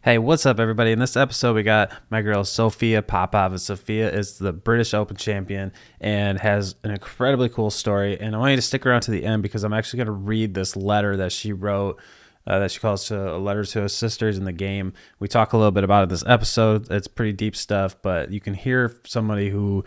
Hey, 0.00 0.16
what's 0.16 0.46
up, 0.46 0.60
everybody? 0.60 0.92
In 0.92 1.00
this 1.00 1.16
episode, 1.16 1.56
we 1.56 1.64
got 1.64 1.90
my 2.08 2.22
girl 2.22 2.44
Sophia 2.44 3.02
Popov. 3.02 3.60
Sophia 3.60 4.08
is 4.08 4.38
the 4.38 4.52
British 4.52 4.94
Open 4.94 5.16
champion 5.16 5.72
and 6.00 6.38
has 6.38 6.76
an 6.84 6.92
incredibly 6.92 7.48
cool 7.48 7.68
story. 7.68 8.16
And 8.18 8.36
I 8.36 8.38
want 8.38 8.50
you 8.50 8.56
to 8.56 8.62
stick 8.62 8.86
around 8.86 9.00
to 9.02 9.10
the 9.10 9.24
end 9.24 9.42
because 9.42 9.64
I'm 9.64 9.72
actually 9.72 9.96
going 9.96 10.06
to 10.06 10.12
read 10.12 10.54
this 10.54 10.76
letter 10.76 11.16
that 11.16 11.32
she 11.32 11.52
wrote. 11.52 12.00
Uh, 12.46 12.60
that 12.60 12.70
she 12.70 12.78
calls 12.78 13.08
to 13.08 13.34
a 13.34 13.36
letter 13.36 13.62
to 13.62 13.82
her 13.82 13.88
sisters 13.88 14.38
in 14.38 14.44
the 14.44 14.52
game. 14.52 14.94
We 15.18 15.28
talk 15.28 15.52
a 15.52 15.58
little 15.58 15.72
bit 15.72 15.84
about 15.84 16.04
it 16.04 16.08
this 16.08 16.24
episode. 16.26 16.90
It's 16.90 17.08
pretty 17.08 17.32
deep 17.32 17.54
stuff, 17.54 18.00
but 18.00 18.30
you 18.30 18.40
can 18.40 18.54
hear 18.54 19.00
somebody 19.04 19.50
who 19.50 19.84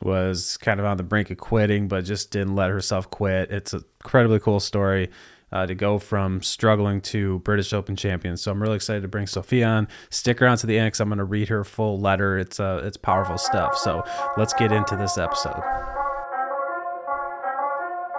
was 0.00 0.56
kind 0.58 0.78
of 0.78 0.86
on 0.86 0.96
the 0.96 1.02
brink 1.02 1.30
of 1.30 1.38
quitting, 1.38 1.88
but 1.88 2.04
just 2.04 2.30
didn't 2.30 2.54
let 2.54 2.70
herself 2.70 3.10
quit. 3.10 3.50
It's 3.50 3.72
an 3.72 3.82
incredibly 4.00 4.38
cool 4.38 4.60
story 4.60 5.10
uh, 5.54 5.64
to 5.64 5.74
go 5.74 5.98
from 6.00 6.42
struggling 6.42 7.00
to 7.00 7.38
British 7.38 7.72
Open 7.72 7.94
champion. 7.94 8.36
So 8.36 8.50
I'm 8.50 8.60
really 8.60 8.74
excited 8.74 9.02
to 9.02 9.08
bring 9.08 9.28
Sophia 9.28 9.66
on. 9.66 9.88
Stick 10.10 10.42
around 10.42 10.58
to 10.58 10.66
the 10.66 10.76
end 10.76 10.88
because 10.88 11.00
I'm 11.00 11.08
going 11.08 11.18
to 11.18 11.24
read 11.24 11.48
her 11.48 11.62
full 11.62 11.98
letter. 11.98 12.36
It's 12.36 12.58
uh, 12.58 12.82
it's 12.84 12.96
powerful 12.96 13.38
stuff. 13.38 13.78
So 13.78 14.02
let's 14.36 14.52
get 14.52 14.72
into 14.72 14.96
this 14.96 15.16
episode. 15.16 15.62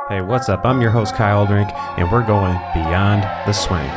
Hey, 0.07 0.21
what's 0.21 0.47
up? 0.49 0.65
I'm 0.65 0.81
your 0.81 0.91
host 0.91 1.15
Kyle 1.15 1.45
Aldrink, 1.45 1.73
and 1.97 2.09
we're 2.11 2.25
going 2.25 2.57
beyond 2.73 3.23
the 3.45 3.51
swing. 3.51 3.89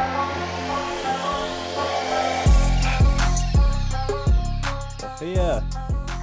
Sophia. 4.99 5.65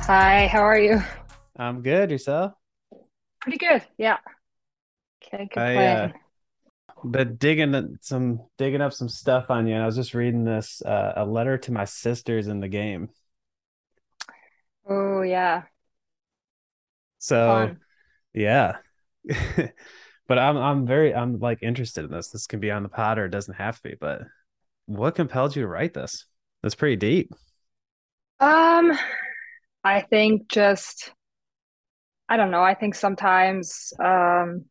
Hi, 0.05 0.47
how 0.47 0.61
are 0.61 0.79
you? 0.79 1.01
I'm 1.55 1.81
good. 1.81 2.11
Yourself? 2.11 2.53
Pretty 3.39 3.57
good. 3.57 3.83
Yeah. 3.97 4.17
Can't 5.21 5.49
complain. 5.51 5.77
I, 5.77 5.95
uh, 5.95 6.11
been 7.11 7.35
digging 7.37 7.97
some 8.01 8.41
digging 8.57 8.81
up 8.81 8.93
some 8.93 9.09
stuff 9.09 9.49
on 9.49 9.67
you, 9.67 9.73
and 9.73 9.83
I 9.83 9.85
was 9.85 9.95
just 9.95 10.13
reading 10.13 10.43
this 10.43 10.81
uh, 10.81 11.13
a 11.15 11.25
letter 11.25 11.57
to 11.59 11.71
my 11.71 11.85
sisters 11.85 12.47
in 12.47 12.59
the 12.59 12.67
game. 12.67 13.09
Oh 14.87 15.21
yeah. 15.21 15.63
So, 17.19 17.47
Fun. 17.47 17.79
yeah. 18.33 18.77
but 20.27 20.39
I'm 20.39 20.57
I'm 20.57 20.85
very 20.85 21.13
I'm 21.13 21.39
like 21.39 21.63
interested 21.63 22.05
in 22.05 22.11
this. 22.11 22.29
This 22.29 22.47
can 22.47 22.59
be 22.59 22.71
on 22.71 22.83
the 22.83 22.89
pod 22.89 23.17
or 23.17 23.25
it 23.25 23.31
doesn't 23.31 23.55
have 23.55 23.77
to 23.77 23.89
be. 23.89 23.95
But 23.99 24.21
what 24.85 25.15
compelled 25.15 25.55
you 25.55 25.63
to 25.63 25.67
write 25.67 25.93
this? 25.93 26.25
That's 26.61 26.75
pretty 26.75 26.97
deep. 26.97 27.31
Um, 28.39 28.97
I 29.83 30.01
think 30.01 30.49
just 30.49 31.11
I 32.29 32.37
don't 32.37 32.51
know. 32.51 32.63
I 32.63 32.75
think 32.75 32.95
sometimes 32.95 33.93
um 33.99 34.65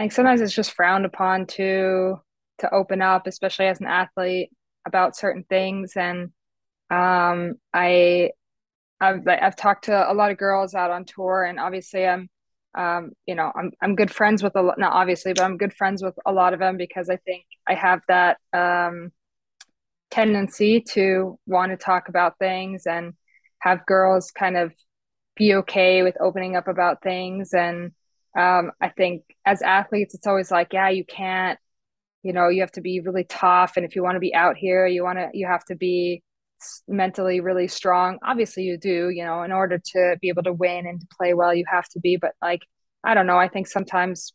I 0.00 0.04
think 0.04 0.12
sometimes 0.12 0.40
it's 0.40 0.54
just 0.54 0.72
frowned 0.72 1.04
upon 1.04 1.44
to 1.58 2.18
to 2.60 2.74
open 2.74 3.02
up, 3.02 3.26
especially 3.26 3.66
as 3.66 3.80
an 3.80 3.86
athlete, 3.86 4.48
about 4.86 5.14
certain 5.14 5.44
things. 5.44 5.92
And 5.94 6.30
um, 6.88 7.56
I 7.74 8.30
I've 8.98 9.28
I've 9.28 9.56
talked 9.56 9.84
to 9.84 10.10
a 10.10 10.14
lot 10.14 10.30
of 10.30 10.38
girls 10.38 10.74
out 10.74 10.90
on 10.90 11.04
tour, 11.04 11.44
and 11.44 11.60
obviously 11.60 12.06
I'm 12.06 12.30
um, 12.74 13.12
you 13.26 13.34
know 13.34 13.52
I'm 13.54 13.72
I'm 13.82 13.94
good 13.94 14.10
friends 14.10 14.42
with 14.42 14.56
a 14.56 14.62
lot. 14.62 14.78
Not 14.78 14.94
obviously, 14.94 15.34
but 15.34 15.42
I'm 15.42 15.58
good 15.58 15.74
friends 15.74 16.02
with 16.02 16.14
a 16.24 16.32
lot 16.32 16.54
of 16.54 16.60
them 16.60 16.78
because 16.78 17.10
I 17.10 17.16
think 17.16 17.44
I 17.68 17.74
have 17.74 18.00
that 18.08 18.38
um, 18.54 19.12
tendency 20.10 20.80
to 20.92 21.38
want 21.46 21.72
to 21.72 21.76
talk 21.76 22.08
about 22.08 22.38
things 22.38 22.86
and 22.86 23.12
have 23.58 23.84
girls 23.84 24.30
kind 24.30 24.56
of 24.56 24.72
be 25.36 25.56
okay 25.56 26.02
with 26.02 26.16
opening 26.22 26.56
up 26.56 26.68
about 26.68 27.02
things 27.02 27.52
and 27.52 27.92
um, 28.36 28.72
I 28.80 28.88
think 28.90 29.22
as 29.44 29.62
athletes, 29.62 30.14
it's 30.14 30.26
always 30.26 30.50
like, 30.50 30.72
yeah, 30.72 30.88
you 30.88 31.04
can't, 31.04 31.58
you 32.22 32.32
know, 32.32 32.48
you 32.48 32.60
have 32.60 32.72
to 32.72 32.80
be 32.80 33.00
really 33.00 33.24
tough. 33.24 33.76
And 33.76 33.84
if 33.84 33.96
you 33.96 34.02
want 34.02 34.16
to 34.16 34.20
be 34.20 34.34
out 34.34 34.56
here, 34.56 34.86
you 34.86 35.02
want 35.02 35.18
to, 35.18 35.28
you 35.32 35.46
have 35.46 35.64
to 35.66 35.74
be 35.74 36.22
mentally 36.86 37.40
really 37.40 37.68
strong. 37.68 38.18
Obviously, 38.22 38.64
you 38.64 38.78
do, 38.78 39.10
you 39.10 39.24
know, 39.24 39.42
in 39.42 39.52
order 39.52 39.80
to 39.92 40.16
be 40.20 40.28
able 40.28 40.42
to 40.44 40.52
win 40.52 40.86
and 40.86 41.00
to 41.00 41.06
play 41.16 41.34
well, 41.34 41.54
you 41.54 41.64
have 41.70 41.88
to 41.90 42.00
be. 42.00 42.16
But 42.16 42.32
like, 42.42 42.60
I 43.02 43.14
don't 43.14 43.26
know. 43.26 43.38
I 43.38 43.48
think 43.48 43.66
sometimes 43.66 44.32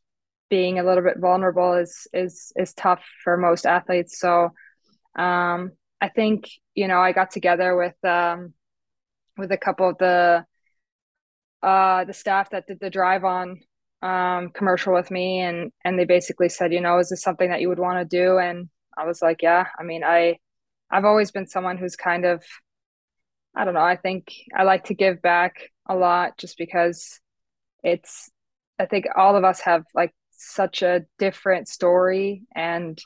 being 0.49 0.79
a 0.79 0.83
little 0.83 1.03
bit 1.03 1.19
vulnerable 1.19 1.73
is 1.73 2.07
is 2.13 2.51
is 2.55 2.73
tough 2.73 3.03
for 3.23 3.37
most 3.37 3.65
athletes. 3.65 4.19
So, 4.19 4.49
um, 5.15 5.71
I 6.01 6.09
think 6.09 6.49
you 6.73 6.87
know, 6.87 6.99
I 6.99 7.11
got 7.13 7.31
together 7.31 7.75
with 7.75 7.95
um, 8.03 8.53
with 9.37 9.51
a 9.51 9.57
couple 9.57 9.89
of 9.89 9.97
the 9.99 10.45
uh, 11.63 12.05
the 12.05 12.13
staff 12.13 12.49
that 12.51 12.67
did 12.67 12.79
the 12.79 12.89
drive 12.89 13.23
on 13.23 13.59
um, 14.05 14.49
commercial 14.49 14.93
with 14.93 15.09
me 15.09 15.41
and 15.41 15.71
and 15.83 15.97
they 15.97 16.05
basically 16.05 16.47
said 16.47 16.71
you 16.71 16.79
know 16.79 16.99
is 16.99 17.09
this 17.09 17.23
something 17.23 17.49
that 17.49 17.59
you 17.61 17.69
would 17.69 17.79
want 17.79 17.97
to 17.97 18.17
do? 18.17 18.37
And 18.37 18.69
i 18.97 19.05
was 19.05 19.21
like 19.21 19.41
yeah. 19.41 19.65
I 19.79 19.83
mean 19.83 20.03
i 20.03 20.37
i've 20.91 21.05
always 21.05 21.31
been 21.31 21.47
someone 21.47 21.77
who's 21.77 21.95
kind 21.95 22.25
of 22.25 22.43
i 23.55 23.65
don't 23.65 23.73
know 23.73 23.79
i 23.79 23.95
think 23.95 24.31
i 24.55 24.63
like 24.63 24.85
to 24.85 24.93
give 24.93 25.21
back 25.21 25.71
a 25.89 25.95
lot 25.95 26.37
just 26.37 26.57
because 26.57 27.19
it's 27.83 28.29
i 28.79 28.85
think 28.85 29.05
all 29.17 29.35
of 29.35 29.43
us 29.43 29.61
have 29.61 29.83
like 29.95 30.13
such 30.37 30.83
a 30.83 31.05
different 31.17 31.67
story. 31.67 32.43
And 32.55 32.99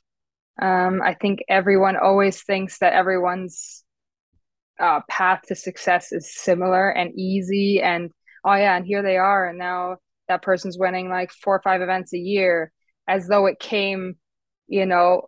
um, 0.62 1.02
i 1.02 1.14
think 1.14 1.40
everyone 1.48 1.96
always 1.96 2.44
thinks 2.44 2.80
that 2.80 2.92
everyone's 2.94 3.86
uh, 4.80 5.00
path 5.10 5.42
to 5.48 5.56
success 5.56 6.12
is 6.12 6.34
similar 6.34 6.90
and 6.90 7.18
easy 7.18 7.82
and 7.82 8.12
oh 8.44 8.56
yeah 8.56 8.76
and 8.76 8.86
here 8.86 9.02
they 9.02 9.18
are. 9.18 9.48
And 9.48 9.58
now 9.58 9.98
that 10.30 10.42
person's 10.42 10.78
winning 10.80 11.10
like 11.10 11.32
four 11.32 11.56
or 11.56 11.62
five 11.62 11.82
events 11.82 12.14
a 12.14 12.18
year 12.18 12.72
as 13.08 13.28
though 13.28 13.46
it 13.48 13.60
came 13.60 14.16
you 14.68 14.86
know 14.86 15.24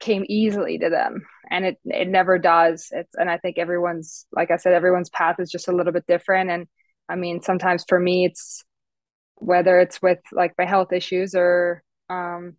came 0.00 0.24
easily 0.28 0.78
to 0.78 0.90
them. 0.90 1.26
And 1.50 1.64
it 1.64 1.78
it 1.84 2.08
never 2.08 2.38
does. 2.38 2.88
It's 2.90 3.14
and 3.16 3.30
i 3.30 3.38
think 3.38 3.58
everyone's 3.58 4.26
like 4.32 4.50
i 4.50 4.56
said 4.56 4.72
everyone's 4.72 5.10
path 5.10 5.36
is 5.38 5.50
just 5.50 5.68
a 5.68 5.72
little 5.72 5.92
bit 5.92 6.06
different. 6.06 6.50
And 6.50 6.66
i 7.08 7.16
mean 7.16 7.42
sometimes 7.42 7.84
for 7.88 7.98
me 8.00 8.24
it's 8.26 8.64
whether 9.36 9.80
it's 9.80 10.00
with 10.02 10.20
like 10.32 10.54
my 10.58 10.64
health 10.64 10.92
issues 10.92 11.34
or 11.34 11.82
um 12.10 12.56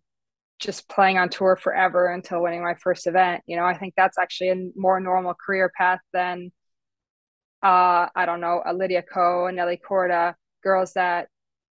just 0.58 0.88
playing 0.88 1.18
on 1.18 1.28
tour 1.28 1.56
forever 1.56 2.08
until 2.12 2.42
winning 2.42 2.62
my 2.62 2.74
first 2.82 3.06
event 3.06 3.42
you 3.46 3.56
know 3.56 3.64
i 3.64 3.76
think 3.76 3.94
that's 3.96 4.18
actually 4.18 4.50
a 4.50 4.70
more 4.76 5.00
normal 5.00 5.34
career 5.34 5.70
path 5.76 6.00
than 6.12 6.50
uh 7.62 8.06
i 8.14 8.24
don't 8.26 8.40
know 8.40 8.62
a 8.66 8.72
lydia 8.72 9.02
ko 9.02 9.46
and 9.46 9.56
nelly 9.56 9.78
korda 9.88 10.34
girls 10.62 10.92
that 10.94 11.28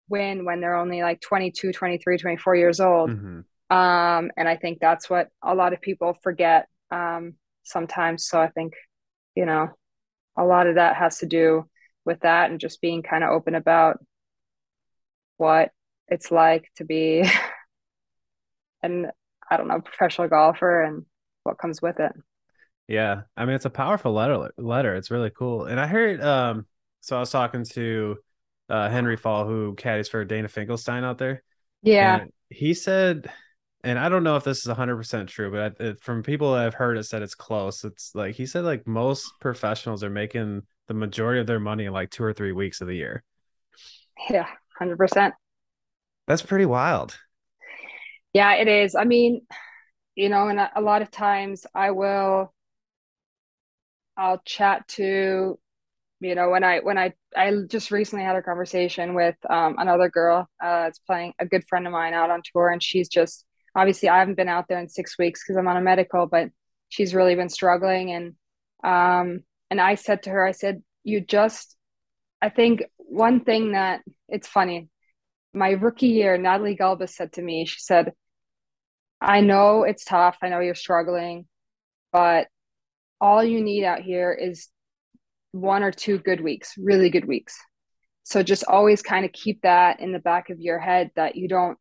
win 0.10 0.46
when 0.46 0.62
they're 0.62 0.76
only 0.76 1.02
like 1.02 1.22
22 1.22 1.72
23 1.72 2.18
24 2.18 2.56
years 2.56 2.80
old. 2.80 3.10
Mm-hmm. 3.10 3.76
um, 3.76 4.32
and 4.38 4.48
i 4.48 4.56
think 4.56 4.80
that's 4.80 5.10
what 5.10 5.30
a 5.44 5.56
lot 5.56 5.74
of 5.74 5.82
people 5.82 6.16
forget 6.24 6.68
um, 6.92 7.34
sometimes. 7.64 8.28
So 8.28 8.40
i 8.40 8.50
think 8.50 8.74
you 9.36 9.46
know 9.46 9.70
a 10.38 10.44
lot 10.44 10.68
of 10.68 10.76
that 10.76 10.96
has 10.96 11.20
to 11.20 11.26
do 11.26 11.66
with 12.06 12.20
that 12.22 12.52
and 12.52 12.60
just 12.60 12.82
being 12.82 13.02
kind 13.02 13.24
of 13.24 13.32
open 13.32 13.56
about 13.56 13.98
what 15.38 15.72
it's 16.08 16.32
like 16.32 16.70
to 16.78 16.86
be 16.86 17.24
an 18.84 19.12
i 19.50 19.58
don't 19.58 19.68
know 19.68 19.82
professional 19.82 20.28
golfer 20.28 20.84
and 20.84 21.06
what 21.44 21.58
comes 21.58 21.82
with 21.82 22.00
it. 22.00 22.12
Yeah. 22.88 23.22
I 23.38 23.46
mean 23.46 23.56
it's 23.56 23.66
a 23.66 23.70
powerful 23.70 24.14
letter 24.14 24.52
letter. 24.58 24.96
It's 24.96 25.12
really 25.12 25.32
cool. 25.32 25.66
And 25.66 25.80
i 25.80 25.88
heard 25.88 26.22
um 26.22 26.66
so 27.02 27.18
i 27.18 27.20
was 27.20 27.32
talking 27.32 27.64
to 27.64 28.18
uh, 28.70 28.90
Henry 28.90 29.18
Fall, 29.18 29.46
who 29.46 29.76
caddies 29.76 30.10
for 30.10 30.24
Dana 30.26 30.48
Finkelstein 30.48 31.04
out 31.04 31.18
there. 31.18 31.44
Yeah. 31.82 32.22
And 32.22 32.32
he 32.50 32.74
said, 32.74 33.30
and 33.84 34.00
I 34.00 34.10
don't 34.10 34.24
know 34.24 34.36
if 34.36 34.44
this 34.44 34.66
is 34.66 34.74
100% 34.74 35.28
true, 35.28 35.52
but 35.52 35.80
it, 35.80 36.02
from 36.02 36.24
people 36.24 36.54
I've 36.54 36.74
heard 36.74 36.98
it 36.98 37.04
said 37.04 37.22
it's 37.22 37.36
close. 37.36 37.84
It's 37.84 38.14
like 38.16 38.36
he 38.36 38.46
said, 38.46 38.64
like 38.64 38.88
most 38.88 39.32
professionals 39.40 40.04
are 40.04 40.10
making 40.10 40.64
the 40.88 40.94
majority 40.94 41.40
of 41.40 41.48
their 41.48 41.60
money 41.60 41.86
in 41.86 41.94
like 41.94 42.10
two 42.10 42.24
or 42.24 42.34
three 42.34 42.52
weeks 42.52 42.82
of 42.82 42.88
the 42.88 42.96
year. 42.96 43.24
Yeah, 44.30 44.48
100%. 44.82 45.32
That's 46.28 46.42
pretty 46.42 46.66
wild. 46.66 47.18
Yeah, 48.34 48.56
it 48.56 48.68
is. 48.68 48.96
I 48.96 49.04
mean, 49.04 49.42
you 50.16 50.30
know, 50.30 50.48
and 50.48 50.60
a 50.60 50.82
lot 50.82 51.02
of 51.02 51.12
times 51.12 51.66
I 51.76 51.92
will, 51.92 52.54
I'll 54.18 54.42
chat 54.46 54.88
to 54.90 55.60
you 56.20 56.36
know 56.36 56.50
when 56.50 56.64
i 56.64 56.80
when 56.80 56.98
i 56.98 57.14
i 57.36 57.52
just 57.68 57.92
recently 57.92 58.24
had 58.24 58.36
a 58.36 58.42
conversation 58.42 59.14
with 59.14 59.36
um, 59.50 59.76
another 59.78 60.10
girl 60.10 60.48
uh 60.64 60.86
it's 60.88 61.00
playing 61.00 61.34
a 61.40 61.46
good 61.46 61.66
friend 61.68 61.86
of 61.86 61.94
mine 61.94 62.14
out 62.14 62.30
on 62.30 62.42
tour 62.54 62.70
and 62.70 62.82
she's 62.82 63.10
just 63.10 63.46
obviously 63.76 64.10
i 64.10 64.20
haven't 64.20 64.38
been 64.38 64.50
out 64.50 64.66
there 64.68 64.80
in 64.80 64.88
six 64.88 65.18
weeks 65.18 65.44
because 65.44 65.58
i'm 65.58 65.68
on 65.68 65.78
a 65.78 65.82
medical 65.82 66.26
but 66.26 66.50
she's 66.90 67.14
really 67.14 67.36
been 67.36 67.50
struggling 67.50 68.12
and 68.12 68.34
um 68.84 69.42
and 69.70 69.82
i 69.82 69.96
said 69.96 70.24
to 70.24 70.30
her 70.30 70.46
i 70.46 70.52
said 70.52 70.82
you 71.04 71.20
just 71.20 71.76
i 72.42 72.50
think 72.50 72.84
one 72.98 73.42
thing 73.42 73.74
that 73.74 74.02
it's 74.28 74.48
funny. 74.48 74.90
My 75.54 75.72
rookie 75.72 76.08
year 76.08 76.38
natalie 76.38 76.76
gulbis 76.76 77.10
said 77.10 77.34
to 77.34 77.42
me 77.42 77.66
she 77.66 77.80
said 77.80 78.14
i 79.22 79.42
know 79.42 79.84
it's 79.84 80.04
tough 80.04 80.38
i 80.42 80.50
know 80.50 80.60
you're 80.60 80.76
struggling 80.76 81.46
but 82.12 82.48
all 83.22 83.44
you 83.44 83.62
need 83.62 83.84
out 83.86 84.02
here 84.02 84.34
is 84.34 84.68
one 85.56 85.84
or 85.84 85.92
two 85.92 86.20
good 86.20 86.42
weeks, 86.42 86.74
really 86.78 87.10
good 87.10 87.26
weeks. 87.26 87.58
So 88.24 88.44
just 88.44 88.66
always 88.66 89.02
kind 89.02 89.26
of 89.26 89.32
keep 89.32 89.62
that 89.62 90.00
in 90.00 90.12
the 90.12 90.20
back 90.20 90.50
of 90.50 90.60
your 90.60 90.80
head 90.80 91.12
that 91.16 91.36
you 91.36 91.48
don't, 91.48 91.78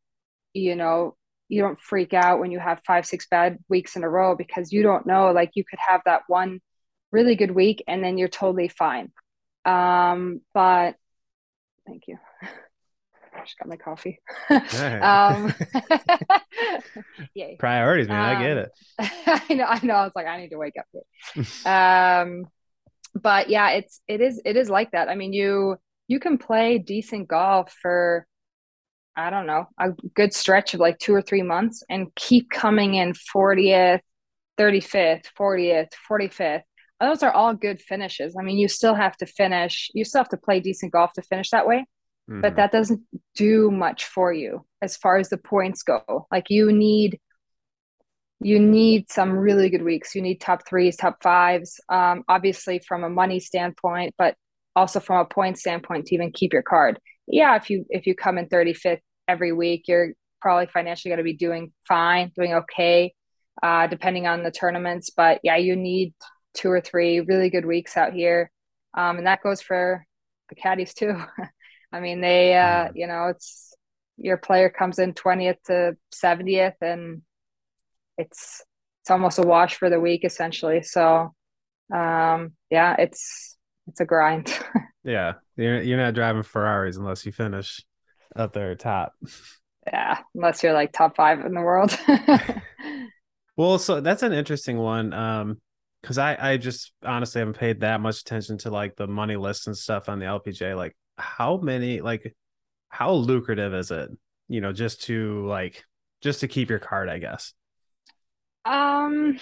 you 0.53 0.77
know, 0.77 1.17
you 1.49 1.61
don't 1.61 1.81
freak 1.81 2.15
out 2.15 2.39
when 2.39 2.51
you 2.51 2.61
have 2.61 2.81
five, 2.87 3.05
six 3.05 3.27
bad 3.29 3.59
weeks 3.69 3.97
in 3.97 4.05
a 4.05 4.09
row 4.09 4.37
because 4.37 4.73
you 4.73 4.83
don't 4.83 5.07
know. 5.07 5.33
Like 5.33 5.51
you 5.55 5.65
could 5.69 5.79
have 5.87 6.03
that 6.05 6.23
one 6.29 6.61
really 7.11 7.35
good 7.35 7.51
week 7.51 7.83
and 7.89 8.03
then 8.05 8.17
you're 8.17 8.29
totally 8.29 8.69
fine. 8.69 9.11
Um, 9.65 10.41
but 10.53 10.95
thank 11.87 12.05
you. 12.07 12.19
I 12.43 13.41
just 13.45 13.59
got 13.59 13.69
my 13.69 13.77
coffee. 13.77 14.21
um. 15.03 15.53
Priorities, 17.59 18.09
man. 18.09 18.37
Um, 18.37 18.37
I 18.37 18.43
get 18.43 18.57
it. 18.57 18.71
I 18.99 19.55
know. 19.55 19.65
I 19.65 19.81
know. 19.85 19.95
I 19.95 20.05
was 20.05 20.13
like, 20.15 20.27
I 20.27 20.41
need 20.41 20.51
to 20.51 20.59
wake 20.59 20.75
up. 20.79 20.87
um, 21.67 22.47
but 23.15 23.49
yeah, 23.49 23.71
it's 23.71 24.01
it 24.09 24.21
is 24.21 24.41
it 24.45 24.57
is 24.57 24.69
like 24.69 24.91
that. 24.93 25.09
I 25.09 25.15
mean, 25.15 25.33
you 25.33 25.77
you 26.09 26.21
can 26.21 26.39
play 26.39 26.79
decent 26.79 27.29
golf 27.29 27.75
for 27.81 28.27
I 29.17 29.31
don't 29.31 29.47
know, 29.47 29.67
a 29.79 29.91
good 30.15 30.35
stretch 30.35 30.75
of 30.75 30.81
like 30.81 30.99
two 30.99 31.15
or 31.15 31.23
three 31.23 31.43
months 31.43 31.85
and 31.89 32.13
keep 32.17 32.51
coming 32.51 32.95
in 32.95 33.13
40th, 33.13 34.01
35th, 34.59 35.27
40th, 35.39 35.91
45th. 36.11 36.63
Those 37.01 37.23
are 37.23 37.31
all 37.31 37.55
good 37.55 37.81
finishes. 37.81 38.35
I 38.39 38.43
mean, 38.43 38.59
you 38.59 38.67
still 38.67 38.95
have 38.95 39.17
to 39.19 39.27
finish, 39.27 39.91
you 39.95 40.05
still 40.05 40.21
have 40.21 40.31
to 40.31 40.37
play 40.37 40.61
decent 40.61 40.93
golf 40.93 41.13
to 41.13 41.23
finish 41.23 41.51
that 41.51 41.67
way, 41.67 41.87
mm-hmm. 42.29 42.41
but 42.41 42.57
that 42.57 42.73
doesn't 42.73 43.03
do 43.37 43.71
much 43.71 44.05
for 44.05 44.33
you 44.33 44.65
as 44.83 44.97
far 44.97 45.19
as 45.19 45.29
the 45.29 45.39
points 45.39 45.83
go. 45.83 46.27
Like 46.33 46.51
you 46.51 46.73
need 46.73 47.21
you 48.41 48.59
need 48.59 49.11
some 49.11 49.33
really 49.33 49.71
good 49.71 49.83
weeks. 49.83 50.15
You 50.15 50.23
need 50.23 50.41
top 50.41 50.67
threes, 50.69 50.97
top 50.97 51.23
fives, 51.23 51.81
um, 51.89 52.25
obviously 52.29 52.81
from 52.87 53.05
a 53.05 53.09
money 53.09 53.41
standpoint, 53.41 54.15
but 54.19 54.35
also 54.77 55.01
from 55.01 55.21
a 55.21 55.25
point 55.25 55.59
standpoint 55.59 56.07
to 56.07 56.15
even 56.15 56.33
keep 56.33 56.53
your 56.53 56.63
card 56.63 56.99
yeah, 57.27 57.57
if 57.57 57.71
you 57.71 57.87
if 57.89 58.07
you 58.07 58.15
come 58.15 58.39
in 58.39 58.49
35th 58.49 59.01
every 59.29 59.53
week, 59.53 59.85
you're 59.89 60.13
probably 60.41 60.67
financially 60.67 61.11
going 61.11 61.19
to 61.19 61.25
be 61.25 61.37
doing 61.37 61.73
fine, 61.89 62.31
doing 62.37 62.55
okay, 62.55 63.15
uh, 63.63 63.87
depending 63.87 64.27
on 64.27 64.43
the 64.43 64.51
tournaments. 64.51 65.11
But 65.11 65.41
yeah, 65.43 65.57
you 65.57 65.77
need 65.77 66.15
two 66.55 66.71
or 66.71 66.81
three 66.81 67.21
really 67.21 67.51
good 67.51 67.65
weeks 67.65 67.97
out 67.97 68.13
here, 68.13 68.51
um, 68.97 69.19
and 69.19 69.27
that 69.27 69.43
goes 69.43 69.63
for 69.63 70.05
the 70.49 70.55
caddies 70.55 70.95
too. 70.95 71.17
I 71.93 72.01
mean, 72.01 72.21
they, 72.21 72.57
uh, 72.57 72.89
you 72.95 73.07
know, 73.07 73.29
it's 73.29 73.73
your 74.17 74.37
player 74.37 74.69
comes 74.69 74.99
in 74.99 75.15
20th 75.15 75.63
to 75.67 75.97
70th, 76.13 76.75
and 76.81 77.23
it's 78.19 78.63
it's 79.03 79.11
almost 79.11 79.39
a 79.39 79.43
wash 79.43 79.77
for 79.77 79.91
the 79.91 80.01
week 80.01 80.25
essentially. 80.25 80.83
So, 80.83 81.35
um, 81.93 82.53
yeah, 82.71 82.97
it's 82.99 83.57
it's 83.87 84.01
a 84.01 84.05
grind. 84.05 84.53
Yeah, 85.05 85.35
you're 85.57 85.83
you're 85.83 85.99
not 85.99 86.15
driving 86.15 86.43
Ferraris 86.43 86.97
unless 86.97 87.27
you 87.27 87.33
finish 87.33 87.85
up 88.35 88.55
there 88.55 88.75
top. 88.75 89.13
Yeah, 89.87 90.19
unless 90.35 90.63
you're 90.63 90.73
like 90.73 90.93
top 90.93 91.15
five 91.15 91.45
in 91.45 91.53
the 91.53 91.61
world. 91.61 91.97
well, 93.57 93.79
so 93.79 94.01
that's 94.01 94.23
an 94.23 94.33
interesting 94.33 94.79
one. 94.79 95.13
Um, 95.13 95.61
because 96.01 96.19
I 96.19 96.37
I 96.53 96.57
just 96.57 96.93
honestly 97.05 97.41
haven't 97.41 97.59
paid 97.59 97.81
that 97.81 98.01
much 98.01 98.21
attention 98.21 98.59
to 98.59 98.71
like 98.71 98.97
the 98.97 99.07
money 99.07 99.37
list 99.37 99.67
and 99.67 99.77
stuff 99.77 100.09
on 100.09 100.19
the 100.19 100.27
LPGA. 100.27 100.77
Like, 100.77 100.97
how 101.19 101.59
many 101.59 102.01
like 102.01 102.35
how 102.89 103.13
lucrative 103.13 103.75
is 103.75 103.91
it? 103.91 104.11
You 104.49 104.63
know, 104.63 104.73
just 104.73 105.03
to 105.05 105.47
like 105.47 105.85
just 106.23 106.41
to 106.41 106.49
keep 106.49 106.71
your 106.71 106.79
card, 106.79 107.11
I 107.11 107.19
guess. 107.19 107.53
Um, 108.65 109.39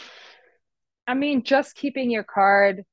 I 1.06 1.14
mean, 1.14 1.42
just 1.44 1.74
keeping 1.74 2.10
your 2.10 2.24
card 2.24 2.84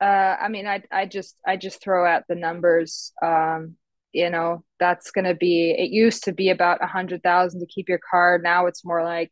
uh, 0.00 0.36
I 0.40 0.48
mean, 0.48 0.66
I 0.66 0.82
I 0.92 1.06
just 1.06 1.36
I 1.46 1.56
just 1.56 1.82
throw 1.82 2.06
out 2.06 2.24
the 2.28 2.34
numbers. 2.34 3.12
Um, 3.22 3.76
you 4.12 4.30
know, 4.30 4.64
that's 4.78 5.10
to 5.12 5.34
be. 5.34 5.74
It 5.76 5.90
used 5.90 6.24
to 6.24 6.32
be 6.32 6.50
about 6.50 6.82
a 6.82 6.86
hundred 6.86 7.22
thousand 7.22 7.60
to 7.60 7.66
keep 7.66 7.88
your 7.88 8.00
card. 8.10 8.42
Now 8.42 8.66
it's 8.66 8.84
more 8.84 9.02
like, 9.04 9.30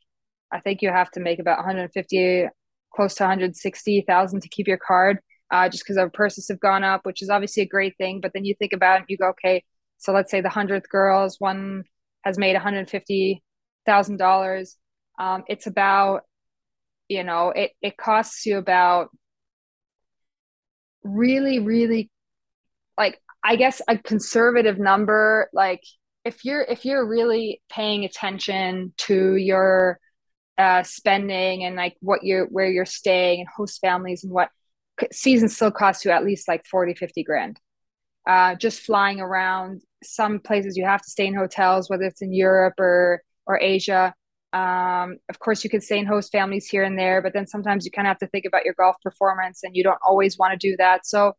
I 0.53 0.61
think 0.61 0.83
you 0.83 0.91
have 0.91 1.11
to 1.13 1.21
make 1.21 1.39
about 1.39 1.59
150, 1.59 2.47
close 2.95 3.15
to 3.17 3.25
160,000 3.25 4.41
to 4.41 4.49
keep 4.49 4.67
your 4.69 4.79
card. 4.79 5.19
Uh, 5.51 5.69
just 5.69 5.85
because 5.85 5.99
our 5.99 6.11
purses 6.11 6.49
have 6.49 6.59
gone 6.61 6.83
up, 6.85 7.03
which 7.05 7.23
is 7.23 7.31
obviously 7.31 7.63
a 7.63 7.67
great 7.67 7.97
thing. 7.99 8.21
But 8.21 8.33
then 8.35 8.45
you 8.45 8.55
think 8.59 8.73
about 8.73 9.01
it, 9.01 9.07
you 9.09 9.19
go, 9.19 9.29
okay, 9.31 9.63
so 9.99 10.13
let's 10.13 10.31
say 10.31 10.41
the 10.41 10.49
hundredth 10.49 10.89
girls, 10.89 11.37
one 11.39 11.85
has 12.25 12.39
made 12.39 12.55
150 12.55 13.43
thousand 13.87 14.17
um. 15.19 15.45
It's 15.49 15.67
about, 15.67 16.23
you 17.09 17.25
know, 17.25 17.51
it 17.51 17.73
it 17.83 17.97
costs 17.97 18.47
you 18.47 18.59
about 18.59 19.11
really, 21.03 21.59
really 21.59 22.11
like 22.99 23.21
I 23.43 23.57
guess 23.57 23.83
a 23.89 23.99
conservative 23.99 24.79
number, 24.79 25.49
like 25.53 25.83
if 26.25 26.45
you're 26.45 26.63
if 26.63 26.85
you're 26.85 27.07
really 27.07 27.61
paying 27.71 28.05
attention 28.05 28.95
to 28.97 29.37
your 29.37 29.99
uh, 30.57 30.83
spending 30.83 31.65
and 31.65 31.77
like 31.77 31.97
what 32.01 32.23
you're 32.23 32.47
where 32.47 32.69
you're 32.69 32.87
staying 32.87 33.41
and 33.41 33.49
host 33.55 33.81
families 33.81 34.25
and 34.25 34.33
what 34.33 34.51
season 35.13 35.49
still 35.49 35.73
costs 35.73 36.05
you 36.05 36.11
at 36.13 36.25
least 36.25 36.47
like 36.47 36.65
40 36.67 36.95
50 36.95 37.25
grand 37.25 37.61
uh, 38.29 38.55
just 38.55 38.81
flying 38.81 39.21
around 39.21 39.83
some 40.05 40.39
places 40.39 40.77
you 40.77 40.85
have 40.85 41.03
to 41.03 41.11
stay 41.11 41.27
in 41.27 41.35
hotels 41.35 41.91
whether 41.91 42.05
it's 42.05 42.23
in 42.23 42.33
europe 42.33 42.75
or 42.79 43.21
or 43.47 43.61
asia 43.61 44.15
um, 44.55 45.17
of 45.29 45.41
course, 45.41 45.65
you 45.65 45.71
could 45.71 45.83
stay 45.83 45.99
in 45.99 46.07
host 46.07 46.31
families 46.31 46.67
here 46.67 46.85
and 46.85 46.97
there, 46.97 47.21
but 47.21 47.33
then 47.33 47.45
sometimes 47.47 47.85
you 47.85 47.91
kind 47.91 48.07
of 48.07 48.11
have 48.11 48.19
to 48.19 48.29
think 48.29 48.45
about 48.45 48.65
your 48.65 48.75
golf 48.75 48.95
performance 49.03 49.65
and 49.65 49.75
you 49.75 49.83
don't 49.83 49.99
always 50.07 50.39
want 50.39 50.53
to 50.53 50.69
do 50.71 50.77
that. 50.77 51.05
So, 51.05 51.33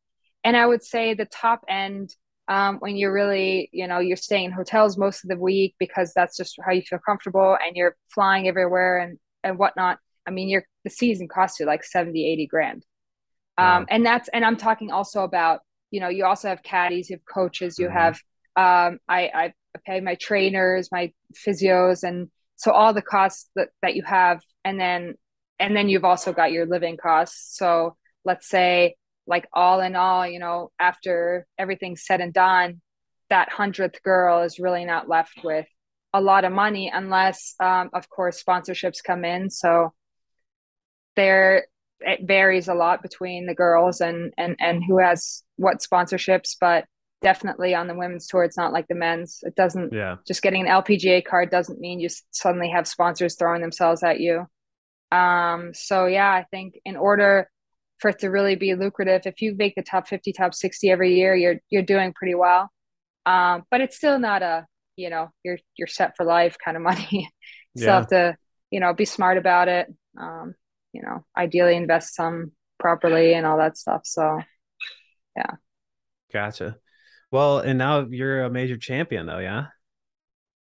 and 0.44 0.58
I 0.58 0.66
would 0.66 0.84
say 0.84 1.14
the 1.14 1.26
top 1.26 1.64
end, 1.70 2.14
um, 2.50 2.78
when 2.80 2.98
you're 2.98 3.14
really, 3.14 3.70
you 3.72 3.88
know, 3.88 4.00
you're 4.00 4.18
staying 4.18 4.46
in 4.46 4.52
hotels 4.52 4.98
most 4.98 5.24
of 5.24 5.30
the 5.30 5.38
week 5.38 5.76
because 5.80 6.12
that's 6.14 6.36
just 6.36 6.58
how 6.64 6.74
you 6.74 6.82
feel 6.82 7.00
comfortable 7.00 7.58
and 7.66 7.78
you're 7.78 7.96
flying 8.14 8.50
everywhere 8.50 9.00
and, 9.00 9.18
and 9.46 9.58
whatnot. 9.58 9.98
I 10.28 10.32
mean, 10.32 10.50
your 10.50 10.66
the 10.84 10.90
season 10.90 11.30
costs 11.30 11.58
you 11.58 11.66
like 11.66 11.86
70, 11.86 12.30
80 12.30 12.48
grand. 12.48 12.86
Um, 13.58 13.66
wow. 13.66 13.86
and 13.90 14.06
that's, 14.06 14.28
and 14.34 14.44
I'm 14.44 14.58
talking 14.58 14.92
also 14.92 15.24
about, 15.24 15.62
you 15.90 16.02
know, 16.02 16.10
you 16.10 16.26
also 16.26 16.50
have 16.50 16.62
caddies, 16.64 17.10
you 17.10 17.16
have 17.16 17.26
coaches, 17.26 17.80
you 17.80 17.88
mm-hmm. 17.88 17.98
have, 17.98 18.16
um, 18.58 19.00
I, 19.08 19.32
I 19.34 19.54
pay 19.86 20.02
my 20.02 20.16
trainers, 20.16 20.90
my 20.92 21.14
physios, 21.34 22.04
and 22.04 22.30
so 22.56 22.72
all 22.72 22.94
the 22.94 23.02
costs 23.02 23.50
that, 23.56 23.70
that 23.82 23.96
you 23.96 24.04
have 24.04 24.42
and 24.64 24.80
then 24.80 25.16
and 25.60 25.76
then 25.76 25.88
you've 25.88 26.04
also 26.06 26.34
got 26.34 26.52
your 26.52 26.66
living 26.66 26.98
costs. 26.98 27.58
So 27.58 27.96
let's 28.26 28.48
say 28.48 28.96
like 29.28 29.48
all 29.54 29.80
in 29.80 29.96
all 29.96 30.28
you 30.28 30.40
know 30.40 30.72
after 30.80 31.48
everything's 31.58 32.06
said 32.06 32.22
and 32.22 32.34
done 32.34 32.82
that 33.30 33.52
hundredth 33.52 34.04
girl 34.04 34.44
is 34.44 34.60
really 34.60 34.86
not 34.86 35.10
left 35.10 35.40
with 35.44 35.66
a 36.14 36.22
lot 36.22 36.46
of 36.46 36.52
money 36.52 36.92
unless 36.94 37.56
um, 37.60 37.90
of 37.94 38.10
course 38.10 38.42
sponsorships 38.44 39.04
come 39.06 39.26
in. 39.26 39.50
So 39.50 39.94
there 41.16 41.66
it 42.02 42.22
varies 42.24 42.68
a 42.68 42.74
lot 42.74 43.02
between 43.02 43.46
the 43.46 43.56
girls 43.56 44.02
and 44.02 44.34
and 44.38 44.56
and 44.60 44.84
who 44.84 45.00
has 45.00 45.44
what 45.56 45.78
sponsorships 45.80 46.56
but 46.60 46.86
definitely 47.22 47.74
on 47.74 47.88
the 47.88 47.96
women's 47.96 48.28
tour. 48.28 48.44
It's 48.44 48.58
not 48.58 48.74
like 48.74 48.88
the 48.88 48.96
men's. 48.96 49.40
It 49.44 49.56
doesn't 49.56 49.94
yeah. 49.94 50.18
just 50.28 50.42
getting 50.42 50.68
an 50.68 50.84
lpga 50.84 51.26
card 51.26 51.50
doesn't 51.50 51.80
mean 51.80 52.00
you 52.00 52.10
suddenly 52.32 52.70
have 52.70 52.88
sponsors 52.88 53.36
throwing 53.36 53.62
themselves 53.62 54.04
at 54.04 54.20
you. 54.20 54.46
Um 55.12 55.72
so 55.74 56.08
yeah 56.08 56.32
i 56.32 56.46
think 56.52 56.80
in 56.84 56.96
order 56.98 57.50
for 58.00 58.10
it 58.10 58.20
to 58.20 58.30
really 58.30 58.56
be 58.56 58.76
lucrative 58.76 59.22
if 59.26 59.42
you 59.42 59.56
make 59.56 59.74
the 59.76 59.84
top 59.84 60.08
50 60.08 60.34
top 60.34 60.54
60 60.54 60.90
every 60.90 61.16
year 61.16 61.36
you're 61.36 61.56
you're 61.70 61.84
doing 61.84 62.14
pretty 62.14 62.36
well. 62.36 62.70
Um 63.26 63.64
but 63.72 63.82
it's 63.82 63.98
still 63.98 64.20
not 64.20 64.42
a 64.42 64.66
you 64.96 65.10
know 65.10 65.30
you're 65.44 65.60
you're 65.78 65.88
set 65.88 66.16
for 66.16 66.26
life 66.26 66.58
kind 66.64 66.78
of 66.78 66.84
money. 66.84 67.30
You 67.76 67.82
still 67.82 67.90
yeah. 67.90 68.00
have 68.00 68.08
to 68.08 68.38
you 68.72 68.80
know 68.80 68.94
be 68.94 69.06
smart 69.06 69.38
about 69.38 69.68
it. 69.68 69.88
Um 70.20 70.56
you 70.94 71.02
know 71.02 71.26
ideally 71.38 71.76
invest 71.76 72.16
some 72.16 72.52
properly 72.80 73.34
and 73.34 73.46
all 73.46 73.58
that 73.58 73.78
stuff. 73.78 74.02
So 74.06 74.42
yeah. 75.36 75.52
Gotcha 76.32 76.78
well, 77.36 77.60
and 77.60 77.78
now 77.78 78.08
you're 78.10 78.46
a 78.46 78.50
major 78.50 78.78
champion, 78.78 79.26
though, 79.26 79.40
yeah. 79.40 79.66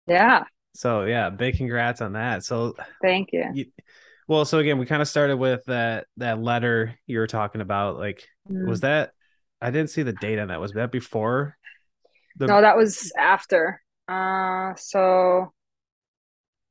Yeah. 0.07 0.43
So 0.73 1.05
yeah, 1.05 1.29
big 1.29 1.55
congrats 1.55 2.01
on 2.01 2.13
that. 2.13 2.43
So 2.43 2.75
thank 3.01 3.29
you. 3.31 3.45
you 3.53 3.65
well, 4.27 4.43
so 4.43 4.59
again, 4.59 4.77
we 4.77 4.85
kind 4.85 5.01
of 5.01 5.07
started 5.07 5.37
with 5.37 5.63
that 5.65 6.07
that 6.17 6.41
letter 6.41 6.99
you 7.07 7.19
were 7.19 7.27
talking 7.27 7.61
about. 7.61 7.97
Like, 7.97 8.27
mm. 8.51 8.67
was 8.67 8.81
that? 8.81 9.11
I 9.61 9.71
didn't 9.71 9.89
see 9.89 10.03
the 10.03 10.11
date 10.11 10.37
on 10.37 10.49
that. 10.49 10.59
Was 10.59 10.73
that 10.73 10.91
before? 10.91 11.57
The... 12.35 12.47
No, 12.47 12.59
that 12.59 12.75
was 12.75 13.13
after. 13.17 13.81
Uh, 14.09 14.73
so 14.75 15.53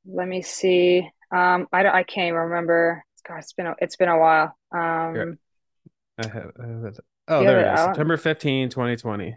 let 0.07 0.29
me 0.29 0.43
see. 0.43 1.09
Um, 1.35 1.67
I 1.73 1.83
don't, 1.83 1.95
I 1.95 2.03
can't 2.03 2.29
even 2.29 2.41
remember. 2.41 3.03
God, 3.27 3.39
it's 3.39 3.55
been 3.55 3.67
a, 3.67 3.75
it's 3.79 3.97
been 3.97 4.11
a 4.11 4.19
while. 4.19 4.55
Um, 4.71 5.39
I 6.19 6.27
have, 6.27 6.53
I 6.63 6.67
have 6.67 7.01
oh, 7.29 7.43
there 7.43 7.61
it 7.61 7.73
is. 7.73 7.81
September 7.81 8.19
15, 8.19 8.69
2020. 8.69 9.35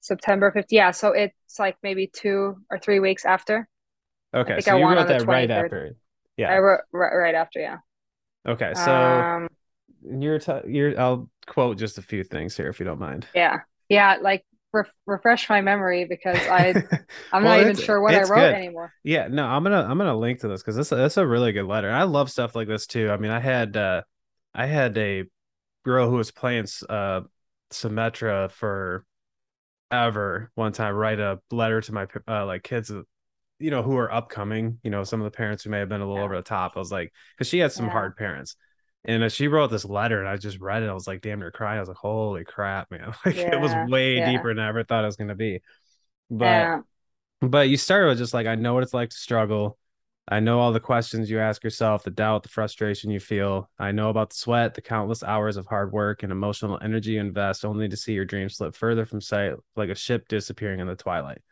September 0.00 0.50
5th. 0.50 0.66
Yeah, 0.70 0.90
so 0.90 1.12
it's 1.12 1.58
like 1.58 1.76
maybe 1.82 2.06
two 2.06 2.56
or 2.70 2.78
three 2.78 3.00
weeks 3.00 3.24
after. 3.24 3.68
Okay, 4.34 4.60
so 4.60 4.76
I 4.76 4.78
you 4.78 4.84
wrote 4.84 5.08
that 5.08 5.26
right 5.26 5.50
after. 5.50 5.96
Yeah, 6.36 6.50
I 6.50 6.58
wrote 6.58 6.80
right, 6.92 7.14
right 7.14 7.34
after. 7.34 7.60
Yeah. 7.60 7.78
Okay, 8.46 8.72
so 8.74 8.92
um, 8.92 9.48
you're 10.02 10.38
t- 10.38 10.52
you're. 10.66 10.98
I'll 10.98 11.28
quote 11.46 11.78
just 11.78 11.98
a 11.98 12.02
few 12.02 12.24
things 12.24 12.56
here 12.56 12.68
if 12.68 12.78
you 12.78 12.86
don't 12.86 13.00
mind. 13.00 13.26
Yeah, 13.34 13.60
yeah. 13.88 14.16
Like 14.20 14.44
re 14.72 14.84
refresh 15.06 15.48
my 15.48 15.60
memory 15.60 16.04
because 16.04 16.38
I 16.48 16.74
I'm 17.32 17.44
well, 17.44 17.56
not 17.56 17.60
even 17.60 17.76
sure 17.76 18.00
what 18.00 18.14
I 18.14 18.22
wrote 18.22 18.36
good. 18.36 18.54
anymore. 18.54 18.92
Yeah, 19.04 19.28
no, 19.28 19.44
I'm 19.44 19.62
gonna 19.62 19.82
I'm 19.82 19.98
gonna 19.98 20.16
link 20.16 20.40
to 20.40 20.48
this 20.48 20.62
because 20.62 20.76
this 20.76 20.88
that's 20.90 21.16
a 21.16 21.26
really 21.26 21.52
good 21.52 21.66
letter. 21.66 21.90
I 21.90 22.04
love 22.04 22.30
stuff 22.30 22.54
like 22.54 22.68
this 22.68 22.86
too. 22.86 23.10
I 23.10 23.16
mean, 23.16 23.30
I 23.30 23.40
had 23.40 23.76
uh 23.76 24.02
I 24.54 24.66
had 24.66 24.96
a 24.96 25.24
girl 25.84 26.08
who 26.08 26.16
was 26.16 26.30
playing 26.30 26.66
uh 26.88 27.22
Symetra 27.72 28.50
for 28.50 29.04
ever 29.90 30.50
one 30.54 30.72
time 30.72 30.94
write 30.94 31.20
a 31.20 31.40
letter 31.50 31.80
to 31.80 31.92
my 31.92 32.06
uh, 32.28 32.46
like 32.46 32.62
kids 32.62 32.92
you 33.58 33.70
know 33.70 33.82
who 33.82 33.96
are 33.96 34.12
upcoming 34.12 34.78
you 34.82 34.90
know 34.90 35.04
some 35.04 35.20
of 35.20 35.24
the 35.24 35.36
parents 35.36 35.64
who 35.64 35.70
may 35.70 35.78
have 35.78 35.88
been 35.88 36.00
a 36.00 36.06
little 36.06 36.18
yeah. 36.18 36.24
over 36.24 36.36
the 36.36 36.42
top 36.42 36.72
i 36.76 36.78
was 36.78 36.90
like 36.90 37.12
because 37.34 37.48
she 37.48 37.58
had 37.58 37.72
some 37.72 37.86
yeah. 37.86 37.92
hard 37.92 38.16
parents 38.16 38.56
and 39.04 39.30
she 39.32 39.48
wrote 39.48 39.70
this 39.70 39.84
letter 39.84 40.18
and 40.20 40.28
i 40.28 40.36
just 40.36 40.60
read 40.60 40.82
it 40.82 40.88
i 40.88 40.92
was 40.92 41.06
like 41.06 41.20
damn 41.20 41.38
near 41.38 41.50
crying 41.50 41.76
i 41.76 41.80
was 41.80 41.88
like 41.88 41.96
holy 41.96 42.44
crap 42.44 42.90
man 42.90 43.12
like 43.26 43.36
yeah. 43.36 43.54
it 43.54 43.60
was 43.60 43.72
way 43.90 44.24
deeper 44.24 44.54
than 44.54 44.64
i 44.64 44.68
ever 44.68 44.84
thought 44.84 45.04
it 45.04 45.06
was 45.06 45.16
going 45.16 45.28
to 45.28 45.34
be 45.34 45.60
but 46.30 46.80
but 47.40 47.68
you 47.68 47.76
started 47.76 48.08
with 48.08 48.18
just 48.18 48.34
like 48.34 48.46
i 48.46 48.54
know 48.54 48.74
what 48.74 48.82
it's 48.82 48.94
like 48.94 49.10
to 49.10 49.16
struggle 49.16 49.78
I 50.30 50.38
know 50.38 50.60
all 50.60 50.72
the 50.72 50.78
questions 50.78 51.28
you 51.28 51.40
ask 51.40 51.64
yourself, 51.64 52.04
the 52.04 52.10
doubt, 52.10 52.44
the 52.44 52.48
frustration 52.48 53.10
you 53.10 53.18
feel. 53.18 53.68
I 53.80 53.90
know 53.90 54.10
about 54.10 54.30
the 54.30 54.36
sweat, 54.36 54.74
the 54.74 54.80
countless 54.80 55.24
hours 55.24 55.56
of 55.56 55.66
hard 55.66 55.90
work 55.90 56.22
and 56.22 56.30
emotional 56.30 56.78
energy 56.80 57.12
you 57.12 57.20
invest 57.20 57.64
only 57.64 57.88
to 57.88 57.96
see 57.96 58.12
your 58.12 58.24
dreams 58.24 58.56
slip 58.56 58.76
further 58.76 59.04
from 59.04 59.20
sight 59.20 59.54
like 59.74 59.88
a 59.88 59.94
ship 59.96 60.28
disappearing 60.28 60.78
in 60.78 60.86
the 60.86 60.94
twilight. 60.94 61.42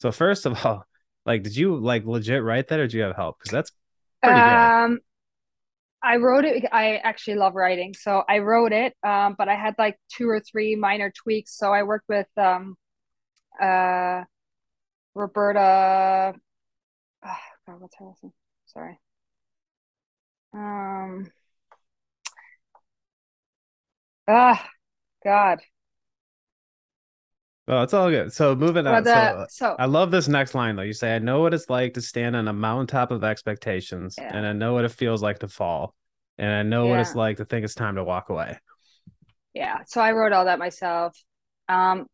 So 0.00 0.12
first 0.12 0.46
of 0.46 0.64
all, 0.64 0.84
like 1.26 1.42
did 1.42 1.56
you 1.56 1.76
like 1.76 2.06
legit 2.06 2.44
write 2.44 2.68
that 2.68 2.78
or 2.78 2.86
did 2.86 2.92
you 2.92 3.02
have 3.02 3.16
help? 3.16 3.38
Because 3.38 3.50
that's 3.50 3.72
pretty 4.22 4.38
um, 4.38 4.90
good. 4.92 5.00
I 6.02 6.16
wrote 6.16 6.44
it. 6.44 6.64
I 6.70 6.96
actually 6.98 7.34
love 7.34 7.56
writing, 7.56 7.94
so 7.94 8.22
I 8.28 8.38
wrote 8.38 8.72
it. 8.72 8.94
Um, 9.02 9.34
but 9.36 9.48
I 9.48 9.56
had 9.56 9.74
like 9.76 9.98
two 10.08 10.30
or 10.30 10.40
three 10.40 10.76
minor 10.76 11.12
tweaks. 11.14 11.58
So 11.58 11.72
I 11.72 11.82
worked 11.82 12.08
with 12.08 12.28
um, 12.38 12.76
uh, 13.60 14.22
Roberta 15.14 16.34
oh, 17.26 17.36
God, 17.70 17.80
what's 17.80 17.96
her 17.98 18.04
last 18.06 18.24
name? 18.24 18.32
Sorry. 18.66 18.98
Um. 20.52 21.30
Ah, 24.26 24.68
God. 25.24 25.60
Oh, 27.68 27.82
it's 27.82 27.94
all 27.94 28.10
good. 28.10 28.32
So 28.32 28.56
moving 28.56 28.86
on. 28.88 29.04
so, 29.04 29.46
so, 29.48 29.76
I 29.78 29.86
love 29.86 30.10
this 30.10 30.26
next 30.26 30.56
line 30.56 30.74
though. 30.74 30.82
You 30.82 30.92
say, 30.92 31.14
"I 31.14 31.20
know 31.20 31.40
what 31.40 31.54
it's 31.54 31.70
like 31.70 31.94
to 31.94 32.00
stand 32.00 32.34
on 32.34 32.48
a 32.48 32.52
mountaintop 32.52 33.12
of 33.12 33.22
expectations, 33.22 34.16
yeah. 34.18 34.36
and 34.36 34.44
I 34.44 34.52
know 34.52 34.74
what 34.74 34.84
it 34.84 34.90
feels 34.90 35.22
like 35.22 35.38
to 35.40 35.48
fall, 35.48 35.94
and 36.38 36.50
I 36.50 36.62
know 36.64 36.86
yeah. 36.86 36.90
what 36.90 37.00
it's 37.00 37.14
like 37.14 37.36
to 37.36 37.44
think 37.44 37.64
it's 37.64 37.76
time 37.76 37.94
to 37.94 38.04
walk 38.04 38.30
away." 38.30 38.58
Yeah. 39.54 39.84
So 39.86 40.00
I 40.00 40.12
wrote 40.12 40.32
all 40.32 40.46
that 40.46 40.58
myself. 40.58 41.16
Um, 41.68 42.06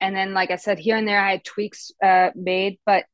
and 0.00 0.16
then, 0.16 0.34
like 0.34 0.50
I 0.50 0.56
said, 0.56 0.80
here 0.80 0.96
and 0.96 1.06
there 1.06 1.20
I 1.20 1.32
had 1.32 1.44
tweaks 1.44 1.92
uh, 2.02 2.30
made, 2.34 2.80
but 2.84 3.04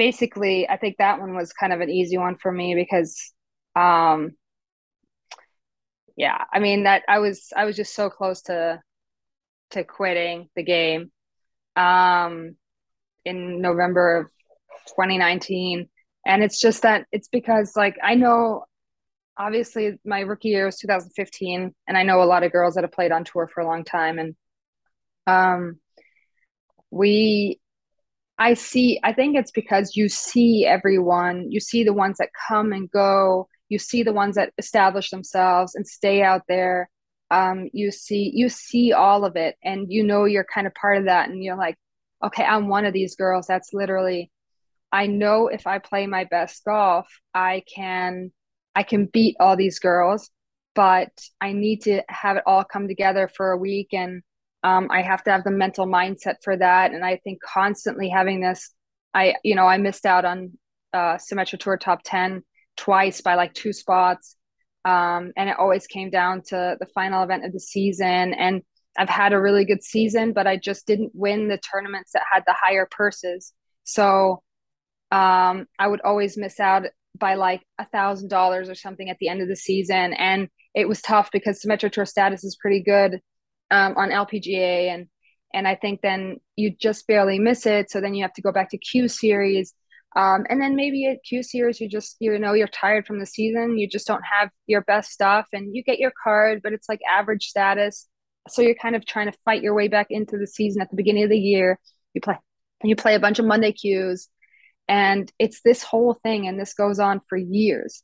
basically, 0.00 0.66
I 0.66 0.78
think 0.78 0.96
that 0.96 1.20
one 1.20 1.34
was 1.36 1.52
kind 1.52 1.74
of 1.74 1.82
an 1.82 1.90
easy 1.90 2.16
one 2.16 2.38
for 2.38 2.50
me 2.50 2.74
because, 2.74 3.34
um, 3.76 4.30
yeah, 6.16 6.42
I 6.50 6.58
mean 6.58 6.84
that 6.84 7.02
I 7.06 7.18
was 7.18 7.52
I 7.54 7.66
was 7.66 7.76
just 7.76 7.94
so 7.94 8.08
close 8.08 8.40
to 8.44 8.80
to 9.72 9.84
quitting 9.84 10.48
the 10.56 10.62
game, 10.62 11.12
um, 11.76 12.56
in 13.26 13.60
November 13.60 14.16
of 14.20 14.26
2019, 14.96 15.86
and 16.26 16.42
it's 16.42 16.58
just 16.58 16.80
that 16.80 17.04
it's 17.12 17.28
because 17.28 17.76
like 17.76 17.96
I 18.02 18.14
know 18.14 18.64
obviously 19.36 19.98
my 20.06 20.20
rookie 20.20 20.48
year 20.48 20.64
was 20.66 20.78
2015 20.78 21.74
and 21.88 21.96
i 21.96 22.02
know 22.02 22.22
a 22.22 22.24
lot 22.24 22.42
of 22.42 22.52
girls 22.52 22.74
that 22.74 22.84
have 22.84 22.92
played 22.92 23.12
on 23.12 23.24
tour 23.24 23.48
for 23.48 23.60
a 23.60 23.66
long 23.66 23.84
time. 23.84 24.18
And 24.18 24.34
um 25.26 25.78
we 26.90 27.60
I 28.40 28.54
see, 28.54 28.98
I 29.04 29.12
think 29.12 29.36
it's 29.36 29.50
because 29.50 29.96
you 29.96 30.08
see 30.08 30.64
everyone, 30.66 31.52
you 31.52 31.60
see 31.60 31.84
the 31.84 31.92
ones 31.92 32.16
that 32.18 32.30
come 32.48 32.72
and 32.72 32.90
go, 32.90 33.48
you 33.68 33.78
see 33.78 34.02
the 34.02 34.14
ones 34.14 34.36
that 34.36 34.54
establish 34.56 35.10
themselves 35.10 35.74
and 35.74 35.86
stay 35.86 36.22
out 36.22 36.42
there. 36.48 36.88
Um, 37.30 37.68
you 37.74 37.92
see, 37.92 38.32
you 38.34 38.48
see 38.48 38.94
all 38.94 39.26
of 39.26 39.36
it, 39.36 39.56
and 39.62 39.92
you 39.92 40.02
know 40.02 40.24
you're 40.24 40.46
kind 40.52 40.66
of 40.66 40.74
part 40.74 40.96
of 40.96 41.04
that, 41.04 41.28
and 41.28 41.44
you're 41.44 41.56
like, 41.56 41.76
okay, 42.24 42.42
I'm 42.42 42.68
one 42.68 42.86
of 42.86 42.94
these 42.94 43.14
girls. 43.14 43.46
That's 43.46 43.74
literally, 43.74 44.32
I 44.90 45.06
know 45.06 45.48
if 45.48 45.66
I 45.66 45.78
play 45.78 46.06
my 46.06 46.24
best 46.24 46.64
golf, 46.64 47.06
I 47.34 47.62
can, 47.72 48.32
I 48.74 48.84
can 48.84 49.04
beat 49.04 49.36
all 49.38 49.54
these 49.54 49.78
girls, 49.78 50.30
but 50.74 51.10
I 51.42 51.52
need 51.52 51.82
to 51.82 52.02
have 52.08 52.38
it 52.38 52.44
all 52.46 52.64
come 52.64 52.88
together 52.88 53.28
for 53.28 53.52
a 53.52 53.58
week 53.58 53.88
and 53.92 54.22
um, 54.62 54.88
I 54.90 55.02
have 55.02 55.22
to 55.24 55.30
have 55.30 55.44
the 55.44 55.50
mental 55.50 55.86
mindset 55.86 56.36
for 56.42 56.56
that. 56.56 56.92
And 56.92 57.04
I 57.04 57.16
think 57.16 57.40
constantly 57.42 58.08
having 58.08 58.40
this, 58.40 58.72
I, 59.14 59.34
you 59.42 59.54
know, 59.54 59.66
I 59.66 59.78
missed 59.78 60.04
out 60.04 60.24
on 60.24 60.58
uh, 60.92 61.16
Symetra 61.16 61.58
Tour 61.58 61.78
top 61.78 62.00
10 62.04 62.42
twice 62.76 63.20
by 63.20 63.34
like 63.34 63.54
two 63.54 63.72
spots. 63.72 64.36
Um, 64.84 65.32
and 65.36 65.48
it 65.48 65.56
always 65.58 65.86
came 65.86 66.10
down 66.10 66.42
to 66.48 66.76
the 66.78 66.86
final 66.94 67.22
event 67.22 67.44
of 67.44 67.52
the 67.52 67.60
season. 67.60 68.34
And 68.34 68.62
I've 68.98 69.08
had 69.08 69.32
a 69.32 69.40
really 69.40 69.64
good 69.64 69.82
season, 69.82 70.32
but 70.32 70.46
I 70.46 70.56
just 70.56 70.86
didn't 70.86 71.12
win 71.14 71.48
the 71.48 71.58
tournaments 71.58 72.12
that 72.12 72.22
had 72.30 72.42
the 72.46 72.54
higher 72.54 72.88
purses. 72.90 73.52
So 73.84 74.42
um, 75.10 75.66
I 75.78 75.88
would 75.88 76.00
always 76.02 76.36
miss 76.36 76.60
out 76.60 76.84
by 77.18 77.34
like 77.34 77.62
a 77.78 77.86
thousand 77.86 78.28
dollars 78.28 78.68
or 78.68 78.74
something 78.74 79.08
at 79.08 79.16
the 79.20 79.28
end 79.28 79.42
of 79.42 79.48
the 79.48 79.56
season. 79.56 80.12
And 80.14 80.48
it 80.74 80.88
was 80.88 81.00
tough 81.00 81.30
because 81.32 81.62
Symetra 81.62 81.90
Tour 81.90 82.06
status 82.06 82.44
is 82.44 82.56
pretty 82.60 82.82
good 82.82 83.20
um, 83.70 83.94
on 83.96 84.10
LPGA 84.10 84.92
and 84.92 85.06
and 85.52 85.66
I 85.66 85.74
think 85.74 86.00
then 86.00 86.36
you 86.56 86.70
just 86.70 87.06
barely 87.06 87.38
miss 87.38 87.66
it. 87.66 87.90
So 87.90 88.00
then 88.00 88.14
you 88.14 88.22
have 88.22 88.32
to 88.34 88.42
go 88.42 88.52
back 88.52 88.70
to 88.70 88.78
Q 88.78 89.08
series. 89.08 89.74
Um, 90.16 90.44
and 90.48 90.60
then 90.60 90.76
maybe 90.76 91.06
at 91.06 91.24
Q 91.28 91.42
series, 91.42 91.80
you 91.80 91.88
just, 91.88 92.16
you 92.20 92.36
know, 92.38 92.52
you're 92.52 92.68
tired 92.68 93.06
from 93.06 93.18
the 93.18 93.26
season. 93.26 93.78
You 93.78 93.88
just 93.88 94.06
don't 94.06 94.22
have 94.22 94.50
your 94.66 94.82
best 94.82 95.10
stuff 95.10 95.46
and 95.52 95.74
you 95.74 95.82
get 95.82 95.98
your 95.98 96.12
card, 96.22 96.60
but 96.62 96.72
it's 96.72 96.88
like 96.88 97.00
average 97.10 97.46
status. 97.46 98.08
So 98.48 98.62
you're 98.62 98.74
kind 98.74 98.96
of 98.96 99.04
trying 99.06 99.30
to 99.30 99.38
fight 99.44 99.62
your 99.62 99.74
way 99.74 99.88
back 99.88 100.08
into 100.10 100.36
the 100.36 100.46
season 100.46 100.82
at 100.82 100.90
the 100.90 100.96
beginning 100.96 101.24
of 101.24 101.30
the 101.30 101.38
year. 101.38 101.78
You 102.14 102.20
play, 102.20 102.38
you 102.82 102.96
play 102.96 103.14
a 103.14 103.20
bunch 103.20 103.38
of 103.38 103.44
Monday 103.44 103.72
Qs 103.72 104.26
and 104.88 105.30
it's 105.38 105.60
this 105.62 105.82
whole 105.82 106.18
thing. 106.22 106.48
And 106.48 106.58
this 106.58 106.74
goes 106.74 106.98
on 106.98 107.20
for 107.28 107.36
years. 107.36 108.02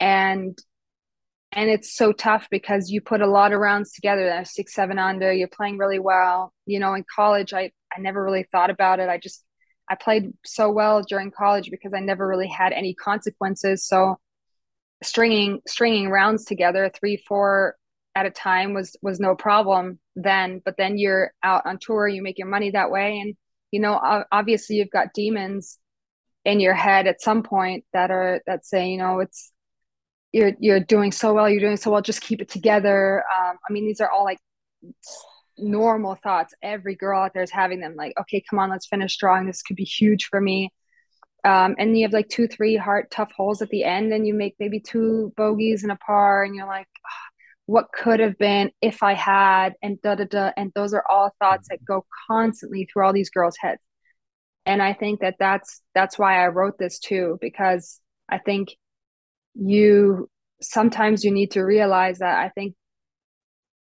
And 0.00 0.58
and 1.56 1.70
it's 1.70 1.96
so 1.96 2.12
tough 2.12 2.48
because 2.50 2.90
you 2.90 3.00
put 3.00 3.22
a 3.22 3.26
lot 3.26 3.52
of 3.52 3.58
rounds 3.58 3.92
together 3.92 4.26
that 4.26 4.46
six 4.46 4.74
seven 4.74 4.98
under 4.98 5.32
you're 5.32 5.48
playing 5.48 5.78
really 5.78 5.98
well. 5.98 6.52
You 6.66 6.78
know 6.78 6.94
in 6.94 7.04
college 7.12 7.52
i 7.52 7.72
i 7.96 8.00
never 8.00 8.22
really 8.22 8.44
thought 8.52 8.70
about 8.70 9.00
it. 9.00 9.08
I 9.08 9.18
just 9.18 9.42
i 9.88 9.94
played 9.96 10.32
so 10.44 10.70
well 10.70 11.02
during 11.02 11.32
college 11.32 11.70
because 11.70 11.92
i 11.94 12.00
never 12.00 12.28
really 12.28 12.48
had 12.48 12.72
any 12.72 12.94
consequences. 12.94 13.86
So 13.86 14.18
stringing 15.02 15.60
stringing 15.66 16.10
rounds 16.10 16.44
together 16.44 16.90
three 16.94 17.16
four 17.26 17.76
at 18.14 18.26
a 18.26 18.30
time 18.30 18.74
was 18.74 18.94
was 19.02 19.18
no 19.18 19.34
problem 19.34 19.98
then. 20.14 20.60
But 20.64 20.76
then 20.76 20.98
you're 20.98 21.32
out 21.42 21.64
on 21.66 21.78
tour 21.80 22.06
you 22.06 22.22
make 22.22 22.38
your 22.38 22.48
money 22.48 22.70
that 22.72 22.90
way. 22.90 23.18
And 23.18 23.34
you 23.70 23.80
know 23.80 23.98
obviously 24.30 24.76
you've 24.76 24.90
got 24.90 25.14
demons 25.14 25.78
in 26.44 26.60
your 26.60 26.74
head 26.74 27.06
at 27.06 27.22
some 27.22 27.42
point 27.42 27.84
that 27.94 28.10
are 28.10 28.42
that 28.46 28.66
say 28.66 28.88
you 28.88 28.98
know 28.98 29.20
it's 29.20 29.52
you're 30.36 30.52
you're 30.60 30.80
doing 30.80 31.10
so 31.10 31.32
well 31.32 31.48
you're 31.48 31.60
doing 31.60 31.78
so 31.78 31.90
well 31.90 32.02
just 32.02 32.20
keep 32.20 32.40
it 32.42 32.48
together. 32.48 33.24
Um, 33.34 33.56
i 33.68 33.72
mean 33.72 33.86
these 33.86 34.00
are 34.00 34.10
all 34.10 34.24
like 34.24 34.38
normal 35.58 36.14
thoughts. 36.16 36.54
Every 36.62 36.94
girl 36.94 37.22
out 37.22 37.32
there 37.32 37.42
is 37.42 37.50
having 37.50 37.80
them 37.80 37.94
like 37.96 38.12
okay 38.20 38.44
come 38.48 38.58
on 38.58 38.70
let's 38.70 38.86
finish 38.86 39.14
strong 39.14 39.46
this 39.46 39.62
could 39.62 39.76
be 39.76 39.84
huge 39.84 40.26
for 40.26 40.40
me. 40.40 40.72
Um, 41.44 41.76
and 41.78 41.96
you 41.96 42.04
have 42.04 42.12
like 42.12 42.28
two 42.28 42.48
three 42.48 42.76
hard 42.76 43.10
tough 43.10 43.32
holes 43.34 43.62
at 43.62 43.70
the 43.70 43.84
end 43.84 44.12
and 44.12 44.26
you 44.26 44.34
make 44.34 44.56
maybe 44.58 44.80
two 44.80 45.32
bogeys 45.36 45.82
and 45.82 45.92
a 45.92 45.96
par 45.96 46.44
and 46.44 46.54
you're 46.54 46.66
like 46.66 46.88
oh, 46.98 47.26
what 47.66 47.86
could 47.92 48.20
have 48.20 48.36
been 48.38 48.70
if 48.82 49.02
i 49.02 49.14
had? 49.14 49.74
And 49.82 50.00
da 50.02 50.16
da 50.16 50.24
da. 50.24 50.50
And 50.56 50.70
those 50.74 50.92
are 50.92 51.04
all 51.10 51.34
thoughts 51.40 51.68
that 51.70 51.84
go 51.84 52.04
constantly 52.28 52.86
through 52.92 53.06
all 53.06 53.14
these 53.14 53.30
girls 53.30 53.56
heads. 53.58 53.80
And 54.66 54.82
i 54.82 54.92
think 54.92 55.20
that 55.20 55.36
that's 55.38 55.80
that's 55.94 56.18
why 56.18 56.44
i 56.44 56.48
wrote 56.48 56.76
this 56.78 56.98
too 56.98 57.38
because 57.40 58.00
i 58.28 58.38
think 58.38 58.76
you 59.58 60.28
sometimes 60.60 61.24
you 61.24 61.30
need 61.30 61.52
to 61.52 61.62
realize 61.62 62.18
that 62.18 62.38
I 62.38 62.48
think 62.50 62.74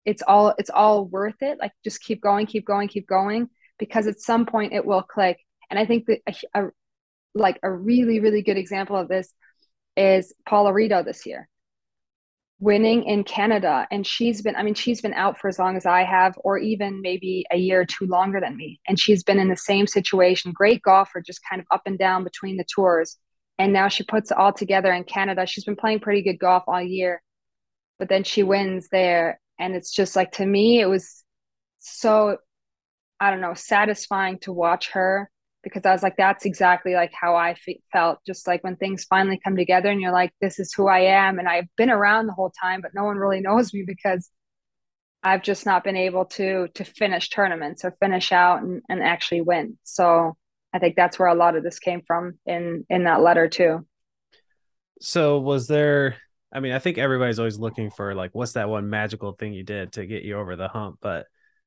it's 0.06 0.22
all 0.22 0.54
it's 0.58 0.70
all 0.70 1.06
worth 1.06 1.42
it. 1.42 1.60
Like 1.60 1.72
just 1.84 2.02
keep 2.02 2.22
going, 2.22 2.46
keep 2.46 2.66
going, 2.66 2.88
keep 2.88 3.08
going, 3.08 3.50
because 3.80 4.08
at 4.08 4.20
some 4.20 4.46
point 4.46 4.74
it 4.74 4.86
will 4.86 5.04
click. 5.04 5.38
And 5.70 5.80
I 5.80 5.86
think 5.86 6.06
that 6.08 6.20
a, 6.28 6.62
a 6.62 6.70
like 7.36 7.60
a 7.64 7.72
really 7.72 8.20
really 8.20 8.42
good 8.42 8.58
example 8.58 8.96
of 8.96 9.08
this 9.08 9.34
is 9.98 10.34
Paula 10.46 10.72
Reto 10.72 11.04
this 11.04 11.26
year 11.26 11.48
winning 12.64 13.04
in 13.04 13.24
Canada. 13.26 13.86
And 13.92 14.08
she's 14.08 14.42
been, 14.42 14.56
I 14.56 14.64
mean, 14.64 14.74
she's 14.74 15.02
been 15.02 15.14
out 15.14 15.38
for 15.38 15.50
as 15.50 15.60
long 15.60 15.76
as 15.76 15.86
I 15.86 16.04
have, 16.04 16.34
or 16.44 16.58
even 16.58 17.02
maybe 17.02 17.46
a 17.52 17.58
year 17.58 17.82
or 17.82 17.86
two 17.86 18.06
longer 18.06 18.40
than 18.40 18.56
me. 18.56 18.80
And 18.88 18.98
she's 18.98 19.22
been 19.22 19.38
in 19.38 19.50
the 19.50 19.58
same 19.58 19.86
situation. 19.86 20.54
Great 20.54 20.82
golfer, 20.82 21.22
just 21.22 21.42
kind 21.48 21.60
of 21.60 21.68
up 21.72 21.82
and 21.86 22.00
down 22.00 22.24
between 22.24 22.56
the 22.56 22.66
tours 22.74 23.18
and 23.58 23.74
now 23.74 23.88
she 23.88 24.04
puts 24.04 24.32
it 24.32 24.38
all 24.38 24.54
together 24.54 24.92
in 24.92 25.04
Canada. 25.04 25.46
She's 25.46 25.66
been 25.66 25.76
playing 25.76 26.00
pretty 26.00 26.22
good 26.22 26.40
golf 26.40 26.64
all 26.68 26.82
year, 26.82 27.22
but 28.00 28.10
then 28.10 28.24
she 28.24 28.44
wins 28.44 28.90
there, 28.90 29.40
and 29.60 29.76
it's 29.76 29.92
just 29.92 30.16
like 30.16 30.34
to 30.34 30.46
me, 30.46 30.82
it 30.82 30.88
was 30.88 31.24
so 31.80 32.38
I 33.20 33.30
don't 33.32 33.42
know, 33.42 33.54
satisfying 33.54 34.40
to 34.40 34.52
watch 34.54 34.92
her 34.92 35.30
because 35.64 35.86
I 35.86 35.94
was 35.94 36.04
like, 36.04 36.18
that's 36.18 36.46
exactly 36.46 36.94
like 36.94 37.14
how 37.14 37.36
I 37.36 37.54
fe- 37.56 37.82
felt. 37.92 38.20
Just 38.28 38.48
like 38.48 38.64
when 38.64 38.76
things 38.76 39.06
finally 39.06 39.40
come 39.42 39.56
together 39.56 39.90
and 39.90 40.02
you're 40.02 40.12
like, 40.12 40.34
this 40.42 40.60
is 40.60 40.74
who 40.74 40.88
I 40.88 41.00
am. 41.00 41.40
And 41.40 41.48
I've 41.48 41.68
been 41.78 41.90
around 41.90 42.28
the 42.28 42.34
whole 42.34 42.52
time, 42.62 42.82
but 42.82 42.94
no 42.94 43.06
one 43.06 43.18
really 43.18 43.40
knows 43.42 43.74
me 43.74 43.84
because 43.88 44.30
I've 45.24 45.42
just 45.42 45.66
not 45.66 45.86
been 45.86 45.96
able 45.96 46.26
to 46.26 46.68
to 46.76 46.84
finish 46.84 47.30
tournaments 47.30 47.86
or 47.86 47.96
finish 48.00 48.34
out 48.34 48.62
and, 48.62 48.82
and 48.90 49.02
actually 49.02 49.42
win. 49.42 49.78
So 49.84 50.36
I 50.74 50.80
think 50.80 50.96
that's 50.96 51.20
where 51.20 51.28
a 51.28 51.36
lot 51.36 51.56
of 51.56 51.64
this 51.64 51.80
came 51.80 52.02
from 52.02 52.40
in 52.46 52.86
in 52.90 53.04
that 53.04 53.22
letter 53.22 53.48
too. 53.48 53.86
So 55.02 55.40
was 55.40 55.68
there 55.68 56.18
I 56.54 56.60
mean, 56.60 56.72
I 56.72 56.80
think 56.80 56.98
everybody's 56.98 57.40
always 57.40 57.58
looking 57.58 57.90
for 57.90 58.14
like 58.14 58.32
what's 58.34 58.54
that 58.54 58.70
one 58.70 58.90
magical 58.90 59.34
thing 59.34 59.54
you 59.54 59.64
did 59.64 59.94
to 59.94 60.06
get 60.06 60.24
you 60.24 60.38
over 60.38 60.56
the 60.56 60.68
hump, 60.68 61.00
but 61.02 61.26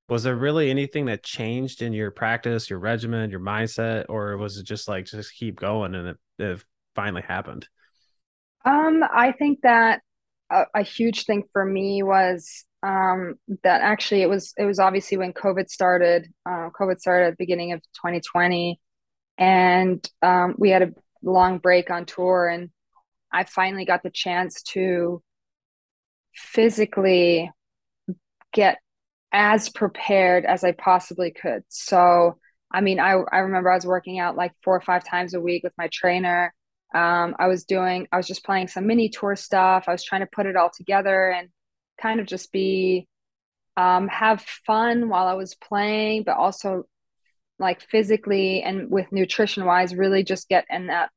was 0.08 0.22
there 0.22 0.36
really 0.36 0.70
anything 0.70 1.06
that 1.06 1.24
changed 1.24 1.82
in 1.82 1.92
your 1.92 2.12
practice, 2.12 2.70
your 2.70 2.78
regimen, 2.78 3.30
your 3.30 3.40
mindset, 3.40 4.06
or 4.08 4.36
was 4.36 4.56
it 4.56 4.64
just 4.64 4.86
like 4.86 5.06
just 5.06 5.34
keep 5.34 5.58
going 5.58 5.96
and 5.96 6.08
it, 6.08 6.16
it 6.38 6.64
finally 6.94 7.22
happened? 7.22 7.66
Um, 8.64 9.02
I 9.12 9.32
think 9.32 9.60
that 9.62 10.02
a, 10.50 10.64
a 10.74 10.82
huge 10.82 11.24
thing 11.24 11.42
for 11.52 11.64
me 11.64 12.04
was 12.04 12.64
um, 12.84 13.34
that 13.64 13.80
actually 13.80 14.22
it 14.22 14.28
was 14.28 14.54
it 14.56 14.64
was 14.64 14.78
obviously 14.78 15.18
when 15.18 15.32
COVID 15.32 15.68
started. 15.68 16.28
Uh, 16.48 16.70
COVID 16.78 16.98
started 17.00 17.26
at 17.26 17.30
the 17.32 17.36
beginning 17.44 17.72
of 17.72 17.80
2020, 17.94 18.78
and 19.38 20.08
um, 20.22 20.54
we 20.58 20.70
had 20.70 20.82
a 20.82 20.94
long 21.22 21.58
break 21.58 21.90
on 21.90 22.06
tour, 22.06 22.48
and 22.48 22.70
I 23.32 23.44
finally 23.44 23.84
got 23.84 24.02
the 24.02 24.10
chance 24.10 24.62
to 24.74 25.22
physically 26.34 27.50
get 28.52 28.78
as 29.32 29.68
prepared 29.68 30.44
as 30.44 30.64
I 30.64 30.72
possibly 30.72 31.30
could. 31.30 31.64
So, 31.68 32.38
I 32.72 32.80
mean, 32.80 32.98
I 33.00 33.12
I 33.32 33.38
remember 33.38 33.70
I 33.70 33.74
was 33.74 33.86
working 33.86 34.18
out 34.18 34.36
like 34.36 34.52
four 34.64 34.76
or 34.76 34.80
five 34.80 35.04
times 35.04 35.34
a 35.34 35.40
week 35.40 35.62
with 35.62 35.74
my 35.78 35.88
trainer. 35.92 36.54
Um, 36.94 37.34
I 37.38 37.48
was 37.48 37.64
doing, 37.64 38.06
I 38.12 38.16
was 38.16 38.26
just 38.26 38.44
playing 38.44 38.68
some 38.68 38.86
mini 38.86 39.08
tour 39.10 39.36
stuff. 39.36 39.84
I 39.86 39.92
was 39.92 40.04
trying 40.04 40.22
to 40.22 40.28
put 40.32 40.46
it 40.46 40.56
all 40.56 40.70
together 40.74 41.30
and 41.30 41.48
kind 42.00 42.20
of 42.20 42.26
just 42.26 42.52
be 42.52 43.08
um, 43.76 44.08
have 44.08 44.40
fun 44.66 45.08
while 45.08 45.26
I 45.26 45.34
was 45.34 45.54
playing, 45.54 46.22
but 46.24 46.36
also 46.36 46.84
like 47.58 47.80
physically 47.82 48.62
and 48.62 48.90
with 48.90 49.10
nutrition 49.12 49.64
wise, 49.64 49.94
really 49.94 50.22
just 50.22 50.48
get 50.48 50.66
in 50.70 50.88
that 50.88 51.10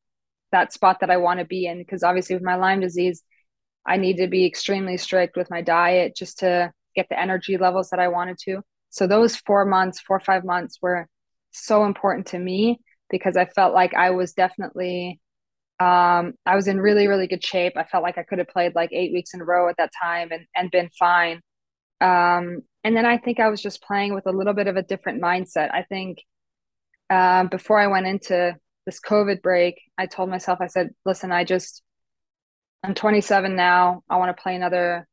that 0.52 0.74
spot 0.74 0.98
that 1.02 1.12
I 1.12 1.18
want 1.18 1.40
to 1.40 1.46
be 1.46 1.66
in. 1.66 1.80
Because 1.80 2.04
obviously, 2.04 2.36
with 2.36 2.44
my 2.44 2.56
Lyme 2.56 2.80
disease, 2.80 3.24
I 3.86 3.98
need 3.98 4.18
to 4.18 4.28
be 4.28 4.46
extremely 4.46 4.98
strict 4.98 5.36
with 5.38 5.50
my 5.50 5.62
diet 5.62 6.16
just 6.16 6.40
to 6.40 6.72
get 6.96 7.08
the 7.10 7.20
energy 7.20 7.58
levels 7.58 7.90
that 7.90 8.00
I 8.00 8.08
wanted 8.08 8.38
to. 8.46 8.62
So 8.90 9.08
those 9.08 9.36
four 9.36 9.66
months, 9.66 10.00
four 10.00 10.18
or 10.18 10.22
five 10.22 10.44
months, 10.44 10.80
were 10.82 11.08
so 11.52 11.86
important 11.86 12.28
to 12.28 12.40
me 12.40 12.80
because 13.10 13.38
I 13.38 13.46
felt 13.46 13.74
like 13.74 13.94
I 13.94 14.12
was 14.12 14.34
definitely 14.34 15.20
um, 15.80 16.34
I 16.46 16.56
was 16.56 16.68
in 16.68 16.82
really, 16.82 17.08
really 17.08 17.28
good 17.28 17.44
shape. 17.44 17.74
I 17.78 17.86
felt 17.86 18.04
like 18.04 18.18
I 18.18 18.24
could 18.24 18.40
have 18.40 18.50
played 18.50 18.76
like 18.76 18.90
eight 18.92 19.14
weeks 19.14 19.34
in 19.34 19.40
a 19.40 19.46
row 19.46 19.70
at 19.70 19.78
that 19.78 19.92
time 20.02 20.30
and, 20.32 20.46
and 20.54 20.70
been 20.72 20.90
fine. 21.00 21.42
Um, 22.02 22.64
and 22.84 22.96
then 22.96 23.06
I 23.06 23.18
think 23.18 23.40
I 23.40 23.50
was 23.50 23.62
just 23.62 23.84
playing 23.84 24.14
with 24.14 24.26
a 24.26 24.32
little 24.32 24.54
bit 24.54 24.68
of 24.68 24.78
a 24.78 24.84
different 24.84 25.22
mindset. 25.22 25.74
I 25.74 25.84
think 25.84 26.20
um, 27.10 27.48
before 27.48 27.80
I 27.80 27.88
went 27.88 28.08
into 28.08 28.56
this 28.86 29.00
COVID 29.02 29.42
break, 29.42 29.82
I 29.98 30.06
told 30.06 30.30
myself, 30.30 30.60
I 30.62 30.68
said, 30.68 30.90
listen, 31.06 31.32
I 31.32 31.44
just, 31.44 31.84
I'm 32.84 32.94
27 32.94 33.56
now. 33.56 34.04
I 34.10 34.18
want 34.18 34.36
to 34.36 34.42
play 34.42 34.56
another, 34.56 35.08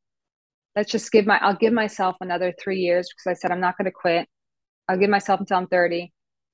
let's 0.76 0.92
just 0.92 1.10
give 1.10 1.26
my, 1.26 1.38
I'll 1.38 1.56
give 1.56 1.72
myself 1.72 2.16
another 2.20 2.54
three 2.58 2.78
years 2.78 3.08
because 3.08 3.36
I 3.36 3.40
said, 3.40 3.50
I'm 3.50 3.60
not 3.60 3.76
going 3.76 3.86
to 3.86 3.92
quit. 3.92 4.28
I'll 4.88 4.98
give 4.98 5.10
myself 5.10 5.40
until 5.40 5.58
I'm 5.58 5.66
30. 5.66 6.12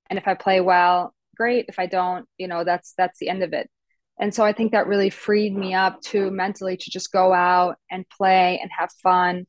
And 0.08 0.18
if 0.18 0.26
I 0.26 0.34
play 0.34 0.60
well, 0.60 1.14
great. 1.36 1.66
If 1.68 1.78
I 1.78 1.86
don't, 1.86 2.26
you 2.38 2.48
know, 2.48 2.64
that's, 2.64 2.94
that's 2.96 3.18
the 3.18 3.28
end 3.28 3.42
of 3.42 3.52
it. 3.52 3.68
And 4.18 4.34
so 4.34 4.44
I 4.44 4.52
think 4.52 4.72
that 4.72 4.86
really 4.86 5.10
freed 5.10 5.54
me 5.54 5.74
up 5.74 6.00
to 6.02 6.30
mentally 6.30 6.76
to 6.76 6.90
just 6.90 7.12
go 7.12 7.32
out 7.34 7.76
and 7.90 8.08
play 8.08 8.58
and 8.62 8.70
have 8.78 8.90
fun 9.02 9.46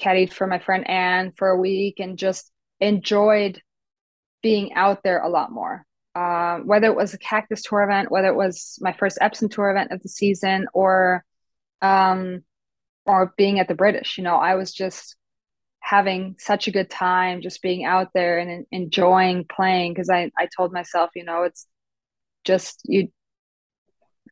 caddied 0.00 0.32
for 0.32 0.46
my 0.46 0.58
friend 0.58 0.88
Anne 0.88 1.32
for 1.32 1.48
a 1.48 1.60
week 1.60 2.00
and 2.00 2.18
just 2.18 2.50
enjoyed 2.80 3.60
being 4.42 4.72
out 4.74 5.02
there 5.02 5.22
a 5.22 5.28
lot 5.28 5.52
more. 5.52 5.84
Uh, 6.14 6.58
whether 6.58 6.88
it 6.88 6.96
was 6.96 7.14
a 7.14 7.18
cactus 7.18 7.62
tour 7.62 7.82
event, 7.82 8.10
whether 8.10 8.28
it 8.28 8.36
was 8.36 8.78
my 8.80 8.92
first 8.92 9.18
Epson 9.20 9.50
tour 9.50 9.70
event 9.70 9.92
of 9.92 10.02
the 10.02 10.08
season, 10.08 10.66
or 10.72 11.24
um, 11.80 12.42
or 13.06 13.32
being 13.36 13.60
at 13.60 13.68
the 13.68 13.74
British, 13.74 14.18
you 14.18 14.24
know, 14.24 14.36
I 14.36 14.56
was 14.56 14.72
just 14.72 15.16
having 15.80 16.34
such 16.38 16.66
a 16.66 16.72
good 16.72 16.90
time, 16.90 17.40
just 17.40 17.62
being 17.62 17.84
out 17.84 18.08
there 18.14 18.38
and 18.38 18.66
enjoying 18.72 19.44
playing. 19.44 19.92
Because 19.92 20.10
I 20.10 20.30
I 20.36 20.48
told 20.56 20.72
myself, 20.72 21.10
you 21.14 21.24
know, 21.24 21.44
it's 21.44 21.66
just 22.44 22.80
you. 22.84 23.08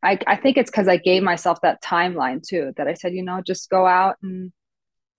I 0.03 0.19
I 0.27 0.37
think 0.37 0.57
it's 0.57 0.71
because 0.71 0.88
I 0.88 0.97
gave 0.97 1.23
myself 1.23 1.61
that 1.62 1.83
timeline 1.83 2.43
too. 2.43 2.73
That 2.77 2.88
I 2.88 2.95
said, 2.95 3.14
you 3.14 3.23
know, 3.23 3.43
just 3.47 3.71
go 3.71 3.87
out 3.87 4.17
and 4.23 4.53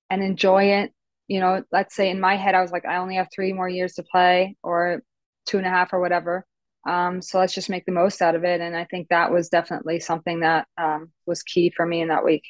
and 0.09 0.23
enjoy 0.23 0.65
it. 0.65 0.93
You 1.27 1.39
know, 1.39 1.63
let's 1.71 1.95
say 1.95 2.09
in 2.09 2.19
my 2.19 2.35
head, 2.35 2.55
I 2.55 2.61
was 2.61 2.71
like, 2.71 2.85
I 2.85 2.97
only 2.97 3.15
have 3.15 3.27
three 3.33 3.53
more 3.53 3.67
years 3.67 3.93
to 3.95 4.03
play 4.03 4.55
or 4.63 5.01
two 5.45 5.57
and 5.57 5.67
a 5.67 5.69
half 5.69 5.93
or 5.93 5.99
whatever. 5.99 6.45
Um, 6.87 7.21
so 7.21 7.39
let's 7.39 7.53
just 7.53 7.69
make 7.69 7.85
the 7.85 7.91
most 7.91 8.21
out 8.21 8.35
of 8.35 8.45
it. 8.45 8.61
And 8.61 8.75
I 8.75 8.85
think 8.85 9.09
that 9.09 9.31
was 9.31 9.49
definitely 9.49 9.99
something 9.99 10.39
that 10.39 10.67
um, 10.77 11.11
was 11.25 11.43
key 11.43 11.69
for 11.69 11.85
me 11.85 12.01
in 12.01 12.07
that 12.07 12.23
week. 12.23 12.43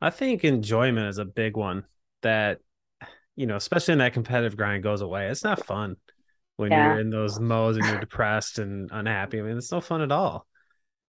I 0.00 0.10
think 0.10 0.44
enjoyment 0.44 1.08
is 1.08 1.18
a 1.18 1.24
big 1.24 1.56
one 1.56 1.84
that, 2.22 2.60
you 3.34 3.46
know, 3.46 3.56
especially 3.56 3.92
in 3.92 3.98
that 3.98 4.12
competitive 4.12 4.56
grind 4.56 4.82
goes 4.82 5.00
away. 5.00 5.26
It's 5.26 5.42
not 5.42 5.66
fun 5.66 5.96
when 6.56 6.70
yeah. 6.70 6.92
you're 6.92 7.00
in 7.00 7.10
those 7.10 7.40
modes 7.40 7.78
and 7.78 7.86
you're 7.86 8.00
depressed 8.00 8.58
and 8.58 8.90
unhappy. 8.92 9.40
I 9.40 9.42
mean, 9.42 9.56
it's 9.56 9.72
no 9.72 9.80
fun 9.80 10.02
at 10.02 10.12
all. 10.12 10.46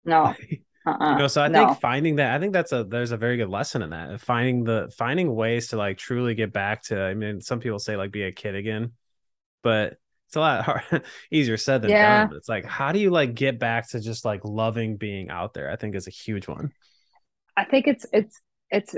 No. 0.05 0.33
Uh-uh. 0.85 1.13
You 1.13 1.17
know, 1.17 1.27
so 1.27 1.41
I 1.41 1.47
no. 1.47 1.65
think 1.65 1.79
finding 1.79 2.17
that, 2.17 2.35
I 2.35 2.39
think 2.39 2.53
that's 2.53 2.71
a 2.71 2.83
there's 2.83 3.11
a 3.11 3.17
very 3.17 3.37
good 3.37 3.49
lesson 3.49 3.81
in 3.81 3.89
that. 3.89 4.21
Finding 4.21 4.63
the 4.63 4.93
finding 4.95 5.33
ways 5.33 5.69
to 5.69 5.77
like 5.77 5.97
truly 5.97 6.35
get 6.35 6.53
back 6.53 6.83
to. 6.83 7.01
I 7.01 7.13
mean, 7.15 7.41
some 7.41 7.59
people 7.59 7.79
say 7.79 7.97
like 7.97 8.11
be 8.11 8.23
a 8.23 8.31
kid 8.31 8.55
again, 8.55 8.91
but 9.63 9.97
it's 10.27 10.35
a 10.35 10.39
lot 10.39 10.63
hard, 10.63 11.03
easier 11.31 11.57
said 11.57 11.81
than 11.81 11.91
yeah. 11.91 12.19
done. 12.19 12.29
But 12.29 12.37
it's 12.37 12.49
like, 12.49 12.65
how 12.65 12.91
do 12.91 12.99
you 12.99 13.09
like 13.09 13.33
get 13.33 13.59
back 13.59 13.89
to 13.89 13.99
just 13.99 14.25
like 14.25 14.41
loving 14.43 14.97
being 14.97 15.29
out 15.29 15.53
there? 15.53 15.71
I 15.71 15.75
think 15.75 15.95
is 15.95 16.07
a 16.07 16.11
huge 16.11 16.47
one. 16.47 16.71
I 17.57 17.65
think 17.65 17.87
it's 17.87 18.05
it's 18.13 18.41
it's 18.69 18.95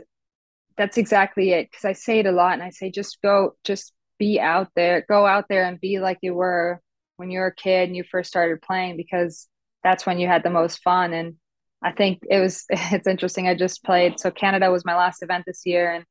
that's 0.76 0.98
exactly 0.98 1.52
it 1.52 1.70
because 1.72 1.86
I 1.86 1.94
say 1.94 2.20
it 2.20 2.26
a 2.26 2.32
lot, 2.32 2.54
and 2.54 2.64
I 2.64 2.70
say 2.70 2.92
just 2.92 3.22
go, 3.22 3.56
just 3.64 3.94
be 4.18 4.40
out 4.40 4.70
there, 4.76 5.06
go 5.08 5.26
out 5.26 5.46
there 5.48 5.64
and 5.64 5.80
be 5.80 6.00
like 6.00 6.18
you 6.22 6.34
were 6.34 6.82
when 7.18 7.32
you 7.32 7.40
were 7.40 7.48
a 7.48 7.56
kid 7.56 7.88
and 7.88 7.96
you 7.96 8.04
first 8.04 8.30
started 8.30 8.62
playing 8.62 8.98
because 8.98 9.48
that's 9.84 10.06
when 10.06 10.20
you 10.20 10.28
had 10.28 10.44
the 10.44 10.50
most 10.50 10.82
fun 10.84 11.14
and 11.14 11.36
I 11.82 11.92
think 11.92 12.20
it 12.30 12.40
was 12.40 12.66
it's 12.70 13.08
interesting. 13.08 13.48
I 13.48 13.56
just 13.56 13.84
played 13.84 14.20
so 14.20 14.32
Canada 14.32 14.72
was 14.72 14.86
my 14.86 14.96
last 14.96 15.24
event 15.24 15.46
this 15.46 15.62
year, 15.66 15.94
and 15.94 16.06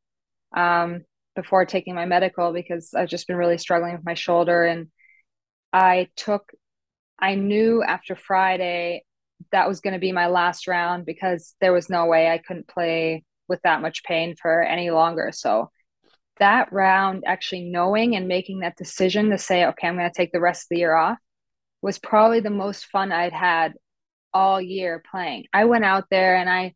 um, 0.57 1.03
before 1.35 1.67
taking 1.67 1.95
my 1.95 2.07
medical 2.07 2.53
because 2.53 2.95
I've 2.95 3.09
just 3.09 3.27
been 3.27 3.37
really 3.37 3.59
struggling 3.59 3.93
with 3.93 4.05
my 4.05 4.15
shoulder, 4.15 4.65
and 4.65 4.89
I 5.73 6.09
took. 6.17 6.53
I 7.19 7.35
knew 7.35 7.83
after 7.83 8.15
Friday 8.15 9.03
that 9.53 9.69
was 9.69 9.81
going 9.81 9.95
to 9.95 10.01
be 10.01 10.13
my 10.13 10.27
last 10.27 10.67
round 10.67 11.07
because 11.07 11.55
there 11.61 11.73
was 11.73 11.89
no 11.89 12.07
way 12.07 12.29
I 12.29 12.39
couldn't 12.39 12.69
play 12.69 13.25
with 13.49 13.61
that 13.63 13.81
much 13.81 14.05
pain 14.05 14.35
for 14.41 14.63
any 14.63 14.91
longer. 14.91 15.31
So 15.33 15.71
that 16.39 16.73
round, 16.73 17.25
actually 17.27 17.63
knowing 17.63 18.17
and 18.17 18.29
making 18.29 18.61
that 18.61 18.77
decision 18.77 19.31
to 19.31 19.39
say, 19.39 19.65
okay, 19.65 19.89
I'm 19.89 19.97
going 19.97 20.11
to 20.11 20.17
take 20.17 20.33
the 20.33 20.41
rest 20.41 20.65
of 20.65 20.69
the 20.71 20.79
year 20.79 20.95
off, 20.95 21.19
was 21.83 21.99
probably 21.99 22.41
the 22.41 22.51
most 22.51 22.87
fun 22.87 23.13
I'd 23.13 23.33
had 23.33 23.75
all 24.37 24.61
year 24.61 25.03
playing. 25.11 25.47
I 25.55 25.65
went 25.65 25.85
out 25.85 26.05
there 26.11 26.37
and 26.37 26.51
I 26.51 26.75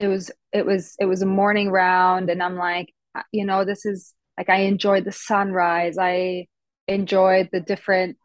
it 0.00 0.08
was 0.08 0.30
it 0.50 0.64
was 0.64 0.94
it 0.98 1.04
was 1.04 1.20
a 1.20 1.26
morning 1.26 1.70
round 1.70 2.30
and 2.30 2.42
I'm 2.42 2.56
like 2.56 2.92
uh, 3.14 3.22
you 3.32 3.44
know 3.44 3.66
this 3.66 3.84
is 3.84 4.14
like 4.38 4.48
I 4.48 4.60
enjoyed 4.62 5.04
the 5.04 5.12
sunrise. 5.12 5.98
I 5.98 6.46
enjoyed 6.88 7.50
the 7.52 7.60
different 7.60 8.16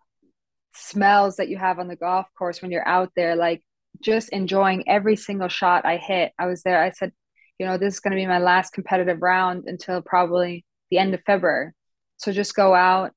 smells 0.73 1.35
that 1.35 1.49
you 1.49 1.57
have 1.57 1.79
on 1.79 1.89
the 1.89 1.97
golf 1.97 2.27
course 2.37 2.61
when 2.61 2.71
you're 2.71 2.87
out 2.87 3.11
there 3.15 3.35
like 3.35 3.61
just 4.01 4.29
enjoying 4.29 4.87
every 4.87 5.17
single 5.17 5.49
shot 5.49 5.85
I 5.85 5.97
hit. 5.97 6.31
I 6.39 6.45
was 6.45 6.63
there 6.63 6.81
I 6.81 6.91
said 6.91 7.11
you 7.59 7.65
know 7.65 7.77
this 7.77 7.95
is 7.95 7.99
going 7.99 8.11
to 8.11 8.23
be 8.23 8.25
my 8.25 8.39
last 8.39 8.71
competitive 8.71 9.21
round 9.21 9.65
until 9.67 10.01
probably 10.01 10.63
the 10.91 10.99
end 10.99 11.13
of 11.13 11.21
February. 11.25 11.71
So 12.15 12.31
just 12.31 12.55
go 12.55 12.73
out, 12.73 13.11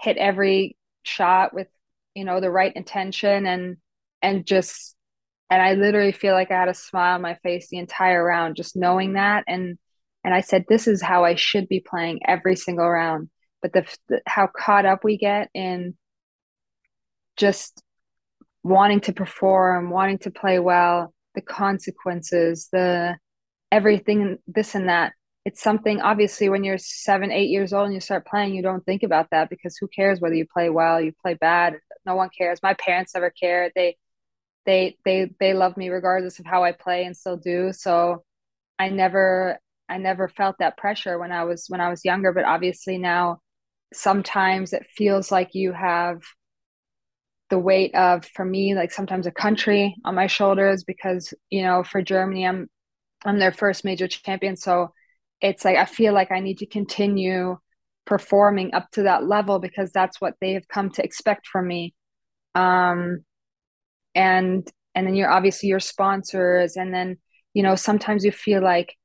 hit 0.00 0.16
every 0.16 0.76
shot 1.04 1.54
with 1.54 1.68
you 2.16 2.24
know 2.24 2.40
the 2.40 2.50
right 2.50 2.74
intention 2.74 3.46
and 3.46 3.76
and 4.22 4.44
just 4.44 4.95
and 5.50 5.62
I 5.62 5.74
literally 5.74 6.12
feel 6.12 6.34
like 6.34 6.50
I 6.50 6.58
had 6.58 6.68
a 6.68 6.74
smile 6.74 7.14
on 7.14 7.22
my 7.22 7.34
face 7.42 7.68
the 7.68 7.78
entire 7.78 8.24
round, 8.24 8.56
just 8.56 8.76
knowing 8.76 9.10
mm. 9.12 9.14
that. 9.14 9.44
And 9.46 9.78
and 10.24 10.34
I 10.34 10.40
said, 10.40 10.64
this 10.68 10.88
is 10.88 11.00
how 11.00 11.24
I 11.24 11.36
should 11.36 11.68
be 11.68 11.80
playing 11.80 12.20
every 12.26 12.56
single 12.56 12.88
round. 12.90 13.30
But 13.62 13.72
the, 13.72 13.86
the 14.08 14.20
how 14.26 14.48
caught 14.48 14.84
up 14.84 15.04
we 15.04 15.18
get 15.18 15.50
in 15.54 15.96
just 17.36 17.82
wanting 18.64 19.00
to 19.02 19.12
perform, 19.12 19.90
wanting 19.90 20.18
to 20.18 20.30
play 20.30 20.58
well, 20.58 21.14
the 21.36 21.40
consequences, 21.40 22.68
the 22.72 23.16
everything, 23.70 24.38
this 24.48 24.74
and 24.74 24.88
that. 24.88 25.12
it's 25.46 25.62
something 25.62 26.00
obviously 26.00 26.48
when 26.48 26.64
you're 26.64 26.76
seven, 26.76 27.30
eight 27.30 27.50
years 27.50 27.72
old 27.72 27.84
and 27.84 27.94
you 27.94 28.00
start 28.00 28.26
playing, 28.26 28.52
you 28.52 28.62
don't 28.62 28.84
think 28.84 29.04
about 29.04 29.28
that 29.30 29.48
because 29.48 29.76
who 29.80 29.86
cares 29.86 30.20
whether 30.20 30.34
you 30.34 30.44
play 30.52 30.68
well, 30.70 31.00
you 31.00 31.12
play 31.22 31.34
bad. 31.34 31.76
No 32.04 32.16
one 32.16 32.30
cares. 32.36 32.58
My 32.64 32.74
parents 32.74 33.14
never 33.14 33.30
care. 33.30 33.70
They 33.76 33.96
they 34.66 34.96
they 35.04 35.30
they 35.40 35.54
love 35.54 35.76
me 35.76 35.88
regardless 35.90 36.38
of 36.38 36.46
how 36.46 36.64
I 36.64 36.72
play 36.72 37.04
and 37.04 37.16
still 37.16 37.36
do. 37.36 37.72
So 37.72 38.24
I 38.78 38.90
never 38.90 39.58
I 39.88 39.98
never 39.98 40.28
felt 40.28 40.56
that 40.58 40.76
pressure 40.76 41.18
when 41.18 41.32
I 41.32 41.44
was 41.44 41.66
when 41.68 41.80
I 41.80 41.88
was 41.90 42.04
younger, 42.04 42.32
but 42.32 42.44
obviously 42.44 42.98
now 42.98 43.40
sometimes 43.94 44.72
it 44.72 44.86
feels 44.96 45.32
like 45.32 45.54
you 45.54 45.72
have 45.72 46.20
the 47.50 47.58
weight 47.58 47.94
of 47.94 48.24
for 48.34 48.44
me 48.44 48.74
like 48.74 48.90
sometimes 48.90 49.26
a 49.26 49.30
country 49.30 49.94
on 50.04 50.14
my 50.14 50.26
shoulders 50.26 50.82
because 50.84 51.32
you 51.50 51.62
know 51.62 51.84
for 51.84 52.02
Germany 52.02 52.46
I'm 52.46 52.68
I'm 53.24 53.38
their 53.38 53.52
first 53.52 53.84
major 53.84 54.08
champion 54.08 54.56
so 54.56 54.92
it's 55.40 55.64
like 55.64 55.76
I 55.76 55.84
feel 55.84 56.12
like 56.12 56.32
I 56.32 56.40
need 56.40 56.58
to 56.58 56.66
continue 56.66 57.58
performing 58.04 58.74
up 58.74 58.90
to 58.92 59.04
that 59.04 59.26
level 59.26 59.58
because 59.60 59.92
that's 59.92 60.20
what 60.20 60.34
they 60.40 60.54
have 60.54 60.68
come 60.68 60.90
to 60.90 61.04
expect 61.04 61.46
from 61.46 61.68
me 61.68 61.94
um 62.56 63.24
and 64.16 64.68
and 64.94 65.06
then 65.06 65.14
you're 65.14 65.30
obviously 65.30 65.68
your 65.68 65.78
sponsors 65.78 66.76
and 66.76 66.92
then 66.92 67.18
you 67.54 67.62
know 67.62 67.76
sometimes 67.76 68.24
you 68.24 68.32
feel 68.32 68.62
like 68.62 68.96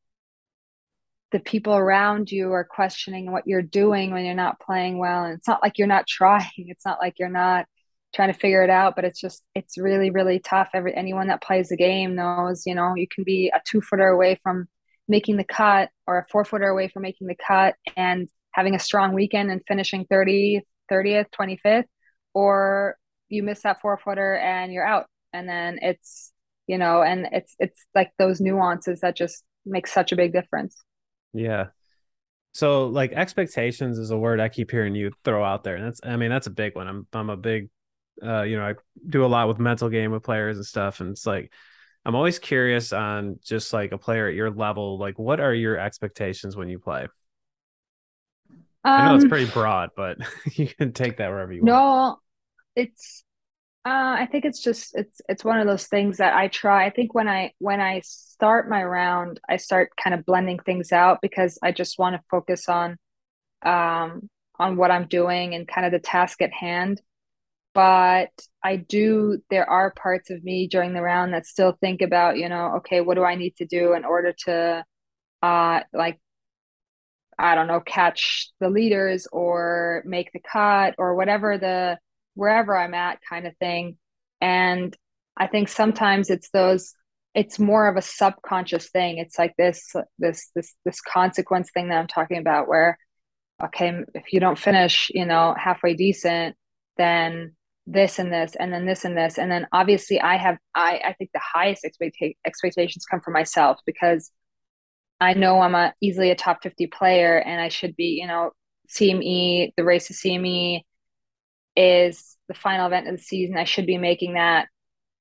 the 1.31 1.39
people 1.39 1.75
around 1.75 2.31
you 2.31 2.51
are 2.51 2.63
questioning 2.63 3.31
what 3.31 3.45
you're 3.45 3.61
doing 3.61 4.11
when 4.11 4.25
you're 4.25 4.33
not 4.33 4.59
playing 4.59 4.97
well 4.97 5.25
and 5.25 5.37
it's 5.37 5.47
not 5.47 5.61
like 5.61 5.77
you're 5.77 5.87
not 5.87 6.07
trying 6.17 6.49
it's 6.55 6.85
not 6.85 6.99
like 6.99 7.15
you're 7.19 7.29
not 7.29 7.65
trying 8.13 8.31
to 8.31 8.39
figure 8.39 8.63
it 8.63 8.69
out 8.69 8.95
but 8.95 9.05
it's 9.05 9.19
just 9.19 9.43
it's 9.55 9.77
really 9.77 10.09
really 10.09 10.39
tough. 10.39 10.69
Every 10.73 10.95
anyone 10.95 11.27
that 11.27 11.41
plays 11.41 11.69
the 11.69 11.77
game 11.77 12.15
knows 12.15 12.63
you 12.65 12.75
know 12.75 12.95
you 12.95 13.07
can 13.07 13.23
be 13.23 13.51
a 13.53 13.61
two 13.65 13.81
footer 13.81 14.07
away 14.07 14.39
from 14.41 14.67
making 15.07 15.37
the 15.37 15.43
cut 15.43 15.89
or 16.07 16.19
a 16.19 16.25
four 16.31 16.45
footer 16.45 16.67
away 16.67 16.87
from 16.87 17.03
making 17.03 17.27
the 17.27 17.35
cut 17.35 17.75
and 17.95 18.29
having 18.51 18.75
a 18.75 18.79
strong 18.79 19.13
weekend 19.13 19.51
and 19.51 19.61
finishing 19.67 20.05
30 20.09 20.61
30th 20.91 21.27
25th 21.37 21.85
or 22.33 22.97
you 23.31 23.43
miss 23.43 23.61
that 23.61 23.81
four 23.81 23.97
footer 23.97 24.37
and 24.37 24.71
you're 24.71 24.85
out 24.85 25.05
and 25.33 25.47
then 25.47 25.79
it's 25.81 26.31
you 26.67 26.77
know 26.77 27.01
and 27.01 27.27
it's 27.31 27.55
it's 27.59 27.85
like 27.95 28.11
those 28.17 28.39
nuances 28.41 29.01
that 29.01 29.15
just 29.15 29.43
make 29.65 29.87
such 29.87 30.11
a 30.11 30.15
big 30.15 30.33
difference 30.33 30.75
yeah 31.33 31.67
so 32.53 32.87
like 32.87 33.11
expectations 33.13 33.97
is 33.97 34.11
a 34.11 34.17
word 34.17 34.39
i 34.39 34.49
keep 34.49 34.71
hearing 34.71 34.95
you 34.95 35.11
throw 35.23 35.43
out 35.43 35.63
there 35.63 35.75
and 35.75 35.85
that's 35.85 36.01
i 36.03 36.15
mean 36.15 36.29
that's 36.29 36.47
a 36.47 36.51
big 36.51 36.75
one 36.75 36.87
i'm 36.87 37.07
i'm 37.13 37.29
a 37.29 37.37
big 37.37 37.69
uh, 38.23 38.43
you 38.43 38.57
know, 38.57 38.65
I 38.65 38.75
do 39.07 39.25
a 39.25 39.27
lot 39.27 39.47
with 39.47 39.59
mental 39.59 39.89
game 39.89 40.11
with 40.11 40.23
players 40.23 40.57
and 40.57 40.65
stuff. 40.65 40.99
And 40.99 41.11
it's 41.11 41.25
like, 41.25 41.51
I'm 42.05 42.15
always 42.15 42.39
curious 42.39 42.93
on 42.93 43.39
just 43.43 43.73
like 43.73 43.91
a 43.91 43.97
player 43.97 44.27
at 44.27 44.35
your 44.35 44.51
level, 44.51 44.97
like 44.97 45.19
what 45.19 45.39
are 45.39 45.53
your 45.53 45.77
expectations 45.77 46.55
when 46.55 46.69
you 46.69 46.79
play? 46.79 47.07
Um, 48.83 49.01
I 49.01 49.05
know 49.07 49.15
it's 49.15 49.23
um, 49.23 49.29
pretty 49.29 49.51
broad, 49.51 49.91
but 49.95 50.17
you 50.53 50.67
can 50.67 50.93
take 50.93 51.17
that 51.17 51.29
wherever 51.29 51.53
you 51.53 51.63
no, 51.63 51.73
want. 51.73 52.19
It's 52.75 53.23
uh, 53.85 54.15
I 54.19 54.27
think 54.31 54.45
it's 54.45 54.61
just 54.61 54.95
it's 54.95 55.21
it's 55.29 55.45
one 55.45 55.59
of 55.59 55.67
those 55.67 55.87
things 55.87 56.17
that 56.17 56.35
I 56.35 56.47
try. 56.49 56.85
I 56.85 56.91
think 56.91 57.13
when 57.15 57.27
I 57.29 57.53
when 57.59 57.81
I 57.81 58.01
start 58.01 58.69
my 58.69 58.83
round, 58.83 59.39
I 59.49 59.57
start 59.57 59.91
kind 60.01 60.13
of 60.13 60.25
blending 60.25 60.59
things 60.59 60.91
out 60.91 61.19
because 61.21 61.59
I 61.63 61.71
just 61.71 61.99
want 61.99 62.15
to 62.15 62.21
focus 62.31 62.69
on 62.69 62.97
um 63.65 64.29
on 64.59 64.77
what 64.77 64.91
I'm 64.91 65.07
doing 65.07 65.55
and 65.55 65.67
kind 65.67 65.85
of 65.85 65.91
the 65.93 65.99
task 65.99 66.41
at 66.41 66.53
hand 66.53 67.01
but 67.73 68.31
I 68.63 68.77
do, 68.77 69.41
there 69.49 69.69
are 69.69 69.91
parts 69.91 70.29
of 70.29 70.43
me 70.43 70.67
during 70.67 70.93
the 70.93 71.01
round 71.01 71.33
that 71.33 71.45
still 71.45 71.77
think 71.79 72.01
about, 72.01 72.37
you 72.37 72.49
know, 72.49 72.75
okay, 72.77 73.01
what 73.01 73.15
do 73.15 73.23
I 73.23 73.35
need 73.35 73.55
to 73.57 73.65
do 73.65 73.93
in 73.93 74.03
order 74.05 74.33
to, 74.45 74.83
uh, 75.43 75.81
like, 75.93 76.19
I 77.37 77.55
don't 77.55 77.67
know, 77.67 77.79
catch 77.79 78.51
the 78.59 78.69
leaders 78.69 79.27
or 79.31 80.03
make 80.05 80.31
the 80.31 80.39
cut 80.39 80.95
or 80.97 81.15
whatever 81.15 81.57
the, 81.57 81.97
wherever 82.41 82.75
I'm 82.75 82.95
at 82.95 83.19
kind 83.29 83.45
of 83.45 83.55
thing. 83.57 83.97
And 84.41 84.97
I 85.37 85.45
think 85.45 85.69
sometimes 85.69 86.31
it's 86.31 86.49
those, 86.49 86.95
it's 87.35 87.59
more 87.59 87.87
of 87.87 87.97
a 87.97 88.01
subconscious 88.01 88.89
thing. 88.89 89.19
It's 89.19 89.37
like 89.37 89.53
this, 89.59 89.93
this, 90.17 90.49
this, 90.55 90.73
this 90.83 91.01
consequence 91.01 91.69
thing 91.71 91.89
that 91.89 91.99
I'm 91.99 92.07
talking 92.07 92.39
about 92.39 92.67
where, 92.67 92.97
okay, 93.63 93.93
if 94.15 94.33
you 94.33 94.39
don't 94.39 94.57
finish, 94.57 95.11
you 95.13 95.23
know, 95.23 95.53
halfway 95.55 95.93
decent, 95.93 96.55
then 96.97 97.55
this 97.85 98.17
and 98.17 98.33
this 98.33 98.55
and 98.59 98.73
then 98.73 98.87
this 98.87 99.05
and 99.05 99.15
this 99.15 99.39
and 99.39 99.51
then 99.51 99.65
obviously 99.71 100.21
i 100.21 100.37
have 100.37 100.55
i 100.75 101.01
i 101.03 101.13
think 101.13 101.31
the 101.33 101.41
highest 101.41 101.83
expecta- 101.83 102.35
expectations 102.45 103.05
come 103.09 103.19
from 103.19 103.33
myself 103.33 103.79
because 103.87 104.31
i 105.19 105.33
know 105.33 105.59
i'm 105.61 105.73
a 105.73 105.91
easily 105.99 106.29
a 106.29 106.35
top 106.35 106.61
50 106.61 106.85
player 106.87 107.39
and 107.39 107.59
i 107.59 107.69
should 107.69 107.95
be 107.95 108.19
you 108.21 108.27
know 108.27 108.51
cme 108.87 109.71
the 109.75 109.83
race 109.83 110.07
to 110.07 110.13
cme 110.13 110.81
is 111.75 112.37
the 112.47 112.53
final 112.53 112.87
event 112.87 113.07
of 113.07 113.15
the 113.17 113.23
season 113.23 113.57
i 113.57 113.63
should 113.63 113.85
be 113.85 113.97
making 113.97 114.33
that 114.33 114.67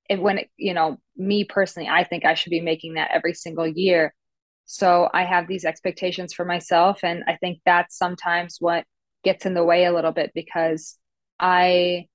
if 0.09 0.19
when 0.19 0.39
it, 0.39 0.51
you 0.57 0.75
know 0.75 0.99
me 1.17 1.45
personally 1.45 1.89
i 1.89 2.05
think 2.05 2.25
i 2.25 2.35
should 2.35 2.51
be 2.51 2.61
making 2.61 2.95
that 2.95 3.11
every 3.13 3.35
single 3.35 3.67
year 3.67 4.15
so 4.65 5.09
i 5.15 5.25
have 5.25 5.47
these 5.47 5.65
expectations 5.65 6.33
for 6.33 6.45
myself 6.45 7.01
and 7.03 7.23
i 7.27 7.37
think 7.37 7.61
that's 7.65 7.97
sometimes 7.97 8.57
what 8.61 8.85
gets 9.23 9.47
in 9.47 9.55
the 9.55 9.65
way 9.65 9.85
a 9.85 9.93
little 9.93 10.13
bit 10.13 10.33
because 10.35 10.97
i 11.39 12.07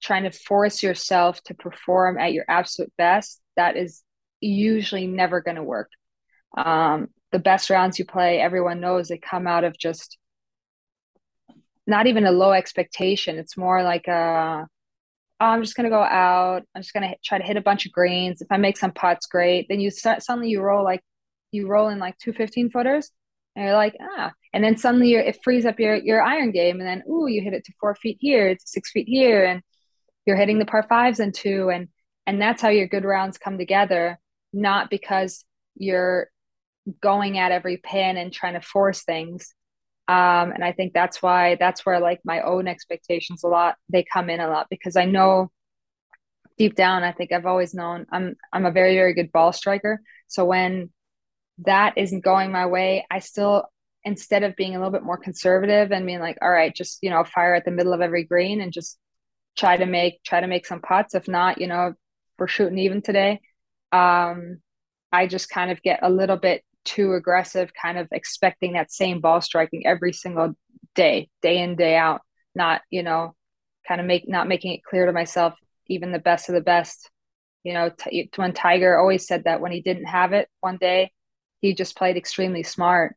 trying 0.00 0.24
to 0.24 0.30
force 0.30 0.82
yourself 0.82 1.42
to 1.44 1.54
perform 1.54 2.18
at 2.18 2.32
your 2.32 2.44
absolute 2.48 2.92
best, 2.96 3.40
that 3.56 3.76
is 3.76 4.02
usually 4.40 5.06
never 5.06 5.40
going 5.40 5.56
to 5.56 5.62
work. 5.62 5.90
Um, 6.56 7.08
the 7.32 7.38
best 7.38 7.70
rounds 7.70 7.98
you 7.98 8.04
play, 8.04 8.40
everyone 8.40 8.80
knows 8.80 9.08
they 9.08 9.18
come 9.18 9.46
out 9.46 9.64
of 9.64 9.78
just 9.78 10.18
not 11.88 12.06
even 12.06 12.26
a 12.26 12.30
low 12.30 12.52
expectation. 12.52 13.38
It's 13.38 13.56
more 13.56 13.82
like 13.82 14.06
a, 14.06 14.66
oh, 15.40 15.44
I'm 15.44 15.62
just 15.62 15.74
gonna 15.74 15.90
go 15.90 16.02
out. 16.02 16.62
I'm 16.74 16.82
just 16.82 16.94
gonna 16.94 17.14
try 17.24 17.38
to 17.38 17.44
hit 17.44 17.56
a 17.56 17.62
bunch 17.62 17.86
of 17.86 17.92
greens. 17.92 18.40
If 18.40 18.48
I 18.50 18.58
make 18.58 18.76
some 18.78 18.92
putts, 18.92 19.26
great. 19.26 19.66
Then 19.68 19.80
you 19.80 19.90
start 19.90 20.22
suddenly 20.22 20.50
you 20.50 20.60
roll 20.60 20.84
like 20.84 21.02
you 21.50 21.66
roll 21.66 21.88
in 21.88 21.98
like 21.98 22.16
two 22.18 22.32
15 22.32 22.70
footers, 22.70 23.10
and 23.56 23.64
you're 23.64 23.74
like 23.74 23.96
ah. 24.00 24.32
And 24.52 24.62
then 24.62 24.76
suddenly 24.76 25.14
it 25.14 25.38
frees 25.42 25.66
up 25.66 25.80
your 25.80 25.96
your 25.96 26.22
iron 26.22 26.52
game, 26.52 26.78
and 26.80 26.88
then 26.88 27.02
ooh, 27.10 27.26
you 27.26 27.42
hit 27.42 27.54
it 27.54 27.64
to 27.64 27.72
four 27.80 27.94
feet 27.94 28.18
here, 28.20 28.54
to 28.54 28.60
six 28.64 28.90
feet 28.92 29.08
here, 29.08 29.44
and 29.44 29.62
you're 30.28 30.36
hitting 30.36 30.58
the 30.58 30.66
par 30.66 30.84
fives 30.86 31.20
and 31.20 31.34
two 31.34 31.70
and 31.70 31.88
and 32.26 32.40
that's 32.40 32.60
how 32.60 32.68
your 32.68 32.86
good 32.86 33.06
rounds 33.06 33.38
come 33.38 33.56
together 33.56 34.18
not 34.52 34.90
because 34.90 35.42
you're 35.74 36.28
going 37.00 37.38
at 37.38 37.50
every 37.50 37.78
pin 37.78 38.18
and 38.18 38.30
trying 38.30 38.52
to 38.52 38.60
force 38.60 39.02
things 39.04 39.54
um, 40.08 40.52
and 40.52 40.64
i 40.64 40.72
think 40.72 40.92
that's 40.92 41.22
why 41.22 41.56
that's 41.56 41.84
where 41.84 42.00
like 42.00 42.20
my 42.24 42.40
own 42.40 42.66
expectations 42.66 43.42
a 43.44 43.48
lot 43.48 43.76
they 43.88 44.04
come 44.12 44.30
in 44.30 44.40
a 44.40 44.48
lot 44.48 44.66
because 44.70 44.96
i 44.96 45.04
know 45.04 45.50
deep 46.56 46.74
down 46.74 47.04
i 47.04 47.12
think 47.12 47.32
i've 47.32 47.46
always 47.46 47.74
known 47.74 48.06
i'm 48.10 48.34
i'm 48.52 48.66
a 48.66 48.72
very 48.72 48.94
very 48.94 49.14
good 49.14 49.30
ball 49.32 49.52
striker 49.52 50.00
so 50.26 50.44
when 50.44 50.90
that 51.58 51.96
isn't 51.96 52.24
going 52.24 52.50
my 52.50 52.66
way 52.66 53.06
i 53.10 53.18
still 53.18 53.64
instead 54.04 54.42
of 54.42 54.56
being 54.56 54.74
a 54.74 54.78
little 54.78 54.92
bit 54.92 55.02
more 55.02 55.18
conservative 55.18 55.92
and 55.92 56.06
being 56.06 56.20
like 56.20 56.38
all 56.40 56.50
right 56.50 56.74
just 56.74 56.98
you 57.02 57.10
know 57.10 57.22
fire 57.24 57.54
at 57.54 57.64
the 57.64 57.70
middle 57.70 57.92
of 57.92 58.00
every 58.00 58.24
green 58.24 58.60
and 58.60 58.72
just 58.72 58.98
try 59.58 59.76
to 59.76 59.86
make 59.86 60.22
try 60.22 60.40
to 60.40 60.46
make 60.46 60.66
some 60.66 60.80
putts. 60.80 61.14
If 61.14 61.28
not, 61.28 61.60
you 61.60 61.66
know, 61.66 61.92
we're 62.38 62.48
shooting 62.48 62.78
even 62.78 63.02
today. 63.02 63.40
Um, 63.92 64.60
I 65.12 65.26
just 65.26 65.50
kind 65.50 65.70
of 65.70 65.82
get 65.82 66.00
a 66.02 66.10
little 66.10 66.36
bit 66.36 66.62
too 66.88 67.12
aggressive, 67.12 67.70
kind 67.80 67.98
of 67.98 68.08
expecting 68.12 68.72
that 68.72 68.90
same 68.90 69.20
ball 69.20 69.40
striking 69.40 69.86
every 69.86 70.12
single 70.12 70.54
day, 70.94 71.28
day 71.42 71.58
in, 71.58 71.76
day 71.76 71.96
out. 71.96 72.22
Not, 72.54 72.80
you 72.90 73.02
know, 73.02 73.34
kind 73.86 74.00
of 74.00 74.06
make 74.06 74.28
not 74.28 74.48
making 74.48 74.72
it 74.72 74.82
clear 74.82 75.06
to 75.06 75.12
myself, 75.12 75.54
even 75.86 76.12
the 76.12 76.18
best 76.18 76.48
of 76.48 76.54
the 76.54 76.60
best. 76.60 77.10
You 77.62 77.74
know, 77.74 77.90
t- 77.90 78.30
when 78.36 78.52
Tiger 78.52 78.98
always 78.98 79.26
said 79.26 79.44
that 79.44 79.60
when 79.60 79.72
he 79.72 79.82
didn't 79.82 80.06
have 80.06 80.32
it 80.32 80.48
one 80.60 80.78
day, 80.78 81.12
he 81.60 81.74
just 81.74 81.96
played 81.96 82.16
extremely 82.16 82.62
smart. 82.62 83.16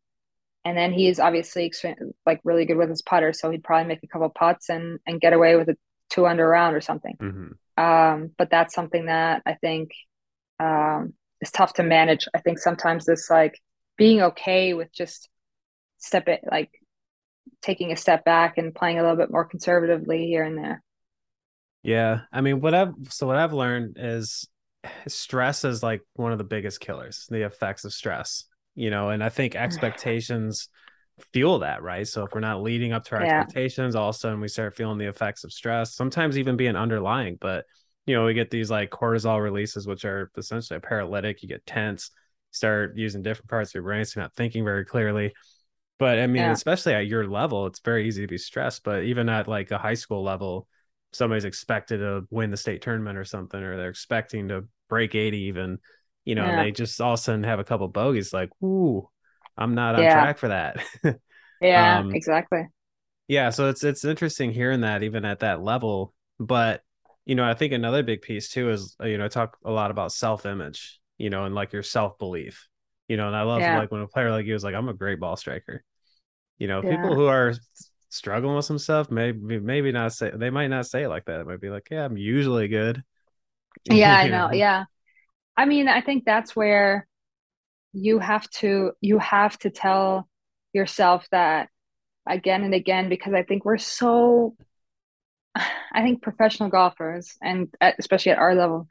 And 0.65 0.77
then 0.77 0.91
he 0.91 1.07
is 1.07 1.19
obviously 1.19 1.65
extreme, 1.65 1.95
like 2.25 2.41
really 2.43 2.65
good 2.65 2.77
with 2.77 2.89
his 2.89 3.01
putter, 3.01 3.33
so 3.33 3.49
he'd 3.49 3.63
probably 3.63 3.87
make 3.87 4.03
a 4.03 4.07
couple 4.07 4.29
putts 4.29 4.69
and 4.69 4.99
and 5.07 5.21
get 5.21 5.33
away 5.33 5.55
with 5.55 5.69
a 5.69 5.77
two 6.09 6.27
under 6.27 6.47
round 6.47 6.75
or 6.75 6.81
something. 6.81 7.15
Mm-hmm. 7.19 7.83
Um, 7.83 8.31
but 8.37 8.49
that's 8.51 8.75
something 8.75 9.05
that 9.05 9.41
I 9.45 9.55
think 9.55 9.91
um, 10.59 11.13
is 11.41 11.51
tough 11.51 11.73
to 11.73 11.83
manage. 11.83 12.27
I 12.33 12.39
think 12.39 12.59
sometimes 12.59 13.05
this 13.05 13.29
like 13.29 13.59
being 13.97 14.21
okay 14.21 14.73
with 14.73 14.91
just 14.93 15.29
step 15.97 16.27
it 16.27 16.41
like 16.49 16.69
taking 17.61 17.91
a 17.91 17.97
step 17.97 18.25
back 18.25 18.57
and 18.57 18.73
playing 18.73 18.99
a 18.99 19.01
little 19.01 19.17
bit 19.17 19.31
more 19.31 19.45
conservatively 19.45 20.25
here 20.27 20.43
and 20.43 20.57
there. 20.57 20.83
Yeah, 21.83 22.21
I 22.31 22.41
mean, 22.41 22.61
what 22.61 22.73
I've 22.73 22.93
so 23.09 23.27
what 23.27 23.37
I've 23.37 23.53
learned 23.53 23.97
is 23.99 24.47
stress 25.07 25.63
is 25.65 25.81
like 25.83 26.01
one 26.13 26.31
of 26.31 26.37
the 26.37 26.43
biggest 26.43 26.79
killers. 26.79 27.25
The 27.29 27.45
effects 27.45 27.85
of 27.85 27.93
stress, 27.93 28.45
you 28.75 28.89
know, 28.89 29.09
and 29.09 29.23
I 29.23 29.29
think 29.29 29.53
mm-hmm. 29.53 29.63
expectations 29.63 30.69
fuel 31.33 31.59
that, 31.59 31.81
right? 31.83 32.07
So 32.07 32.23
if 32.23 32.33
we're 32.33 32.39
not 32.39 32.61
leading 32.61 32.93
up 32.93 33.03
to 33.05 33.15
our 33.15 33.23
yeah. 33.23 33.41
expectations, 33.41 33.95
all 33.95 34.09
of 34.09 34.15
a 34.15 34.17
sudden 34.17 34.39
we 34.39 34.47
start 34.47 34.75
feeling 34.75 34.97
the 34.97 35.09
effects 35.09 35.43
of 35.43 35.51
stress, 35.51 35.93
sometimes 35.93 36.37
even 36.37 36.55
being 36.55 36.75
underlying. 36.75 37.37
But 37.39 37.65
you 38.05 38.15
know, 38.15 38.25
we 38.25 38.33
get 38.33 38.49
these 38.49 38.71
like 38.71 38.89
cortisol 38.89 39.41
releases, 39.41 39.87
which 39.87 40.05
are 40.05 40.31
essentially 40.37 40.77
a 40.77 40.81
paralytic. 40.81 41.41
You 41.41 41.49
get 41.49 41.65
tense, 41.65 42.11
start 42.51 42.97
using 42.97 43.21
different 43.21 43.49
parts 43.49 43.71
of 43.71 43.75
your 43.75 43.83
brain, 43.83 44.03
so 44.05 44.19
you're 44.19 44.25
not 44.25 44.35
thinking 44.35 44.63
very 44.63 44.85
clearly. 44.85 45.33
But 45.99 46.17
I 46.17 46.27
mean, 46.27 46.43
yeah. 46.43 46.51
especially 46.51 46.93
at 46.93 47.05
your 47.05 47.27
level, 47.27 47.67
it's 47.67 47.79
very 47.79 48.07
easy 48.07 48.21
to 48.21 48.27
be 48.27 48.39
stressed. 48.39 48.83
But 48.83 49.03
even 49.03 49.29
at 49.29 49.47
like 49.47 49.69
a 49.69 49.77
high 49.77 49.93
school 49.93 50.23
level, 50.23 50.67
somebody's 51.13 51.45
expected 51.45 51.99
to 51.99 52.25
win 52.31 52.49
the 52.49 52.57
state 52.57 52.81
tournament 52.81 53.17
or 53.17 53.25
something, 53.25 53.61
or 53.61 53.77
they're 53.77 53.89
expecting 53.89 54.47
to 54.47 54.65
break 54.89 55.13
80 55.13 55.37
even, 55.37 55.77
you 56.25 56.35
know, 56.35 56.45
yeah. 56.45 56.63
they 56.63 56.71
just 56.71 56.99
all 56.99 57.13
of 57.13 57.19
a 57.19 57.21
sudden 57.21 57.43
have 57.43 57.59
a 57.59 57.63
couple 57.63 57.87
bogeys 57.87 58.33
like, 58.33 58.49
ooh, 58.63 59.07
I'm 59.57 59.75
not 59.75 59.95
on 59.95 60.03
yeah. 60.03 60.13
track 60.13 60.37
for 60.39 60.47
that. 60.47 60.83
yeah, 61.61 61.99
um, 61.99 62.15
exactly. 62.15 62.63
Yeah, 63.27 63.51
so 63.51 63.69
it's 63.69 63.83
it's 63.83 64.03
interesting 64.03 64.51
hearing 64.51 64.81
that 64.81 65.03
even 65.03 65.23
at 65.23 65.39
that 65.39 65.61
level. 65.61 66.13
But 66.39 66.81
you 67.31 67.35
know, 67.35 67.49
I 67.49 67.53
think 67.55 67.73
another 67.73 68.03
big 68.03 68.21
piece 68.21 68.49
too 68.49 68.69
is 68.69 68.95
uh, 69.01 69.07
you 69.07 69.17
know, 69.17 69.25
I 69.25 69.29
talk 69.29 69.57
a 69.65 69.71
lot 69.71 69.89
about 69.89 70.11
self-image, 70.11 70.99
you 71.17 71.29
know, 71.29 71.45
and 71.45 71.55
like 71.55 71.73
your 71.73 71.83
self-belief. 71.83 72.67
You 73.07 73.17
know, 73.17 73.27
and 73.27 73.35
I 73.35 73.41
love 73.41 73.59
yeah. 73.59 73.77
like 73.77 73.91
when 73.91 74.01
a 74.01 74.07
player 74.07 74.31
like 74.31 74.45
you 74.45 74.55
is 74.55 74.63
like, 74.63 74.75
I'm 74.75 74.87
a 74.87 74.93
great 74.93 75.19
ball 75.19 75.35
striker 75.35 75.83
you 76.61 76.67
know, 76.67 76.83
yeah. 76.83 76.91
people 76.91 77.15
who 77.15 77.25
are 77.25 77.55
struggling 78.09 78.55
with 78.55 78.65
some 78.65 78.77
stuff, 78.77 79.09
maybe 79.09 79.59
maybe 79.59 79.91
not 79.91 80.13
say 80.13 80.29
they 80.31 80.51
might 80.51 80.67
not 80.67 80.85
say 80.85 81.01
it 81.01 81.09
like 81.09 81.25
that. 81.25 81.39
It 81.39 81.47
might 81.47 81.59
be 81.59 81.71
like, 81.71 81.87
yeah, 81.89 82.05
I'm 82.05 82.17
usually 82.17 82.67
good. 82.67 83.03
Yeah, 83.89 84.15
I 84.15 84.27
know. 84.27 84.51
Yeah. 84.51 84.83
I 85.57 85.65
mean, 85.65 85.87
I 85.87 86.01
think 86.01 86.23
that's 86.23 86.55
where 86.55 87.07
you 87.93 88.19
have 88.19 88.47
to 88.59 88.91
you 89.01 89.17
have 89.17 89.57
to 89.59 89.71
tell 89.71 90.29
yourself 90.71 91.25
that 91.31 91.69
again 92.27 92.63
and 92.63 92.75
again 92.75 93.09
because 93.09 93.33
I 93.33 93.41
think 93.41 93.65
we're 93.65 93.79
so 93.79 94.55
I 95.93 96.03
think 96.03 96.21
professional 96.21 96.69
golfers 96.69 97.35
and 97.41 97.67
especially 97.81 98.31
at 98.31 98.37
our 98.37 98.55
level 98.55 98.87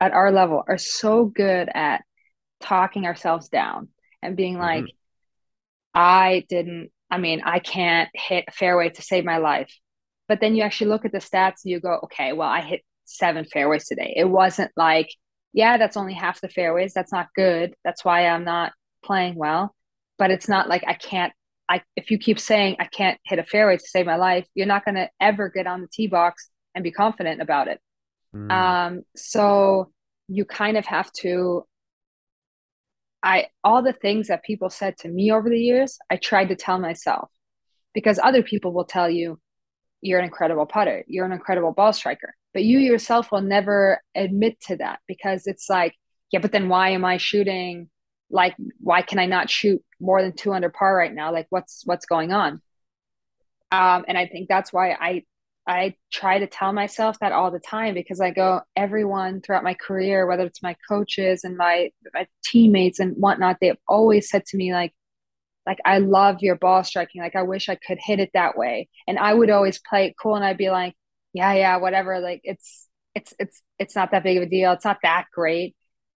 at 0.00 0.12
our 0.12 0.30
level 0.30 0.62
are 0.66 0.78
so 0.78 1.24
good 1.24 1.68
at 1.72 2.02
talking 2.60 3.06
ourselves 3.06 3.48
down 3.48 3.88
and 4.22 4.36
being 4.36 4.58
like 4.58 4.84
mm-hmm. 4.84 4.96
I 5.94 6.44
didn't 6.48 6.90
I 7.14 7.18
mean, 7.18 7.42
I 7.44 7.60
can't 7.60 8.08
hit 8.12 8.46
a 8.48 8.50
fairway 8.50 8.88
to 8.90 9.02
save 9.02 9.24
my 9.24 9.36
life. 9.36 9.72
But 10.26 10.40
then 10.40 10.56
you 10.56 10.64
actually 10.64 10.88
look 10.88 11.04
at 11.04 11.12
the 11.12 11.18
stats 11.18 11.62
and 11.64 11.70
you 11.70 11.78
go, 11.78 12.00
okay, 12.04 12.32
well, 12.32 12.48
I 12.48 12.60
hit 12.60 12.80
seven 13.04 13.44
fairways 13.44 13.86
today. 13.86 14.14
It 14.16 14.24
wasn't 14.24 14.72
like, 14.76 15.08
yeah, 15.52 15.76
that's 15.76 15.96
only 15.96 16.14
half 16.14 16.40
the 16.40 16.48
fairways. 16.48 16.92
That's 16.92 17.12
not 17.12 17.28
good. 17.36 17.74
That's 17.84 18.04
why 18.04 18.26
I'm 18.26 18.42
not 18.42 18.72
playing 19.04 19.36
well. 19.36 19.76
But 20.18 20.32
it's 20.32 20.48
not 20.48 20.68
like 20.68 20.82
I 20.88 20.94
can't. 20.94 21.32
I 21.68 21.82
if 21.96 22.10
you 22.10 22.18
keep 22.18 22.38
saying 22.38 22.76
I 22.78 22.86
can't 22.86 23.18
hit 23.24 23.38
a 23.38 23.44
fairway 23.44 23.76
to 23.76 23.82
save 23.86 24.06
my 24.06 24.16
life, 24.16 24.46
you're 24.54 24.66
not 24.66 24.84
going 24.84 24.96
to 24.96 25.08
ever 25.20 25.48
get 25.48 25.66
on 25.66 25.80
the 25.80 25.88
tee 25.90 26.06
box 26.06 26.50
and 26.74 26.82
be 26.82 26.90
confident 26.90 27.40
about 27.40 27.68
it. 27.68 27.80
Mm. 28.34 28.50
Um, 28.50 29.02
so 29.16 29.92
you 30.28 30.44
kind 30.44 30.76
of 30.76 30.86
have 30.86 31.10
to 31.20 31.64
I 33.24 33.46
all 33.64 33.82
the 33.82 33.94
things 33.94 34.28
that 34.28 34.44
people 34.44 34.68
said 34.68 34.98
to 34.98 35.08
me 35.08 35.32
over 35.32 35.48
the 35.48 35.58
years, 35.58 35.98
I 36.10 36.16
tried 36.16 36.50
to 36.50 36.56
tell 36.56 36.78
myself 36.78 37.30
because 37.94 38.20
other 38.22 38.42
people 38.42 38.72
will 38.72 38.84
tell 38.84 39.08
you 39.08 39.40
you're 40.02 40.18
an 40.18 40.26
incredible 40.26 40.66
putter, 40.66 41.04
you're 41.08 41.24
an 41.24 41.32
incredible 41.32 41.72
ball 41.72 41.94
striker, 41.94 42.34
but 42.52 42.64
you 42.64 42.78
yourself 42.78 43.32
will 43.32 43.40
never 43.40 44.02
admit 44.14 44.60
to 44.66 44.76
that 44.76 45.00
because 45.08 45.46
it's 45.46 45.70
like, 45.70 45.94
yeah, 46.30 46.40
but 46.40 46.52
then 46.52 46.68
why 46.68 46.90
am 46.90 47.04
I 47.06 47.16
shooting 47.16 47.88
like 48.30 48.56
why 48.80 49.02
can 49.02 49.18
I 49.18 49.26
not 49.26 49.50
shoot 49.50 49.82
more 50.00 50.22
than 50.22 50.32
2 50.32 50.52
under 50.52 50.70
par 50.70 50.96
right 50.96 51.12
now? 51.12 51.32
Like 51.32 51.46
what's 51.50 51.82
what's 51.84 52.06
going 52.06 52.32
on? 52.32 52.60
Um, 53.72 54.04
and 54.06 54.16
I 54.16 54.26
think 54.26 54.48
that's 54.48 54.72
why 54.72 54.92
I 54.92 55.24
I 55.66 55.94
try 56.12 56.38
to 56.38 56.46
tell 56.46 56.72
myself 56.72 57.18
that 57.20 57.32
all 57.32 57.50
the 57.50 57.58
time 57.58 57.94
because 57.94 58.20
I 58.20 58.30
go, 58.30 58.60
everyone 58.76 59.40
throughout 59.40 59.64
my 59.64 59.74
career, 59.74 60.26
whether 60.26 60.44
it's 60.44 60.62
my 60.62 60.76
coaches 60.88 61.42
and 61.42 61.56
my, 61.56 61.90
my 62.12 62.26
teammates 62.44 63.00
and 63.00 63.16
whatnot, 63.16 63.56
they've 63.60 63.78
always 63.88 64.28
said 64.28 64.44
to 64.46 64.58
me, 64.58 64.74
like, 64.74 64.92
like 65.66 65.78
I 65.84 65.98
love 65.98 66.42
your 66.42 66.56
ball 66.56 66.84
striking. 66.84 67.22
Like 67.22 67.36
I 67.36 67.42
wish 67.42 67.70
I 67.70 67.76
could 67.76 67.98
hit 67.98 68.20
it 68.20 68.30
that 68.34 68.58
way. 68.58 68.88
And 69.08 69.18
I 69.18 69.32
would 69.32 69.48
always 69.50 69.80
play 69.80 70.06
it 70.06 70.16
cool 70.20 70.36
and 70.36 70.44
I'd 70.44 70.58
be 70.58 70.70
like, 70.70 70.94
yeah, 71.32 71.54
yeah, 71.54 71.76
whatever. 71.78 72.20
Like 72.20 72.42
it's 72.44 72.86
it's 73.14 73.32
it's 73.38 73.62
it's 73.78 73.96
not 73.96 74.10
that 74.10 74.22
big 74.22 74.36
of 74.36 74.42
a 74.42 74.46
deal. 74.46 74.72
It's 74.72 74.84
not 74.84 74.98
that 75.02 75.26
great. 75.32 75.74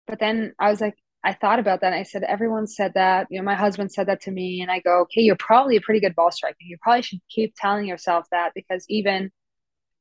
But 0.07 0.21
then 0.21 0.55
I 0.59 0.71
was 0.71 0.81
like, 0.81 0.95
I 1.25 1.33
thought 1.33 1.59
about 1.59 1.81
that 1.81 1.93
and 1.93 1.95
I 1.95 2.03
said, 2.03 2.23
everyone 2.23 2.67
said 2.67 2.93
that. 2.95 3.27
You 3.31 3.39
know, 3.39 3.45
my 3.45 3.55
husband 3.55 3.91
said 3.91 4.09
that 4.09 4.21
to 4.23 4.31
me. 4.31 4.61
And 4.61 4.71
I 4.71 4.81
go, 4.81 5.01
okay, 5.03 5.23
you're 5.23 5.37
probably 5.37 5.77
a 5.77 5.81
pretty 5.81 6.01
good 6.01 6.15
ball 6.15 6.31
striker. 6.31 6.59
You 6.61 6.77
probably 6.83 7.03
should 7.03 7.21
keep 7.31 7.55
telling 7.57 7.87
yourself 7.87 8.27
that 8.31 8.53
because 8.55 8.85
even 8.91 9.31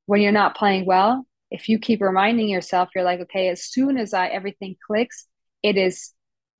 when 0.05 0.21
you're 0.21 0.33
not 0.33 0.57
playing 0.57 0.85
well, 0.85 1.25
if 1.49 1.69
you 1.69 1.79
keep 1.79 2.01
reminding 2.01 2.49
yourself, 2.49 2.89
you're 2.93 3.05
like, 3.05 3.21
okay, 3.21 3.47
as 3.47 3.63
soon 3.63 3.97
as 3.97 4.13
I 4.13 4.27
everything 4.27 4.75
clicks, 4.85 5.27
it 5.63 5.77
is 5.77 6.11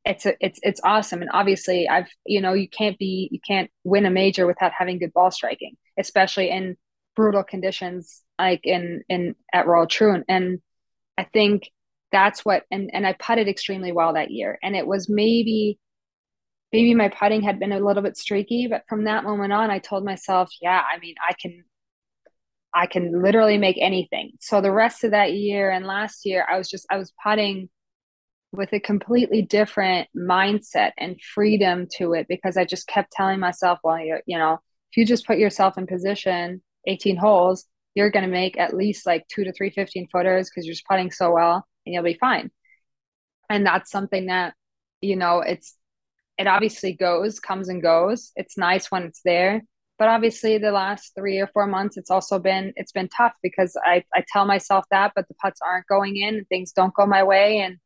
it's 0.06 0.26
a, 0.26 0.34
it's 0.39 0.60
it's 0.63 0.82
awesome. 0.84 1.21
And 1.21 1.32
obviously 1.34 1.89
I've 1.89 2.10
you 2.26 2.39
know, 2.39 2.54
you 2.54 2.69
can't 2.69 2.97
be 2.97 3.28
you 3.32 3.39
can't 3.45 3.69
win 3.84 4.06
a 4.06 4.12
major 4.12 4.47
without 4.47 4.71
having 4.71 4.99
good 4.99 5.13
ball 5.13 5.32
striking, 5.32 5.76
especially 5.99 6.49
in 6.49 6.78
brutal 7.15 7.43
conditions 7.43 8.21
like 8.39 8.62
in 8.63 9.04
in 9.10 9.36
at 9.52 9.67
Royal 9.67 9.88
Troon. 9.88 10.23
And 10.30 10.60
I 11.17 11.26
think 11.26 11.69
that's 12.13 12.45
what 12.45 12.63
and 12.71 12.89
and 12.93 13.06
I 13.06 13.13
putted 13.13 13.49
extremely 13.49 13.91
well 13.91 14.13
that 14.13 14.32
year. 14.32 14.58
And 14.63 14.76
it 14.78 14.88
was 14.88 15.10
maybe 15.10 15.80
maybe 16.71 16.95
my 16.95 17.10
putting 17.10 17.41
had 17.41 17.60
been 17.60 17.73
a 17.73 17.80
little 17.80 18.04
bit 18.04 18.15
streaky, 18.15 18.67
but 18.67 18.84
from 18.88 19.04
that 19.06 19.26
moment 19.26 19.52
on 19.52 19.69
I 19.69 19.80
told 19.80 20.06
myself, 20.06 20.49
yeah, 20.62 20.82
I 20.82 20.99
mean, 20.99 21.15
I 21.28 21.34
can 21.34 21.65
I 22.73 22.88
can 22.88 23.21
literally 23.21 23.58
make 23.58 23.78
anything. 23.80 24.32
So 24.39 24.62
the 24.62 24.71
rest 24.71 25.04
of 25.04 25.12
that 25.12 25.34
year 25.34 25.69
and 25.69 25.86
last 25.86 26.26
year, 26.26 26.45
I 26.49 26.58
was 26.58 26.69
just, 26.69 26.88
I 26.89 26.97
was 26.97 27.13
putting 27.23 27.69
with 28.52 28.73
a 28.73 28.80
completely 28.80 29.43
different 29.43 30.08
mindset 30.15 30.91
and 30.97 31.19
freedom 31.21 31.88
to 31.97 32.13
it 32.13 32.28
because 32.28 32.58
I 32.58 32.65
just 32.65 32.88
kept 32.88 33.12
telling 33.12 33.39
myself, 33.39 33.80
well, 33.84 33.99
you 33.99 34.17
you 34.26 34.38
know, 34.38 34.54
if 34.91 34.97
you 34.97 35.06
just 35.06 35.28
put 35.28 35.38
yourself 35.38 35.78
in 35.78 35.88
position 35.88 36.62
18 36.88 37.17
holes, 37.17 37.65
you're 37.95 38.12
going 38.12 38.26
to 38.26 38.32
make 38.32 38.58
at 38.60 38.76
least 38.76 39.06
like 39.06 39.28
two 39.28 39.43
to 39.43 39.54
three 39.54 39.69
15 39.69 40.08
footers 40.12 40.49
because 40.49 40.65
you're 40.65 40.73
just 40.73 40.88
putting 40.88 41.12
so 41.12 41.32
well 41.32 41.67
and 41.85 41.93
you'll 41.93 42.03
be 42.03 42.17
fine. 42.19 42.51
And 43.49 43.65
that's 43.65 43.91
something 43.91 44.27
that, 44.27 44.53
you 45.01 45.15
know, 45.15 45.39
it's, 45.39 45.75
it 46.37 46.47
obviously 46.47 46.93
goes, 46.93 47.39
comes 47.39 47.69
and 47.69 47.81
goes. 47.81 48.31
It's 48.35 48.57
nice 48.57 48.89
when 48.89 49.03
it's 49.03 49.21
there 49.23 49.63
but 50.03 50.07
obviously 50.07 50.57
the 50.57 50.71
last 50.71 51.13
three 51.15 51.39
or 51.39 51.47
four 51.47 51.67
months 51.67 51.97
it's 51.97 52.11
also 52.11 52.39
been 52.39 52.73
it's 52.75 52.91
been 52.91 53.09
tough 53.09 53.33
because 53.41 53.77
i 53.85 54.03
i 54.13 54.23
tell 54.31 54.45
myself 54.45 54.85
that 54.91 55.11
but 55.15 55.27
the 55.27 55.33
putts 55.35 55.61
aren't 55.65 55.87
going 55.87 56.17
in 56.17 56.35
and 56.35 56.47
things 56.49 56.71
don't 56.71 56.93
go 56.93 57.05
my 57.05 57.23
way 57.23 57.59
and 57.59 57.77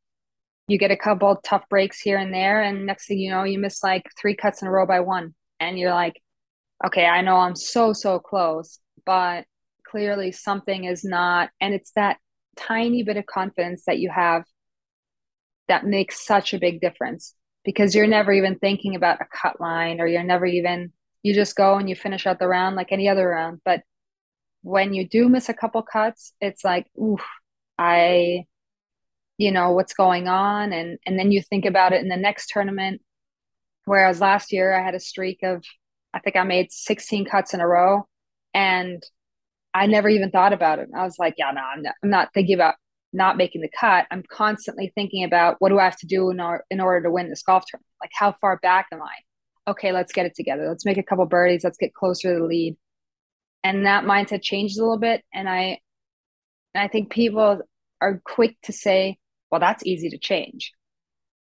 you 0.67 0.77
get 0.77 0.91
a 0.91 0.97
couple 0.97 1.35
tough 1.45 1.63
breaks 1.69 1.99
here 1.99 2.17
and 2.17 2.33
there 2.33 2.61
and 2.61 2.85
next 2.85 3.07
thing 3.07 3.19
you 3.19 3.31
know 3.31 3.43
you 3.43 3.59
miss 3.59 3.83
like 3.83 4.03
three 4.19 4.35
cuts 4.35 4.61
in 4.61 4.67
a 4.67 4.71
row 4.71 4.85
by 4.85 4.99
one 4.99 5.33
and 5.59 5.77
you're 5.77 5.93
like 5.93 6.21
okay 6.85 7.05
i 7.05 7.21
know 7.21 7.37
i'm 7.37 7.55
so 7.55 7.93
so 7.93 8.19
close 8.19 8.79
but 9.05 9.45
clearly 9.85 10.31
something 10.31 10.85
is 10.85 11.03
not 11.03 11.49
and 11.61 11.73
it's 11.73 11.91
that 11.95 12.17
tiny 12.57 13.03
bit 13.03 13.17
of 13.17 13.25
confidence 13.25 13.83
that 13.85 13.99
you 13.99 14.09
have 14.09 14.43
that 15.67 15.85
makes 15.85 16.25
such 16.25 16.53
a 16.53 16.59
big 16.59 16.81
difference 16.81 17.35
because 17.65 17.93
you're 17.93 18.07
never 18.07 18.31
even 18.31 18.57
thinking 18.57 18.95
about 18.95 19.21
a 19.21 19.25
cut 19.25 19.59
line 19.59 19.99
or 19.99 20.07
you're 20.07 20.23
never 20.23 20.45
even 20.45 20.91
you 21.23 21.33
just 21.33 21.55
go 21.55 21.75
and 21.77 21.89
you 21.89 21.95
finish 21.95 22.25
out 22.25 22.39
the 22.39 22.47
round 22.47 22.75
like 22.75 22.91
any 22.91 23.09
other 23.09 23.27
round. 23.27 23.59
But 23.65 23.81
when 24.61 24.93
you 24.93 25.07
do 25.07 25.29
miss 25.29 25.49
a 25.49 25.53
couple 25.53 25.81
cuts, 25.81 26.33
it's 26.39 26.63
like, 26.63 26.87
ooh, 26.97 27.17
I, 27.77 28.45
you 29.37 29.51
know, 29.51 29.71
what's 29.71 29.93
going 29.93 30.27
on? 30.27 30.73
And 30.73 30.99
and 31.05 31.19
then 31.19 31.31
you 31.31 31.41
think 31.41 31.65
about 31.65 31.93
it 31.93 32.01
in 32.01 32.09
the 32.09 32.17
next 32.17 32.49
tournament. 32.49 33.01
Whereas 33.85 34.21
last 34.21 34.51
year 34.51 34.73
I 34.73 34.83
had 34.83 34.95
a 34.95 34.99
streak 34.99 35.39
of, 35.43 35.63
I 36.13 36.19
think 36.19 36.35
I 36.35 36.43
made 36.43 36.71
16 36.71 37.25
cuts 37.25 37.53
in 37.53 37.61
a 37.61 37.67
row, 37.67 38.07
and 38.53 39.03
I 39.73 39.85
never 39.85 40.09
even 40.09 40.31
thought 40.31 40.53
about 40.53 40.79
it. 40.79 40.89
I 40.95 41.03
was 41.03 41.19
like, 41.19 41.35
yeah, 41.37 41.51
no, 41.51 41.61
I'm 41.61 41.83
not, 41.83 41.95
I'm 42.03 42.09
not 42.09 42.33
thinking 42.33 42.55
about 42.55 42.75
not 43.13 43.37
making 43.37 43.61
the 43.61 43.69
cut. 43.69 44.05
I'm 44.11 44.23
constantly 44.29 44.91
thinking 44.95 45.23
about 45.23 45.57
what 45.59 45.69
do 45.69 45.79
I 45.79 45.85
have 45.85 45.97
to 45.97 46.07
do 46.07 46.29
in, 46.29 46.39
or, 46.39 46.63
in 46.69 46.79
order 46.79 47.03
to 47.03 47.11
win 47.11 47.29
this 47.29 47.43
golf 47.43 47.63
tournament? 47.67 47.85
Like, 48.01 48.11
how 48.13 48.35
far 48.41 48.57
back 48.57 48.87
am 48.91 49.01
I? 49.01 49.13
okay, 49.67 49.91
let's 49.91 50.13
get 50.13 50.25
it 50.25 50.35
together. 50.35 50.67
Let's 50.67 50.85
make 50.85 50.97
a 50.97 51.03
couple 51.03 51.25
birdies. 51.25 51.63
Let's 51.63 51.77
get 51.77 51.93
closer 51.93 52.33
to 52.33 52.39
the 52.39 52.45
lead. 52.45 52.77
And 53.63 53.85
that 53.85 54.05
mindset 54.05 54.41
changed 54.41 54.77
a 54.77 54.81
little 54.81 54.97
bit. 54.97 55.23
And 55.33 55.49
I, 55.49 55.79
and 56.73 56.83
I 56.83 56.87
think 56.87 57.11
people 57.11 57.61
are 57.99 58.21
quick 58.23 58.55
to 58.63 58.73
say, 58.73 59.17
well, 59.51 59.59
that's 59.59 59.85
easy 59.85 60.09
to 60.09 60.17
change. 60.17 60.71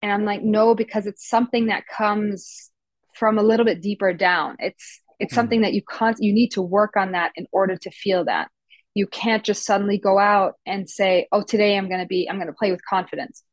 And 0.01 0.11
I'm 0.11 0.25
like, 0.25 0.41
no, 0.41 0.73
because 0.73 1.05
it's 1.05 1.27
something 1.27 1.67
that 1.67 1.87
comes 1.87 2.71
from 3.13 3.37
a 3.37 3.43
little 3.43 3.65
bit 3.65 3.81
deeper 3.81 4.13
down. 4.13 4.55
It's, 4.59 5.01
it's 5.19 5.31
mm-hmm. 5.31 5.35
something 5.35 5.61
that 5.61 5.73
you 5.73 5.81
can't, 5.89 6.17
you 6.19 6.33
need 6.33 6.49
to 6.49 6.61
work 6.61 6.95
on 6.95 7.13
that 7.13 7.31
in 7.35 7.47
order 7.51 7.75
to 7.75 7.91
feel 7.91 8.25
that. 8.25 8.49
You 8.93 9.07
can't 9.07 9.43
just 9.43 9.65
suddenly 9.65 9.97
go 9.97 10.17
out 10.17 10.53
and 10.65 10.89
say, 10.89 11.27
oh, 11.31 11.43
today 11.43 11.77
I'm 11.77 11.87
going 11.87 11.99
to 12.01 12.07
be, 12.07 12.27
I'm 12.29 12.37
going 12.37 12.47
to 12.47 12.53
play 12.53 12.71
with 12.71 12.85
confidence. 12.87 13.43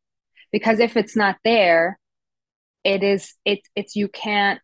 Because 0.52 0.80
if 0.80 0.96
it's 0.96 1.16
not 1.16 1.36
there, 1.44 1.98
it 2.84 3.02
is 3.02 3.32
it's 3.46 3.66
it's 3.74 3.96
you 3.96 4.08
can't 4.08 4.60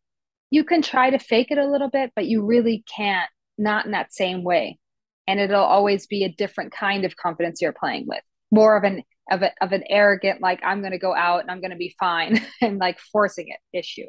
you 0.51 0.63
can 0.63 0.83
try 0.83 1.09
to 1.09 1.19
fake 1.19 1.51
it 1.51 1.57
a 1.57 1.67
little 1.67 1.89
bit 1.89 2.13
but 2.15 2.27
you 2.27 2.45
really 2.45 2.85
can't 2.95 3.31
not 3.57 3.87
in 3.87 3.93
that 3.93 4.13
same 4.13 4.45
way 4.45 4.79
and 5.27 5.41
it'll 5.41 5.65
always 5.65 6.07
be 6.07 6.23
a 6.23 6.29
different 6.29 6.71
kind 6.71 7.07
of 7.07 7.17
confidence 7.17 7.63
you're 7.63 7.73
playing 7.73 8.05
with 8.07 8.21
more 8.51 8.77
of 8.77 8.85
an 8.85 9.03
of 9.31 9.43
a, 9.43 9.53
of 9.61 9.73
an 9.73 9.85
arrogant 9.89 10.43
like 10.43 10.61
I'm 10.65 10.81
going 10.81 10.93
to 10.93 10.99
go 10.99 11.15
out 11.15 11.41
and 11.41 11.51
I'm 11.51 11.61
going 11.61 11.71
to 11.71 11.77
be 11.77 11.95
fine 11.99 12.45
and 12.61 12.79
like 12.79 12.99
forcing 13.13 13.49
it 13.49 13.79
issue, 13.79 14.07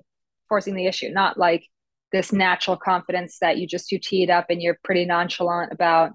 forcing 0.50 0.76
the 0.76 0.88
issue, 0.88 1.10
not 1.10 1.38
like 1.38 1.64
this 2.12 2.34
natural 2.34 2.78
confidence 2.78 3.40
that 3.40 3.58
you 3.58 3.68
just 3.68 3.92
you 3.92 4.00
tee 4.00 4.24
it 4.24 4.30
up 4.30 4.48
and 4.50 4.62
you're 4.62 4.78
pretty 4.84 5.06
nonchalant 5.06 5.72
about 5.72 6.12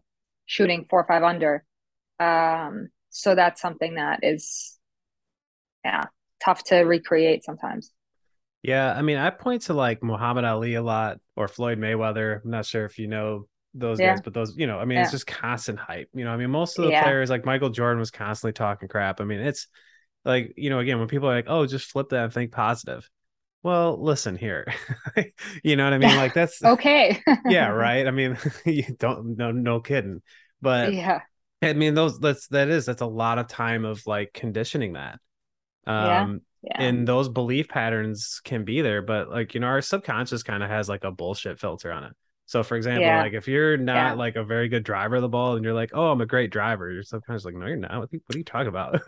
shooting 0.47 0.85
four 0.89 1.01
or 1.01 1.07
five 1.07 1.23
under. 1.23 1.65
Um, 2.21 2.89
so 3.11 3.35
that's 3.35 3.61
something 3.61 3.95
that 3.95 4.21
is, 4.23 4.79
yeah, 5.85 6.05
tough 6.45 6.65
to 6.65 6.77
recreate 6.81 7.45
sometimes. 7.45 7.91
Yeah, 8.63 8.93
I 8.93 9.03
mean, 9.03 9.17
I 9.17 9.31
point 9.31 9.63
to 9.63 9.75
like 9.75 10.03
Muhammad 10.03 10.45
Ali 10.45 10.75
a 10.75 10.83
lot 10.83 11.19
or 11.37 11.49
Floyd 11.49 11.79
Mayweather. 11.79 12.41
I'm 12.45 12.51
not 12.51 12.67
sure 12.67 12.85
if 12.85 12.99
you 12.99 13.07
know 13.07 13.47
those 13.75 14.01
yeah. 14.01 14.13
guys, 14.13 14.21
but 14.23 14.35
those, 14.35 14.57
you 14.57 14.67
know, 14.67 14.79
I 14.79 14.85
mean, 14.85 14.97
yeah. 14.97 15.03
it's 15.03 15.13
just 15.13 15.27
constant 15.27 15.79
hype. 15.79 16.09
You 16.15 16.25
know, 16.25 16.31
I 16.31 16.37
mean, 16.37 16.51
most 16.51 16.79
of 16.79 16.85
the 16.85 16.91
yeah. 16.91 17.03
players, 17.03 17.31
like 17.31 17.45
Michael 17.45 17.71
Jordan, 17.71 18.01
was 18.01 18.11
constantly 18.11 18.53
talking 18.53 18.89
crap. 18.89 19.21
I 19.21 19.25
mean, 19.25 19.41
it's 19.41 19.69
like, 20.25 20.55
you 20.57 20.71
know, 20.71 20.81
again, 20.81 20.99
when 20.99 21.09
people 21.09 21.29
are 21.29 21.35
like, 21.35 21.47
"Oh, 21.49 21.67
just 21.67 21.91
flip 21.91 22.09
that 22.09 22.25
and 22.25 22.33
think 22.33 22.53
positive," 22.53 23.09
well, 23.67 24.01
listen 24.01 24.37
here, 24.37 24.73
you 25.65 25.75
know 25.75 25.83
what 25.83 25.93
I 25.93 25.99
mean? 25.99 26.17
Like 26.17 26.35
that's 26.35 26.63
okay. 26.63 27.21
yeah, 27.47 27.67
right. 27.71 28.07
I 28.07 28.13
mean, 28.13 28.39
you 28.65 28.85
don't 28.97 29.37
no 29.37 29.51
no 29.51 29.81
kidding, 29.81 30.23
but 30.63 30.93
yeah, 30.93 31.23
I 31.61 31.73
mean 31.73 31.95
those 31.95 32.21
that's 32.21 32.47
that 32.49 32.69
is 32.69 32.87
that's 32.87 33.03
a 33.03 33.07
lot 33.07 33.41
of 33.41 33.49
time 33.49 33.85
of 33.85 34.07
like 34.07 34.33
conditioning 34.33 34.93
that. 34.93 35.19
Um, 35.85 36.43
yeah. 36.63 36.81
and 36.81 37.09
those 37.09 37.29
belief 37.29 37.67
patterns 37.67 38.41
can 38.45 38.65
be 38.65 38.83
there, 38.83 39.03
but 39.03 39.31
like 39.31 39.55
you 39.55 39.61
know, 39.61 39.67
our 39.67 39.83
subconscious 39.83 40.45
kind 40.45 40.63
of 40.63 40.71
has 40.71 40.89
like 40.89 41.03
a 41.03 41.11
bullshit 41.11 41.59
filter 41.59 41.91
on 41.91 42.05
it. 42.05 42.13
So, 42.45 42.63
for 42.63 42.77
example, 42.77 43.03
yeah. 43.03 43.21
like 43.21 43.33
if 43.33 43.49
you're 43.49 43.77
not 43.77 43.95
yeah. 43.95 44.13
like 44.13 44.37
a 44.37 44.45
very 44.45 44.69
good 44.69 44.85
driver 44.85 45.17
of 45.17 45.23
the 45.23 45.29
ball 45.29 45.57
and 45.57 45.65
you're 45.65 45.75
like, 45.75 45.91
oh, 45.93 46.13
I'm 46.13 46.21
a 46.21 46.27
great 46.27 46.53
driver, 46.53 46.89
you're 46.89 47.03
sometimes 47.03 47.45
like, 47.45 47.57
no, 47.57 47.67
you're 47.67 47.75
not. 47.75 47.99
What 47.99 48.05
are 48.05 48.09
you, 48.13 48.21
what 48.27 48.37
are 48.37 48.39
you 48.39 48.45
talking 48.45 48.69
about? 48.69 49.03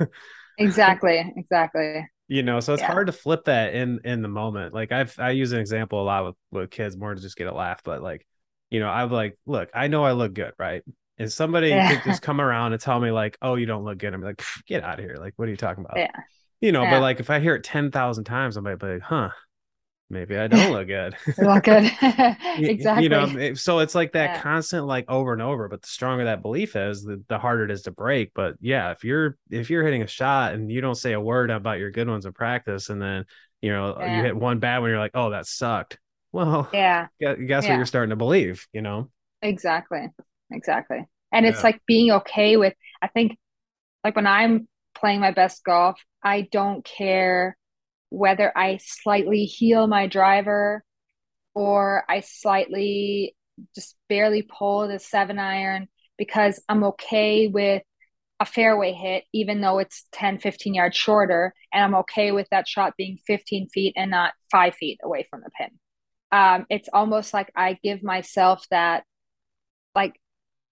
exactly. 0.58 1.32
Exactly. 1.36 2.04
You 2.28 2.42
know, 2.42 2.60
so 2.60 2.74
it's 2.74 2.82
yeah. 2.82 2.92
hard 2.92 3.06
to 3.06 3.12
flip 3.12 3.46
that 3.46 3.74
in 3.74 4.00
in 4.04 4.20
the 4.20 4.28
moment. 4.28 4.74
Like 4.74 4.92
I've 4.92 5.18
I 5.18 5.30
use 5.30 5.52
an 5.52 5.60
example 5.60 6.02
a 6.02 6.04
lot 6.04 6.26
with, 6.26 6.34
with 6.50 6.70
kids 6.70 6.96
more 6.96 7.14
to 7.14 7.20
just 7.20 7.36
get 7.36 7.46
a 7.46 7.54
laugh, 7.54 7.82
but 7.82 8.02
like, 8.02 8.26
you 8.68 8.80
know, 8.80 8.88
I'm 8.88 9.10
like, 9.10 9.38
look, 9.46 9.70
I 9.74 9.88
know 9.88 10.04
I 10.04 10.12
look 10.12 10.34
good, 10.34 10.52
right? 10.58 10.82
And 11.16 11.32
somebody 11.32 11.70
could 11.70 12.02
just 12.04 12.20
come 12.28 12.40
around 12.40 12.74
and 12.74 12.82
tell 12.82 13.00
me 13.00 13.10
like, 13.10 13.38
oh, 13.40 13.54
you 13.54 13.64
don't 13.64 13.84
look 13.84 13.98
good. 13.98 14.12
I'm 14.12 14.22
like, 14.22 14.42
get 14.66 14.84
out 14.84 14.98
of 14.98 15.04
here. 15.06 15.16
Like, 15.18 15.32
what 15.36 15.48
are 15.48 15.50
you 15.50 15.56
talking 15.56 15.84
about? 15.84 15.96
Yeah. 15.96 16.12
You 16.60 16.72
know, 16.72 16.84
but 16.84 17.00
like 17.00 17.18
if 17.18 17.30
I 17.30 17.40
hear 17.40 17.54
it 17.54 17.64
ten 17.64 17.90
thousand 17.90 18.24
times, 18.24 18.58
I 18.58 18.60
might 18.60 18.78
be 18.78 18.86
like, 18.86 19.02
huh, 19.02 19.30
maybe 20.10 20.36
I 20.36 20.46
don't 20.46 20.72
look 20.72 20.86
good. 20.86 21.14
look 21.38 21.64
good. 21.64 21.84
exactly. 22.58 23.02
You 23.02 23.08
know, 23.08 23.54
so 23.54 23.80
it's 23.80 23.94
like 23.94 24.12
that 24.12 24.36
yeah. 24.36 24.40
constant 24.40 24.86
like 24.86 25.04
over 25.08 25.32
and 25.32 25.42
over, 25.42 25.68
but 25.68 25.82
the 25.82 25.88
stronger 25.88 26.24
that 26.24 26.42
belief 26.42 26.76
is, 26.76 27.02
the, 27.02 27.22
the 27.28 27.38
harder 27.38 27.64
it 27.64 27.70
is 27.70 27.82
to 27.82 27.90
break. 27.90 28.32
But 28.34 28.54
yeah, 28.60 28.90
if 28.90 29.04
you're 29.04 29.36
if 29.50 29.70
you're 29.70 29.84
hitting 29.84 30.02
a 30.02 30.06
shot 30.06 30.54
and 30.54 30.70
you 30.70 30.80
don't 30.80 30.94
say 30.94 31.12
a 31.12 31.20
word 31.20 31.50
about 31.50 31.78
your 31.78 31.90
good 31.90 32.08
ones 32.08 32.26
in 32.26 32.32
practice 32.32 32.90
and 32.90 33.00
then 33.00 33.24
you 33.60 33.70
know 33.70 33.96
yeah. 33.98 34.16
you 34.16 34.22
hit 34.22 34.36
one 34.36 34.58
bad 34.58 34.78
one, 34.78 34.90
you're 34.90 34.98
like, 34.98 35.12
oh, 35.14 35.30
that 35.30 35.46
sucked. 35.46 35.98
Well, 36.32 36.68
yeah. 36.72 37.08
Guess 37.20 37.38
yeah. 37.40 37.56
what 37.56 37.76
you're 37.76 37.86
starting 37.86 38.10
to 38.10 38.16
believe, 38.16 38.66
you 38.72 38.82
know? 38.82 39.10
Exactly. 39.42 40.08
Exactly. 40.50 41.06
And 41.32 41.46
it's 41.46 41.62
like 41.62 41.80
being 41.86 42.10
okay 42.12 42.56
with 42.56 42.74
I 43.02 43.08
think 43.08 43.38
like 44.04 44.16
when 44.16 44.26
I'm 44.26 44.68
playing 44.94 45.20
my 45.20 45.30
best 45.30 45.64
golf, 45.64 45.98
I 46.22 46.48
don't 46.50 46.84
care 46.84 47.57
whether 48.10 48.52
I 48.56 48.78
slightly 48.82 49.44
heel 49.44 49.86
my 49.86 50.06
driver 50.06 50.82
or 51.54 52.04
I 52.08 52.20
slightly 52.20 53.34
just 53.74 53.96
barely 54.08 54.42
pull 54.42 54.88
the 54.88 54.98
seven 54.98 55.38
iron 55.38 55.88
because 56.16 56.62
I'm 56.68 56.84
okay 56.84 57.48
with 57.48 57.82
a 58.40 58.46
fairway 58.46 58.92
hit, 58.92 59.24
even 59.32 59.60
though 59.60 59.78
it's 59.78 60.04
10, 60.12 60.38
15 60.38 60.74
yards 60.74 60.96
shorter. 60.96 61.54
And 61.72 61.84
I'm 61.84 61.94
okay 61.96 62.32
with 62.32 62.46
that 62.50 62.68
shot 62.68 62.94
being 62.96 63.18
15 63.26 63.68
feet 63.68 63.94
and 63.96 64.10
not 64.10 64.32
five 64.50 64.74
feet 64.74 65.00
away 65.02 65.26
from 65.28 65.40
the 65.40 65.50
pin. 65.58 65.70
Um, 66.30 66.66
it's 66.70 66.88
almost 66.92 67.34
like 67.34 67.50
I 67.56 67.78
give 67.82 68.02
myself 68.02 68.64
that, 68.70 69.04
like, 69.94 70.20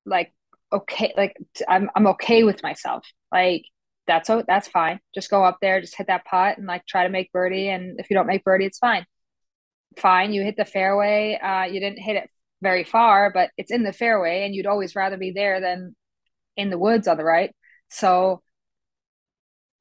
like, 0.04 0.32
okay, 0.72 1.12
like 1.16 1.36
I'm, 1.68 1.90
I'm 1.96 2.06
okay 2.08 2.44
with 2.44 2.62
myself. 2.62 3.06
Like, 3.32 3.64
that's 4.06 4.30
that's 4.46 4.68
fine. 4.68 5.00
Just 5.14 5.30
go 5.30 5.44
up 5.44 5.58
there, 5.60 5.80
just 5.80 5.96
hit 5.96 6.08
that 6.08 6.24
putt 6.24 6.58
and 6.58 6.66
like 6.66 6.86
try 6.86 7.04
to 7.04 7.10
make 7.10 7.32
birdie. 7.32 7.68
And 7.68 7.98
if 8.00 8.10
you 8.10 8.14
don't 8.16 8.26
make 8.26 8.44
birdie, 8.44 8.66
it's 8.66 8.78
fine. 8.78 9.04
Fine, 9.98 10.32
you 10.32 10.42
hit 10.42 10.56
the 10.56 10.64
fairway. 10.64 11.38
Uh, 11.42 11.64
you 11.64 11.80
didn't 11.80 11.98
hit 12.00 12.16
it 12.16 12.30
very 12.62 12.84
far, 12.84 13.30
but 13.32 13.50
it's 13.56 13.70
in 13.70 13.82
the 13.82 13.92
fairway, 13.92 14.44
and 14.44 14.54
you'd 14.54 14.66
always 14.66 14.96
rather 14.96 15.16
be 15.16 15.30
there 15.32 15.60
than 15.60 15.96
in 16.56 16.70
the 16.70 16.78
woods 16.78 17.08
on 17.08 17.16
the 17.16 17.24
right. 17.24 17.54
So 17.90 18.42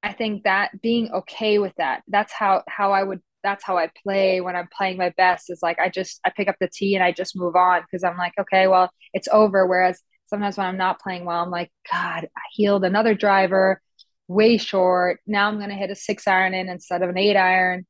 I 0.04 0.14
think 0.14 0.44
that 0.44 0.82
being 0.82 1.12
okay 1.12 1.58
with 1.60 1.74
that, 1.78 2.04
that's 2.08 2.32
how 2.34 2.64
how 2.68 2.92
I 2.94 3.04
would 3.04 3.22
that's 3.44 3.64
how 3.64 3.78
I 3.78 3.90
play 4.04 4.42
when 4.42 4.56
I'm 4.56 4.68
playing 4.76 4.98
my 4.98 5.12
best 5.18 5.50
is 5.50 5.60
like 5.62 5.80
I 5.80 5.90
just 5.90 6.20
I 6.26 6.32
pick 6.36 6.48
up 6.48 6.56
the 6.60 6.70
tee 6.72 6.96
and 6.96 7.04
I 7.04 7.12
just 7.12 7.36
move 7.38 7.56
on 7.56 7.82
because 7.82 8.04
I'm 8.04 8.18
like, 8.18 8.34
okay, 8.40 8.68
well, 8.68 8.90
it's 9.14 9.28
over. 9.32 9.68
Whereas 9.68 10.02
sometimes 10.28 10.58
when 10.58 10.68
I'm 10.68 10.78
not 10.78 11.00
playing 11.00 11.26
well, 11.26 11.44
I'm 11.44 11.52
like, 11.52 11.72
God, 11.92 12.28
I 12.36 12.42
heeled 12.54 12.86
another 12.86 13.14
driver 13.16 13.82
way 14.28 14.58
short. 14.58 15.20
Now 15.28 15.48
I'm 15.48 15.58
going 15.58 15.70
to 15.70 15.76
hit 15.76 15.92
a 15.92 15.96
six 15.96 16.28
iron 16.28 16.54
in 16.54 16.70
instead 16.70 17.02
of 17.02 17.10
an 17.10 17.18
eight 17.18 17.38
iron. 17.38 17.86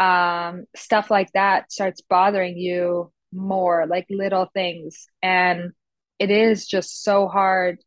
Um, 0.00 0.64
stuff 0.76 1.10
like 1.10 1.32
that 1.32 1.72
starts 1.72 2.02
bothering 2.02 2.56
you 2.56 3.12
more, 3.32 3.86
like 3.86 4.06
little 4.10 4.48
things. 4.54 5.06
And 5.22 5.72
it 6.18 6.30
is 6.30 6.66
just 6.66 7.02
so 7.02 7.28
hard 7.28 7.78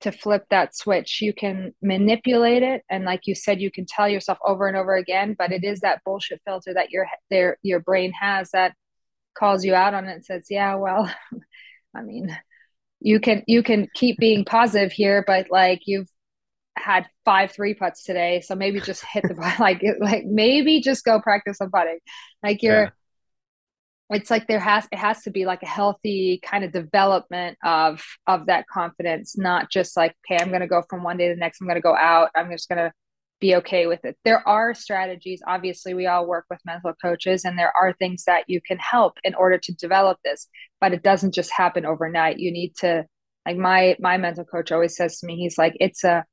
to 0.00 0.12
flip 0.12 0.44
that 0.50 0.76
switch. 0.76 1.20
You 1.20 1.32
can 1.32 1.74
manipulate 1.82 2.62
it. 2.62 2.82
And 2.90 3.04
like 3.04 3.22
you 3.24 3.34
said, 3.34 3.60
you 3.60 3.70
can 3.70 3.86
tell 3.86 4.08
yourself 4.08 4.38
over 4.44 4.68
and 4.68 4.76
over 4.76 4.94
again, 4.96 5.34
but 5.38 5.52
it 5.52 5.64
is 5.64 5.80
that 5.80 6.02
bullshit 6.04 6.40
filter 6.46 6.74
that 6.74 6.90
your, 6.90 7.06
their, 7.30 7.58
your 7.62 7.80
brain 7.80 8.12
has 8.18 8.50
that 8.52 8.74
calls 9.38 9.64
you 9.64 9.74
out 9.74 9.94
on 9.94 10.06
it 10.06 10.12
and 10.12 10.24
says, 10.24 10.46
yeah, 10.50 10.74
well, 10.76 11.10
I 11.96 12.02
mean, 12.02 12.36
you 13.04 13.20
can 13.20 13.44
you 13.46 13.62
can 13.62 13.86
keep 13.94 14.18
being 14.18 14.44
positive 14.44 14.90
here 14.90 15.22
but 15.26 15.50
like 15.50 15.82
you've 15.84 16.08
had 16.76 17.06
five 17.24 17.52
three 17.52 17.74
putts 17.74 18.04
today, 18.04 18.40
so 18.40 18.54
maybe 18.54 18.80
just 18.80 19.04
hit 19.04 19.24
the 19.24 19.34
like 19.60 19.82
like 20.00 20.24
maybe 20.26 20.80
just 20.80 21.04
go 21.04 21.20
practice 21.20 21.58
some 21.58 21.70
putting. 21.70 21.98
Like 22.42 22.62
you're 22.62 22.84
yeah. 22.84 22.90
it's 24.16 24.30
like 24.30 24.46
there 24.46 24.60
has 24.60 24.86
it 24.92 24.98
has 24.98 25.22
to 25.22 25.30
be 25.30 25.44
like 25.44 25.62
a 25.62 25.66
healthy 25.66 26.40
kind 26.44 26.64
of 26.64 26.72
development 26.72 27.58
of 27.64 28.02
of 28.26 28.46
that 28.46 28.66
confidence, 28.68 29.36
not 29.38 29.70
just 29.70 29.96
like, 29.96 30.14
okay, 30.26 30.42
I'm 30.42 30.50
gonna 30.50 30.68
go 30.68 30.82
from 30.88 31.02
one 31.02 31.16
day 31.16 31.28
to 31.28 31.34
the 31.34 31.40
next, 31.40 31.60
I'm 31.60 31.68
gonna 31.68 31.80
go 31.80 31.96
out, 31.96 32.30
I'm 32.34 32.50
just 32.50 32.68
gonna 32.68 32.92
be 33.40 33.56
okay 33.56 33.86
with 33.86 34.04
it. 34.04 34.16
There 34.24 34.46
are 34.48 34.74
strategies. 34.74 35.42
Obviously, 35.46 35.94
we 35.94 36.06
all 36.06 36.26
work 36.26 36.46
with 36.50 36.60
mental 36.64 36.94
coaches, 37.02 37.44
and 37.44 37.58
there 37.58 37.72
are 37.78 37.92
things 37.92 38.24
that 38.24 38.44
you 38.48 38.60
can 38.60 38.78
help 38.78 39.18
in 39.24 39.34
order 39.34 39.58
to 39.58 39.74
develop 39.74 40.18
this, 40.24 40.48
but 40.80 40.92
it 40.92 41.02
doesn't 41.02 41.34
just 41.34 41.50
happen 41.52 41.84
overnight. 41.84 42.38
You 42.38 42.50
need 42.52 42.74
to 42.78 43.04
like 43.46 43.56
my 43.56 43.96
my 44.00 44.16
mental 44.16 44.44
coach 44.44 44.72
always 44.72 44.96
says 44.96 45.18
to 45.20 45.26
me, 45.26 45.36
he's 45.36 45.58
like, 45.58 45.76
it's 45.80 46.04
a 46.04 46.24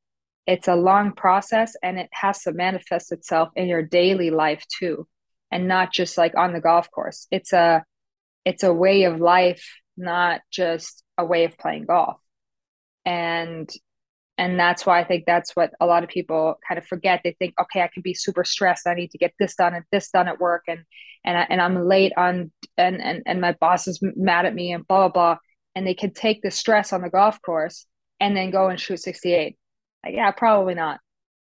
it's 0.48 0.68
a 0.68 0.76
long 0.76 1.14
process 1.14 1.76
and 1.84 2.00
it 2.00 2.10
has 2.12 2.42
to 2.44 2.52
manifest 2.52 3.12
itself 3.12 3.50
in 3.56 3.68
your 3.68 3.84
daily 3.84 4.32
life 4.32 4.66
too 4.80 5.08
and 5.52 5.68
not 5.68 5.92
just 5.92 6.18
like 6.18 6.36
on 6.36 6.54
the 6.54 6.62
golf 6.62 6.90
course. 6.92 7.28
It's 7.32 7.54
a 7.54 7.84
it's 8.46 8.64
a 8.64 8.74
way 8.74 9.04
of 9.04 9.20
life 9.20 9.68
not 9.98 10.42
just 10.52 11.04
a 11.18 11.26
way 11.26 11.44
of 11.46 11.58
playing 11.58 11.86
golf. 11.86 12.18
And 13.06 13.70
and 14.38 14.60
that's 14.60 14.86
why 14.86 15.00
i 15.00 15.04
think 15.04 15.26
that's 15.28 15.56
what 15.56 15.72
a 15.80 15.86
lot 15.86 16.04
of 16.04 16.10
people 16.10 16.56
kind 16.68 16.78
of 16.78 16.88
forget. 16.88 17.22
They 17.24 17.36
think 17.38 17.54
okay 17.62 17.82
i 17.82 17.90
can 17.94 18.02
be 18.02 18.14
super 18.14 18.44
stressed. 18.44 18.88
I 18.88 18.96
need 18.96 19.12
to 19.12 19.18
get 19.18 19.34
this 19.40 19.56
done 19.56 19.76
and 19.76 19.86
this 19.92 20.10
done 20.10 20.28
at 20.28 20.40
work 20.40 20.64
and 20.68 20.84
and, 21.24 21.38
I, 21.38 21.46
and 21.52 21.62
i'm 21.62 21.88
late 21.88 22.14
on 22.18 22.52
and, 22.78 23.00
and 23.02 23.22
and 23.28 23.42
my 23.42 23.54
boss 23.60 23.88
is 23.88 24.00
mad 24.02 24.46
at 24.46 24.56
me 24.56 24.74
and 24.74 24.88
blah 24.88 25.10
blah 25.10 25.10
blah. 25.10 25.38
And 25.76 25.86
they 25.88 25.94
can 25.94 26.14
take 26.14 26.42
the 26.42 26.52
stress 26.52 26.92
on 26.94 27.02
the 27.02 27.10
golf 27.10 27.42
course 27.42 27.86
and 28.20 28.36
then 28.36 28.52
go 28.52 28.68
and 28.70 28.80
shoot 28.80 29.00
68 29.00 29.58
like, 30.04 30.16
yeah, 30.16 30.32
probably 30.32 30.74
not. 30.74 31.00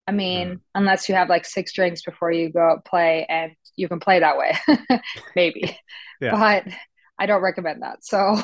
I 0.07 0.13
mean, 0.13 0.49
mm. 0.49 0.61
unless 0.75 1.09
you 1.09 1.15
have 1.15 1.29
like 1.29 1.45
six 1.45 1.73
drinks 1.73 2.03
before 2.03 2.33
you 2.33 2.51
go 2.51 2.61
out 2.61 2.85
play 2.85 3.27
and 3.29 3.53
you 3.77 3.89
can 3.89 4.01
play 4.01 4.21
that 4.21 4.37
way, 4.37 4.59
maybe. 5.37 5.77
Yeah. 6.23 6.33
But 6.33 6.75
I 7.19 7.25
don't 7.25 7.41
recommend 7.41 7.81
that. 7.81 8.05
So, 8.05 8.37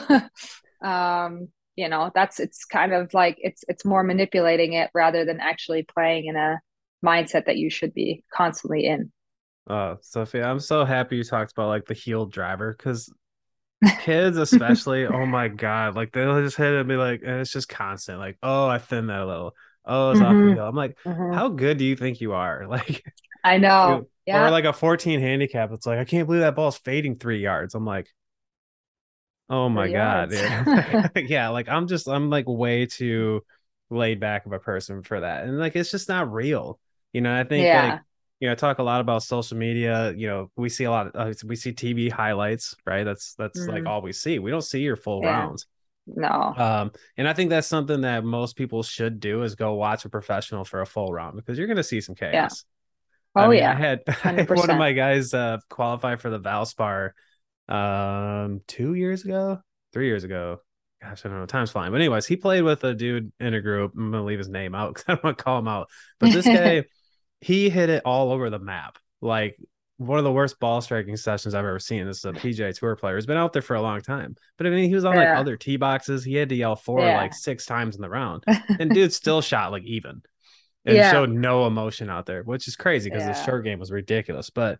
um, 0.82 1.48
you 1.74 1.90
know, 1.90 2.10
that's 2.14 2.40
it's 2.40 2.64
kind 2.64 2.94
of 2.94 3.12
like 3.12 3.36
it's 3.38 3.64
it's 3.68 3.84
more 3.84 4.02
manipulating 4.02 4.72
it 4.72 4.88
rather 4.94 5.26
than 5.26 5.40
actually 5.40 5.82
playing 5.82 6.24
in 6.24 6.36
a 6.36 6.58
mindset 7.04 7.44
that 7.44 7.58
you 7.58 7.68
should 7.68 7.92
be 7.92 8.24
constantly 8.32 8.86
in. 8.86 9.12
Oh, 9.68 9.98
Sophia, 10.00 10.46
I'm 10.46 10.58
so 10.58 10.86
happy 10.86 11.16
you 11.16 11.24
talked 11.24 11.52
about 11.52 11.68
like 11.68 11.84
the 11.84 11.92
heeled 11.92 12.32
driver 12.32 12.74
because 12.74 13.12
kids 14.00 14.38
especially 14.38 15.06
oh 15.06 15.26
my 15.26 15.48
god 15.48 15.94
like 15.94 16.10
they'll 16.10 16.42
just 16.42 16.56
hit 16.56 16.72
it 16.72 16.80
and 16.80 16.88
be 16.88 16.96
like 16.96 17.20
and 17.22 17.40
it's 17.40 17.52
just 17.52 17.68
constant 17.68 18.18
like 18.18 18.38
oh 18.42 18.66
i 18.66 18.78
thinned 18.78 19.10
that 19.10 19.20
a 19.20 19.26
little 19.26 19.54
oh, 19.86 20.10
it's 20.10 20.20
mm-hmm. 20.20 20.50
off 20.50 20.56
the. 20.56 20.62
I'm 20.62 20.74
like, 20.74 20.96
mm-hmm. 21.04 21.32
how 21.32 21.48
good 21.48 21.78
do 21.78 21.84
you 21.84 21.96
think 21.96 22.20
you 22.20 22.32
are? 22.32 22.66
Like, 22.68 23.04
I 23.44 23.58
know. 23.58 24.08
yeah. 24.26 24.46
Or 24.46 24.50
like 24.50 24.64
a 24.64 24.72
14 24.72 25.20
handicap. 25.20 25.70
It's 25.72 25.86
like, 25.86 25.98
I 25.98 26.04
can't 26.04 26.26
believe 26.26 26.42
that 26.42 26.56
ball's 26.56 26.78
fading 26.78 27.16
three 27.16 27.40
yards. 27.40 27.74
I'm 27.74 27.84
like, 27.84 28.08
oh 29.48 29.68
my 29.68 29.84
three 29.84 29.92
God. 29.92 30.32
yeah, 31.28 31.48
like 31.50 31.68
I'm 31.68 31.86
just, 31.86 32.08
I'm 32.08 32.28
like 32.28 32.46
way 32.48 32.86
too 32.86 33.44
laid 33.88 34.18
back 34.18 34.46
of 34.46 34.52
a 34.52 34.58
person 34.58 35.02
for 35.02 35.20
that. 35.20 35.44
And 35.44 35.58
like 35.58 35.76
it's 35.76 35.90
just 35.90 36.08
not 36.08 36.32
real. 36.32 36.80
You 37.12 37.20
know, 37.20 37.38
I 37.38 37.44
think 37.44 37.64
Yeah. 37.64 37.92
like 37.92 38.00
you 38.40 38.48
know, 38.48 38.52
I 38.52 38.54
talk 38.54 38.78
a 38.78 38.82
lot 38.82 39.00
about 39.00 39.22
social 39.22 39.56
media. 39.56 40.12
You 40.14 40.26
know, 40.26 40.50
we 40.56 40.68
see 40.68 40.84
a 40.84 40.90
lot 40.90 41.06
of 41.06 41.14
uh, 41.14 41.34
we 41.46 41.56
see 41.56 41.72
TV 41.72 42.10
highlights, 42.10 42.74
right? 42.84 43.04
That's 43.04 43.34
that's 43.34 43.66
like 43.66 43.84
Mhm. 43.84 43.88
all 43.88 44.02
we 44.02 44.12
see. 44.12 44.38
We 44.38 44.50
don't 44.50 44.62
see 44.62 44.80
your 44.80 44.96
full 44.96 45.22
Yeah. 45.22 45.30
rounds. 45.30 45.66
No. 46.06 46.54
Um, 46.56 46.92
and 47.16 47.28
I 47.28 47.32
think 47.32 47.50
that's 47.50 47.66
something 47.66 48.02
that 48.02 48.24
most 48.24 48.56
people 48.56 48.82
should 48.82 49.18
do 49.18 49.42
is 49.42 49.54
go 49.54 49.74
watch 49.74 50.04
a 50.04 50.08
professional 50.08 50.64
for 50.64 50.80
a 50.80 50.86
full 50.86 51.12
round 51.12 51.36
because 51.36 51.58
you're 51.58 51.66
gonna 51.66 51.82
see 51.82 52.00
some 52.00 52.14
chaos. 52.14 52.64
Oh 53.34 53.42
I 53.42 53.48
mean, 53.48 53.58
yeah. 53.58 53.72
I 53.72 53.74
had, 53.74 54.02
I 54.08 54.12
had 54.32 54.48
one 54.50 54.70
of 54.70 54.78
my 54.78 54.92
guys 54.92 55.34
uh 55.34 55.58
qualify 55.68 56.16
for 56.16 56.30
the 56.30 56.40
Valspar 56.40 57.10
um 57.68 58.60
two 58.68 58.94
years 58.94 59.24
ago, 59.24 59.60
three 59.92 60.06
years 60.06 60.24
ago. 60.24 60.60
Gosh, 61.02 61.26
I 61.26 61.28
don't 61.28 61.40
know. 61.40 61.46
Time's 61.46 61.70
flying. 61.70 61.92
But 61.92 62.00
anyways, 62.00 62.26
he 62.26 62.36
played 62.36 62.62
with 62.62 62.82
a 62.84 62.94
dude 62.94 63.32
in 63.40 63.54
a 63.54 63.60
group. 63.60 63.92
I'm 63.96 64.10
gonna 64.10 64.24
leave 64.24 64.38
his 64.38 64.48
name 64.48 64.74
out 64.74 64.88
because 64.94 65.04
I 65.08 65.12
don't 65.14 65.24
want 65.24 65.38
to 65.38 65.44
call 65.44 65.58
him 65.58 65.68
out. 65.68 65.90
But 66.20 66.32
this 66.32 66.46
guy, 66.46 66.84
he 67.40 67.68
hit 67.68 67.90
it 67.90 68.02
all 68.04 68.30
over 68.32 68.48
the 68.48 68.60
map. 68.60 68.98
Like 69.20 69.58
one 69.98 70.18
of 70.18 70.24
the 70.24 70.32
worst 70.32 70.60
ball 70.60 70.80
striking 70.80 71.16
sessions 71.16 71.54
I've 71.54 71.64
ever 71.64 71.78
seen. 71.78 72.06
This 72.06 72.18
is 72.18 72.24
a 72.26 72.32
PGA 72.32 72.72
Tour 72.72 72.96
player. 72.96 73.16
He's 73.16 73.26
been 73.26 73.36
out 73.38 73.52
there 73.52 73.62
for 73.62 73.76
a 73.76 73.80
long 73.82 74.00
time. 74.02 74.36
But 74.58 74.66
I 74.66 74.70
mean, 74.70 74.88
he 74.88 74.94
was 74.94 75.04
on 75.06 75.16
like 75.16 75.28
Yeah. 75.28 75.40
other 75.40 75.56
tee 75.56 75.76
boxes. 75.76 76.24
He 76.24 76.34
had 76.34 76.50
to 76.50 76.54
yell 76.54 76.76
four 76.76 77.00
Yeah. 77.00 77.16
like 77.16 77.32
six 77.34 77.64
times 77.64 77.96
in 77.96 78.02
the 78.02 78.10
round, 78.10 78.44
and 78.78 78.92
dude 78.92 79.12
still 79.12 79.40
shot 79.40 79.72
like 79.72 79.84
even, 79.84 80.22
and 80.84 80.96
Yeah. 80.96 81.10
showed 81.10 81.30
no 81.30 81.66
emotion 81.66 82.10
out 82.10 82.26
there, 82.26 82.42
which 82.42 82.68
is 82.68 82.76
crazy 82.76 83.08
because 83.10 83.24
the 83.24 83.34
short 83.34 83.64
game 83.64 83.78
was 83.78 83.90
ridiculous. 83.90 84.50
But 84.50 84.78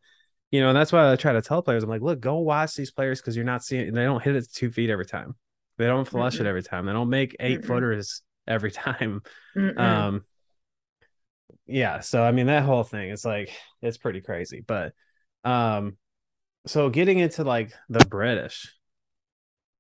you 0.50 0.60
know, 0.60 0.72
that's 0.72 0.92
why 0.92 1.10
I 1.10 1.16
try 1.16 1.32
to 1.32 1.42
tell 1.42 1.62
players, 1.62 1.82
I'm 1.82 1.90
like, 1.90 2.02
look, 2.02 2.20
go 2.20 2.38
watch 2.38 2.76
these 2.76 2.90
players 2.92 3.20
because 3.20 3.34
you're 3.36 3.44
not 3.44 3.64
seeing. 3.64 3.92
They 3.94 4.04
don't 4.04 4.22
hit 4.22 4.36
it 4.36 4.46
two 4.52 4.70
feet 4.70 4.90
every 4.90 5.06
time. 5.06 5.34
They 5.78 5.86
don't 5.86 6.06
flush 6.06 6.40
it 6.40 6.44
Mm-mm. 6.44 6.46
every 6.46 6.62
time. 6.62 6.86
They 6.86 6.92
don't 6.92 7.10
make 7.10 7.36
8 7.40 7.62
Mm-mm. 7.62 7.66
footers 7.66 8.22
every 8.46 8.70
time. 8.70 9.22
Mm-mm. 9.56 9.78
Um, 9.80 10.24
yeah. 11.66 12.00
So 12.00 12.22
I 12.22 12.32
mean, 12.32 12.46
that 12.46 12.62
whole 12.64 12.84
thing 12.84 13.10
is 13.10 13.24
like 13.24 13.50
it's 13.82 13.96
pretty 13.96 14.20
crazy. 14.20 14.62
But 14.66 14.92
um, 15.46 15.96
so 16.66 16.90
getting 16.90 17.18
into 17.18 17.44
like 17.44 17.72
the 17.88 18.04
British, 18.04 18.74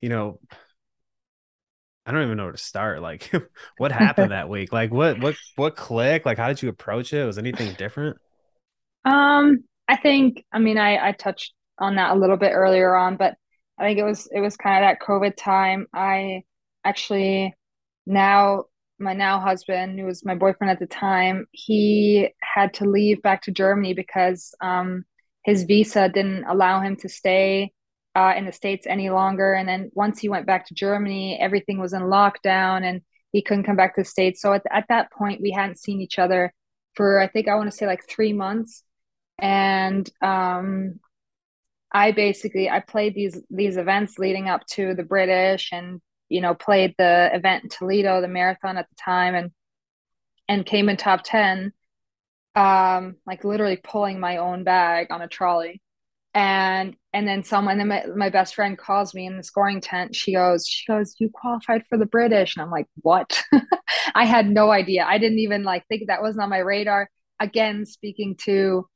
you 0.00 0.08
know, 0.08 0.38
I 2.06 2.12
don't 2.12 2.22
even 2.22 2.36
know 2.36 2.44
where 2.44 2.52
to 2.52 2.58
start. 2.58 3.02
Like, 3.02 3.30
what 3.78 3.90
happened 3.90 4.30
that 4.30 4.48
week? 4.48 4.72
Like, 4.72 4.92
what 4.92 5.20
what 5.20 5.34
what 5.56 5.74
click? 5.74 6.24
Like, 6.24 6.38
how 6.38 6.46
did 6.48 6.62
you 6.62 6.68
approach 6.68 7.12
it? 7.12 7.24
Was 7.24 7.36
anything 7.36 7.74
different? 7.74 8.16
Um, 9.04 9.64
I 9.88 9.96
think, 9.96 10.44
I 10.52 10.60
mean, 10.60 10.78
I 10.78 11.08
I 11.08 11.12
touched 11.12 11.52
on 11.78 11.96
that 11.96 12.16
a 12.16 12.18
little 12.18 12.36
bit 12.36 12.52
earlier 12.52 12.94
on, 12.94 13.16
but 13.16 13.34
I 13.76 13.84
think 13.84 13.98
it 13.98 14.04
was 14.04 14.28
it 14.32 14.40
was 14.40 14.56
kind 14.56 14.84
of 14.84 14.88
that 14.88 15.04
COVID 15.04 15.36
time. 15.36 15.86
I 15.92 16.44
actually 16.84 17.54
now 18.06 18.66
my 19.00 19.12
now 19.12 19.40
husband, 19.40 19.98
who 19.98 20.06
was 20.06 20.24
my 20.24 20.36
boyfriend 20.36 20.70
at 20.70 20.78
the 20.78 20.86
time, 20.86 21.46
he 21.50 22.28
had 22.40 22.72
to 22.74 22.88
leave 22.88 23.20
back 23.20 23.42
to 23.42 23.50
Germany 23.50 23.94
because 23.94 24.54
um 24.60 25.04
his 25.46 25.62
visa 25.62 26.08
didn't 26.08 26.44
allow 26.44 26.80
him 26.80 26.96
to 26.96 27.08
stay 27.08 27.72
uh 28.16 28.34
in 28.36 28.44
the 28.44 28.52
States 28.52 28.86
any 28.86 29.10
longer. 29.10 29.54
And 29.54 29.68
then 29.68 29.90
once 29.94 30.18
he 30.18 30.28
went 30.28 30.46
back 30.46 30.66
to 30.66 30.74
Germany, 30.74 31.38
everything 31.40 31.78
was 31.78 31.92
in 31.92 32.02
lockdown 32.02 32.82
and 32.82 33.00
he 33.30 33.42
couldn't 33.42 33.64
come 33.64 33.76
back 33.76 33.94
to 33.94 34.02
the 34.02 34.08
States. 34.16 34.42
So 34.42 34.52
at 34.52 34.64
at 34.70 34.86
that 34.88 35.12
point, 35.12 35.40
we 35.40 35.52
hadn't 35.52 35.78
seen 35.78 36.00
each 36.00 36.18
other 36.18 36.52
for 36.94 37.20
I 37.20 37.28
think 37.28 37.46
I 37.46 37.54
want 37.54 37.70
to 37.70 37.76
say 37.76 37.86
like 37.86 38.02
three 38.08 38.32
months 38.32 38.82
and 39.38 40.10
um 40.20 40.98
I 41.92 42.10
basically 42.10 42.68
I 42.68 42.80
played 42.80 43.14
these 43.14 43.40
these 43.48 43.76
events 43.76 44.18
leading 44.18 44.48
up 44.48 44.66
to 44.72 44.94
the 44.94 45.04
British 45.04 45.70
and 45.72 46.00
you 46.28 46.40
know 46.40 46.54
played 46.54 46.94
the 46.98 47.30
event 47.32 47.64
in 47.64 47.70
Toledo 47.70 48.20
the 48.20 48.28
marathon 48.28 48.78
at 48.78 48.88
the 48.88 48.96
time 48.96 49.36
and 49.36 49.52
and 50.48 50.66
came 50.66 50.88
in 50.88 50.96
top 50.96 51.20
10 51.24 51.72
um 52.56 53.16
like 53.26 53.44
literally 53.44 53.76
pulling 53.76 54.20
my 54.20 54.38
own 54.38 54.64
bag 54.64 55.08
on 55.10 55.22
a 55.22 55.28
trolley 55.28 55.82
and 56.34 56.96
and 57.12 57.28
then 57.28 57.42
someone 57.44 57.78
then 57.78 57.88
my, 57.88 58.04
my 58.16 58.30
best 58.30 58.54
friend 58.54 58.78
calls 58.78 59.14
me 59.14 59.26
in 59.26 59.36
the 59.36 59.42
scoring 59.42 59.80
tent 59.80 60.14
she 60.14 60.34
goes 60.34 60.66
she 60.68 60.86
goes 60.90 61.16
you 61.18 61.30
qualified 61.34 61.86
for 61.88 61.98
the 61.98 62.06
British 62.06 62.56
and 62.56 62.62
I'm 62.64 62.70
like 62.70 62.86
what 63.02 63.42
I 64.14 64.24
had 64.26 64.48
no 64.48 64.70
idea 64.70 65.04
I 65.06 65.18
didn't 65.18 65.40
even 65.40 65.64
like 65.64 65.86
think 65.88 66.04
that 66.08 66.22
wasn't 66.22 66.44
on 66.44 66.50
my 66.50 66.58
radar 66.58 67.10
again 67.40 67.86
speaking 67.86 68.36
to 68.44 68.86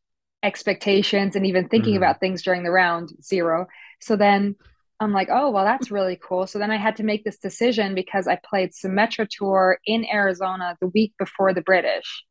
expectations 0.43 1.37
and 1.37 1.47
even 1.47 1.69
thinking 1.69 1.95
Mhm. 1.95 1.99
about 1.99 2.21
things 2.21 2.43
during 2.43 2.63
the 2.63 2.71
round 2.71 3.11
zero. 3.23 3.67
So 4.01 4.17
then 4.17 4.57
I'm 4.99 5.13
like, 5.13 5.29
oh, 5.31 5.51
well, 5.51 5.65
that's 5.65 5.91
really 5.91 6.19
cool. 6.23 6.47
So 6.47 6.59
then 6.59 6.71
I 6.71 6.77
had 6.79 6.97
to 6.97 7.05
make 7.05 7.25
this 7.25 7.39
decision 7.39 7.95
because 7.95 8.27
I 8.29 8.39
played 8.49 8.71
Symetra 8.73 9.27
Tour 9.31 9.79
in 9.87 10.05
Arizona 10.07 10.77
the 10.81 10.89
week 10.89 11.13
before 11.19 11.55
the 11.55 11.63
British. 11.63 12.25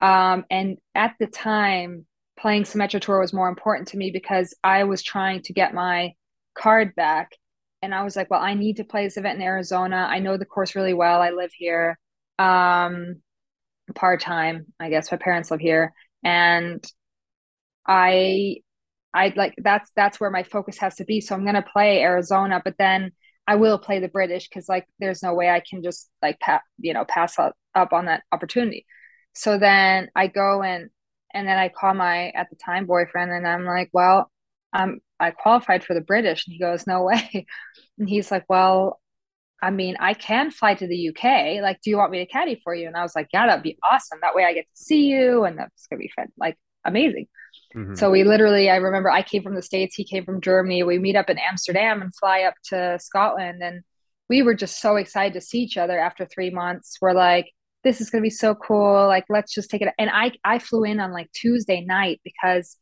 Um, 0.00 0.44
and 0.50 0.78
at 0.94 1.14
the 1.20 1.26
time, 1.26 2.06
playing 2.38 2.64
Symetra 2.64 3.00
Tour 3.00 3.20
was 3.20 3.32
more 3.32 3.48
important 3.48 3.88
to 3.88 3.96
me 3.96 4.10
because 4.10 4.54
I 4.64 4.84
was 4.84 5.02
trying 5.02 5.42
to 5.42 5.52
get 5.52 5.74
my 5.74 6.14
card 6.54 6.94
back. 6.94 7.32
And 7.82 7.94
I 7.94 8.02
was 8.02 8.16
like, 8.16 8.30
well, 8.30 8.40
I 8.42 8.54
need 8.54 8.76
to 8.76 8.84
play 8.84 9.04
this 9.04 9.16
event 9.16 9.36
in 9.36 9.42
Arizona. 9.42 10.06
I 10.10 10.18
know 10.18 10.36
the 10.36 10.44
course 10.44 10.74
really 10.74 10.94
well. 10.94 11.20
I 11.22 11.30
live 11.30 11.50
here 11.54 11.98
um, 12.38 13.22
part 13.94 14.20
time, 14.20 14.66
I 14.78 14.90
guess. 14.90 15.10
My 15.10 15.18
parents 15.18 15.50
live 15.50 15.60
here. 15.60 15.92
And 16.24 16.84
I 17.86 18.56
I 19.14 19.32
like 19.36 19.54
that's 19.58 19.90
that's 19.96 20.20
where 20.20 20.30
my 20.30 20.42
focus 20.44 20.78
has 20.78 20.96
to 20.96 21.04
be. 21.04 21.20
So 21.20 21.34
I'm 21.34 21.44
gonna 21.44 21.62
play 21.62 22.00
Arizona, 22.02 22.60
but 22.64 22.76
then 22.78 23.12
I 23.46 23.56
will 23.56 23.78
play 23.78 23.98
the 24.00 24.08
British 24.08 24.48
because 24.48 24.68
like 24.68 24.86
there's 25.00 25.22
no 25.22 25.34
way 25.34 25.50
I 25.50 25.60
can 25.68 25.82
just 25.82 26.10
like 26.22 26.38
pa- 26.40 26.62
you 26.78 26.94
know 26.94 27.04
pass 27.04 27.38
up, 27.38 27.56
up 27.74 27.92
on 27.92 28.06
that 28.06 28.22
opportunity. 28.32 28.86
So 29.34 29.58
then 29.58 30.10
I 30.14 30.26
go 30.26 30.62
and 30.62 30.90
and 31.32 31.46
then 31.46 31.58
I 31.58 31.68
call 31.68 31.94
my 31.94 32.30
at 32.30 32.50
the 32.50 32.56
time 32.56 32.86
boyfriend 32.86 33.30
and 33.30 33.46
I'm 33.46 33.64
like, 33.64 33.90
well, 33.92 34.30
I'm 34.72 35.00
I 35.20 35.30
qualified 35.32 35.84
for 35.84 35.94
the 35.94 36.00
British, 36.00 36.46
and 36.46 36.52
he 36.54 36.58
goes, 36.58 36.86
no 36.86 37.02
way, 37.04 37.46
and 37.98 38.08
he's 38.08 38.30
like, 38.30 38.44
well. 38.48 39.00
I 39.62 39.70
mean, 39.70 39.96
I 40.00 40.14
can 40.14 40.50
fly 40.50 40.74
to 40.74 40.86
the 40.86 40.96
UK. 40.96 41.60
Like, 41.60 41.80
do 41.82 41.90
you 41.90 41.98
want 41.98 42.12
me 42.12 42.18
to 42.20 42.26
caddy 42.26 42.60
for 42.64 42.74
you? 42.74 42.86
And 42.86 42.96
I 42.96 43.02
was 43.02 43.14
like, 43.14 43.28
yeah, 43.32 43.46
that'd 43.46 43.62
be 43.62 43.78
awesome. 43.90 44.18
That 44.22 44.34
way 44.34 44.44
I 44.44 44.54
get 44.54 44.62
to 44.62 44.82
see 44.82 45.06
you, 45.08 45.44
and 45.44 45.58
that's 45.58 45.86
gonna 45.86 46.00
be 46.00 46.10
fun, 46.16 46.28
like 46.38 46.56
amazing. 46.84 47.26
Mhm. 47.74 47.96
So 47.96 48.10
we 48.10 48.24
literally, 48.24 48.70
I 48.70 48.76
remember 48.76 49.10
I 49.10 49.22
came 49.22 49.42
from 49.42 49.54
the 49.54 49.62
States, 49.62 49.94
he 49.94 50.04
came 50.04 50.24
from 50.24 50.40
Germany. 50.40 50.82
We 50.82 50.98
meet 50.98 51.16
up 51.16 51.30
in 51.30 51.38
Amsterdam 51.38 52.02
and 52.02 52.14
fly 52.14 52.42
up 52.42 52.54
to 52.70 52.98
Scotland. 53.00 53.62
And 53.62 53.82
we 54.28 54.42
were 54.42 54.54
just 54.54 54.80
so 54.80 54.96
excited 54.96 55.34
to 55.34 55.40
see 55.40 55.60
each 55.60 55.76
other 55.76 55.98
after 55.98 56.26
three 56.26 56.50
months. 56.50 56.96
We're 57.00 57.12
like, 57.12 57.52
this 57.82 58.00
is 58.00 58.10
going 58.10 58.22
to 58.22 58.26
be 58.26 58.30
so 58.30 58.54
cool. 58.54 59.06
Like, 59.06 59.24
let's 59.28 59.54
just 59.54 59.70
take 59.70 59.82
it. 59.82 59.88
And 59.98 60.10
I, 60.10 60.32
I 60.44 60.58
flew 60.58 60.84
in 60.84 61.00
on 61.00 61.12
like 61.12 61.30
Tuesday 61.32 61.80
night 61.82 62.20
because 62.24 62.76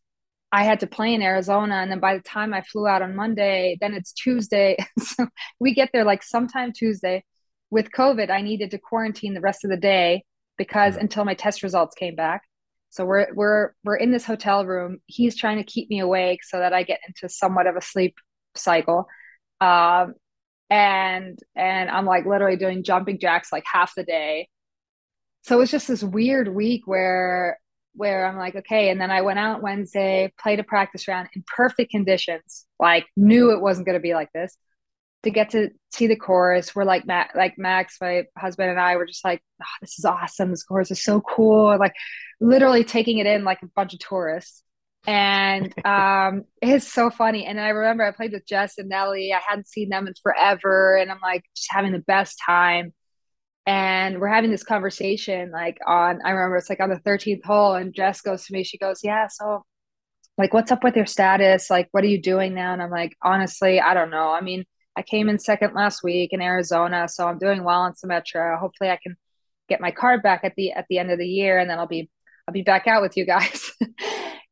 I 0.50 0.64
had 0.64 0.80
to 0.80 0.86
play 0.86 1.14
in 1.14 1.22
Arizona. 1.22 1.76
And 1.76 1.90
then 1.90 2.00
by 2.00 2.16
the 2.16 2.22
time 2.22 2.54
I 2.54 2.62
flew 2.62 2.86
out 2.86 3.02
on 3.02 3.14
Monday, 3.14 3.76
then 3.80 3.94
it's 3.94 4.12
Tuesday. 4.12 4.76
so 4.98 5.26
we 5.60 5.74
get 5.74 5.90
there 5.92 6.04
like 6.04 6.22
sometime 6.22 6.72
Tuesday. 6.72 7.24
With 7.70 7.92
COVID, 7.92 8.30
I 8.30 8.40
needed 8.40 8.70
to 8.70 8.78
quarantine 8.78 9.34
the 9.34 9.42
rest 9.42 9.62
of 9.62 9.70
the 9.70 9.76
day 9.76 10.24
because 10.56 10.96
until 10.96 11.26
my 11.26 11.34
test 11.34 11.62
results 11.62 11.94
came 11.94 12.14
back. 12.14 12.42
So 12.90 13.04
we're 13.04 13.26
we're 13.34 13.72
we're 13.84 13.96
in 13.96 14.10
this 14.10 14.24
hotel 14.24 14.64
room. 14.64 15.00
He's 15.06 15.36
trying 15.36 15.58
to 15.58 15.64
keep 15.64 15.90
me 15.90 16.00
awake 16.00 16.42
so 16.42 16.58
that 16.58 16.72
I 16.72 16.82
get 16.82 17.00
into 17.06 17.28
somewhat 17.28 17.66
of 17.66 17.76
a 17.76 17.82
sleep 17.82 18.14
cycle. 18.54 19.06
Um, 19.60 20.14
and 20.70 21.38
and 21.54 21.90
I'm 21.90 22.06
like 22.06 22.26
literally 22.26 22.56
doing 22.56 22.82
jumping 22.82 23.18
jacks 23.18 23.52
like 23.52 23.64
half 23.70 23.94
the 23.94 24.04
day. 24.04 24.48
So 25.48 25.56
it 25.56 25.60
was 25.60 25.70
just 25.70 25.88
this 25.88 26.04
weird 26.04 26.54
week 26.54 26.86
where 26.86 27.58
where 27.94 28.26
I'm 28.26 28.36
like, 28.36 28.54
okay. 28.54 28.90
And 28.90 29.00
then 29.00 29.10
I 29.10 29.22
went 29.22 29.38
out 29.38 29.62
Wednesday, 29.62 30.30
played 30.38 30.60
a 30.60 30.62
practice 30.62 31.08
round 31.08 31.30
in 31.34 31.42
perfect 31.56 31.90
conditions, 31.90 32.66
like 32.78 33.06
knew 33.16 33.52
it 33.52 33.62
wasn't 33.62 33.86
going 33.86 33.96
to 33.96 34.02
be 34.02 34.12
like 34.12 34.30
this. 34.34 34.58
To 35.22 35.30
get 35.30 35.48
to 35.50 35.70
see 35.90 36.06
the 36.06 36.16
course, 36.16 36.74
we're 36.74 36.84
like 36.84 37.06
Matt, 37.06 37.30
like 37.34 37.54
Max, 37.56 37.96
my 37.98 38.24
husband 38.36 38.68
and 38.68 38.78
I 38.78 38.96
were 38.96 39.06
just 39.06 39.24
like, 39.24 39.40
oh, 39.62 39.76
this 39.80 39.98
is 39.98 40.04
awesome. 40.04 40.50
This 40.50 40.64
course 40.64 40.90
is 40.90 41.02
so 41.02 41.22
cool. 41.22 41.78
Like 41.78 41.94
literally 42.42 42.84
taking 42.84 43.16
it 43.16 43.26
in 43.26 43.42
like 43.42 43.62
a 43.62 43.68
bunch 43.74 43.94
of 43.94 44.00
tourists. 44.00 44.62
And 45.06 45.72
um, 45.86 46.44
it's 46.60 46.92
so 46.92 47.08
funny. 47.08 47.46
And 47.46 47.58
I 47.58 47.70
remember 47.70 48.04
I 48.04 48.10
played 48.10 48.32
with 48.32 48.46
Jess 48.46 48.76
and 48.76 48.90
Nelly. 48.90 49.32
I 49.32 49.40
hadn't 49.48 49.66
seen 49.66 49.88
them 49.88 50.08
in 50.08 50.12
forever. 50.22 50.98
And 50.98 51.10
I'm 51.10 51.20
like 51.22 51.44
just 51.56 51.72
having 51.72 51.92
the 51.92 52.00
best 52.00 52.38
time 52.44 52.92
and 53.68 54.18
we're 54.18 54.28
having 54.28 54.50
this 54.50 54.64
conversation 54.64 55.50
like 55.50 55.76
on 55.86 56.20
i 56.24 56.30
remember 56.30 56.56
it's 56.56 56.70
like 56.70 56.80
on 56.80 56.88
the 56.88 57.00
13th 57.00 57.44
hole 57.44 57.74
and 57.74 57.94
jess 57.94 58.22
goes 58.22 58.46
to 58.46 58.52
me 58.54 58.64
she 58.64 58.78
goes 58.78 59.00
yeah 59.04 59.26
so 59.28 59.62
like 60.38 60.54
what's 60.54 60.70
up 60.70 60.84
with 60.84 60.94
your 60.94 61.04
status? 61.04 61.68
Like 61.68 61.88
what 61.90 62.04
are 62.04 62.08
you 62.08 62.22
doing 62.22 62.54
now? 62.54 62.72
And 62.72 62.80
i'm 62.80 62.90
like 62.90 63.14
honestly 63.22 63.80
i 63.80 63.92
don't 63.92 64.10
know. 64.10 64.30
I 64.30 64.40
mean 64.40 64.64
i 64.96 65.02
came 65.02 65.28
in 65.28 65.38
second 65.38 65.74
last 65.74 66.02
week 66.02 66.32
in 66.32 66.40
arizona 66.40 67.08
so 67.08 67.26
i'm 67.26 67.38
doing 67.38 67.62
well 67.62 67.84
in 67.84 67.92
Symetra 67.92 68.58
hopefully 68.58 68.90
i 68.90 68.98
can 69.00 69.16
get 69.68 69.80
my 69.80 69.90
card 69.90 70.22
back 70.22 70.40
at 70.44 70.54
the 70.56 70.72
at 70.72 70.86
the 70.88 70.98
end 70.98 71.10
of 71.10 71.18
the 71.18 71.26
year 71.26 71.58
and 71.58 71.68
then 71.68 71.78
i'll 71.78 71.86
be 71.86 72.10
i'll 72.46 72.54
be 72.54 72.62
back 72.62 72.86
out 72.86 73.02
with 73.02 73.16
you 73.16 73.26
guys. 73.26 73.72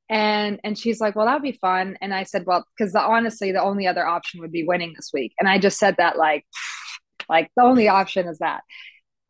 And 0.09 0.61
and 0.63 0.79
she's 0.79 1.01
like 1.01 1.17
well 1.17 1.27
that'd 1.27 1.43
be 1.43 1.51
fun. 1.51 1.99
And 2.01 2.15
i 2.15 2.23
said 2.23 2.45
well 2.47 2.65
because 2.79 2.95
honestly 2.95 3.51
the 3.51 3.61
only 3.61 3.89
other 3.89 4.07
option 4.07 4.41
would 4.41 4.53
be 4.53 4.63
winning 4.63 4.93
this 4.95 5.11
week. 5.13 5.33
And 5.41 5.49
i 5.49 5.59
just 5.59 5.81
said 5.81 5.97
that 5.99 6.17
like 6.17 6.45
like 7.29 7.51
the 7.57 7.65
only 7.65 7.89
option 7.89 8.29
is 8.29 8.39
that 8.39 8.63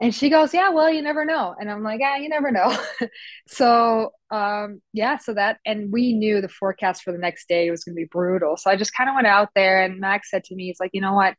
And 0.00 0.14
she 0.14 0.28
goes, 0.28 0.52
Yeah, 0.52 0.70
well, 0.70 0.90
you 0.90 1.00
never 1.02 1.24
know. 1.24 1.54
And 1.58 1.70
I'm 1.70 1.82
like, 1.82 2.00
Yeah, 2.00 2.16
you 2.18 2.28
never 2.28 2.50
know. 2.50 2.76
so, 3.48 4.10
um, 4.30 4.82
yeah, 4.92 5.16
so 5.16 5.34
that, 5.34 5.58
and 5.64 5.90
we 5.90 6.12
knew 6.12 6.40
the 6.40 6.48
forecast 6.48 7.02
for 7.02 7.12
the 7.12 7.18
next 7.18 7.48
day 7.48 7.70
was 7.70 7.84
going 7.84 7.94
to 7.94 8.00
be 8.00 8.08
brutal. 8.10 8.56
So 8.56 8.70
I 8.70 8.76
just 8.76 8.94
kind 8.94 9.08
of 9.08 9.14
went 9.14 9.26
out 9.26 9.48
there, 9.54 9.82
and 9.82 10.00
Max 10.00 10.30
said 10.30 10.44
to 10.44 10.54
me, 10.54 10.66
He's 10.66 10.80
like, 10.80 10.90
You 10.92 11.00
know 11.00 11.14
what? 11.14 11.34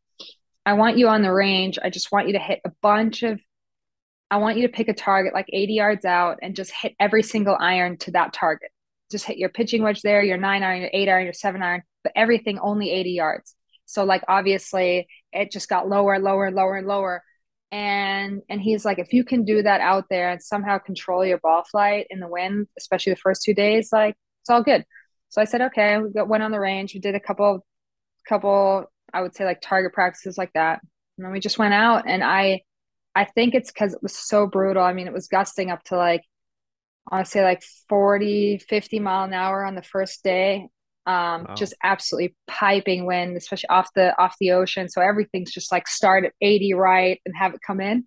I 0.65 0.73
want 0.73 0.97
you 0.97 1.07
on 1.07 1.21
the 1.21 1.31
range. 1.31 1.79
I 1.81 1.89
just 1.89 2.11
want 2.11 2.27
you 2.27 2.33
to 2.33 2.39
hit 2.39 2.59
a 2.65 2.71
bunch 2.81 3.23
of, 3.23 3.39
I 4.29 4.37
want 4.37 4.57
you 4.57 4.67
to 4.67 4.73
pick 4.73 4.89
a 4.89 4.93
target 4.93 5.33
like 5.33 5.47
80 5.53 5.73
yards 5.73 6.03
out 6.03 6.39
and 6.41 6.57
just 6.57 6.73
hit 6.73 6.93
every 6.99 7.23
single 7.23 7.55
iron 7.57 7.97
to 7.99 8.11
that 8.11 8.33
target. 8.33 8.69
Just 9.09 9.23
hit 9.23 9.37
your 9.37 9.47
pitching 9.47 9.81
wedge 9.81 10.01
there, 10.01 10.21
your 10.21 10.35
nine 10.35 10.63
iron, 10.63 10.81
your 10.81 10.89
eight 10.91 11.07
iron, 11.07 11.23
your 11.23 11.31
seven 11.31 11.63
iron, 11.63 11.83
but 12.03 12.11
everything 12.17 12.59
only 12.59 12.91
80 12.91 13.11
yards. 13.11 13.55
So, 13.85 14.03
like, 14.03 14.23
obviously, 14.27 15.07
it 15.31 15.51
just 15.51 15.69
got 15.69 15.87
lower, 15.87 16.19
lower, 16.19 16.47
and 16.47 16.55
lower, 16.57 16.75
and 16.75 16.87
lower 16.87 17.23
and 17.71 18.41
and 18.49 18.61
he's 18.61 18.85
like 18.85 18.97
if 18.97 19.11
you 19.11 19.25
can 19.25 19.43
do 19.43 19.61
that 19.61 19.81
out 19.81 20.05
there 20.09 20.29
and 20.29 20.41
somehow 20.41 20.77
control 20.77 21.25
your 21.25 21.37
ball 21.39 21.63
flight 21.69 22.07
in 22.09 22.19
the 22.19 22.27
wind 22.27 22.67
especially 22.77 23.11
the 23.11 23.19
first 23.19 23.43
two 23.43 23.53
days 23.53 23.89
like 23.91 24.15
it's 24.41 24.49
all 24.49 24.63
good. 24.63 24.85
So 25.29 25.41
i 25.41 25.45
said 25.45 25.61
okay 25.61 25.97
we 25.97 26.11
got, 26.11 26.29
went 26.29 26.43
on 26.43 26.51
the 26.51 26.59
range 26.59 26.93
we 26.93 27.01
did 27.01 27.15
a 27.15 27.19
couple 27.19 27.65
couple 28.27 28.85
i 29.13 29.21
would 29.21 29.35
say 29.35 29.43
like 29.43 29.61
target 29.61 29.93
practices 29.93 30.37
like 30.37 30.51
that. 30.53 30.79
And 31.17 31.25
then 31.25 31.33
we 31.33 31.39
just 31.39 31.59
went 31.59 31.73
out 31.73 32.05
and 32.07 32.23
i 32.23 32.61
i 33.15 33.25
think 33.25 33.53
it's 33.53 33.71
because 33.71 33.93
it 33.93 34.03
was 34.03 34.15
so 34.15 34.47
brutal. 34.47 34.83
I 34.83 34.93
mean 34.93 35.07
it 35.07 35.13
was 35.13 35.27
gusting 35.27 35.69
up 35.69 35.83
to 35.85 35.97
like 35.97 36.21
i 37.11 37.15
want 37.15 37.25
to 37.25 37.31
say 37.31 37.43
like 37.43 37.63
40 37.89 38.59
50 38.59 38.99
mile 38.99 39.25
an 39.25 39.33
hour 39.33 39.65
on 39.65 39.75
the 39.75 39.83
first 39.83 40.23
day 40.23 40.67
um, 41.07 41.45
wow. 41.47 41.55
just 41.55 41.73
absolutely 41.83 42.35
piping 42.47 43.05
wind, 43.05 43.37
especially 43.37 43.69
off 43.69 43.89
the 43.95 44.15
off 44.21 44.35
the 44.39 44.51
ocean. 44.51 44.89
So 44.89 45.01
everything's 45.01 45.51
just 45.51 45.71
like 45.71 45.87
start 45.87 46.25
at 46.25 46.33
80 46.41 46.73
right 46.73 47.21
and 47.25 47.33
have 47.35 47.53
it 47.53 47.61
come 47.65 47.79
in. 47.79 48.05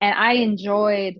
And 0.00 0.14
I 0.14 0.34
enjoyed 0.34 1.16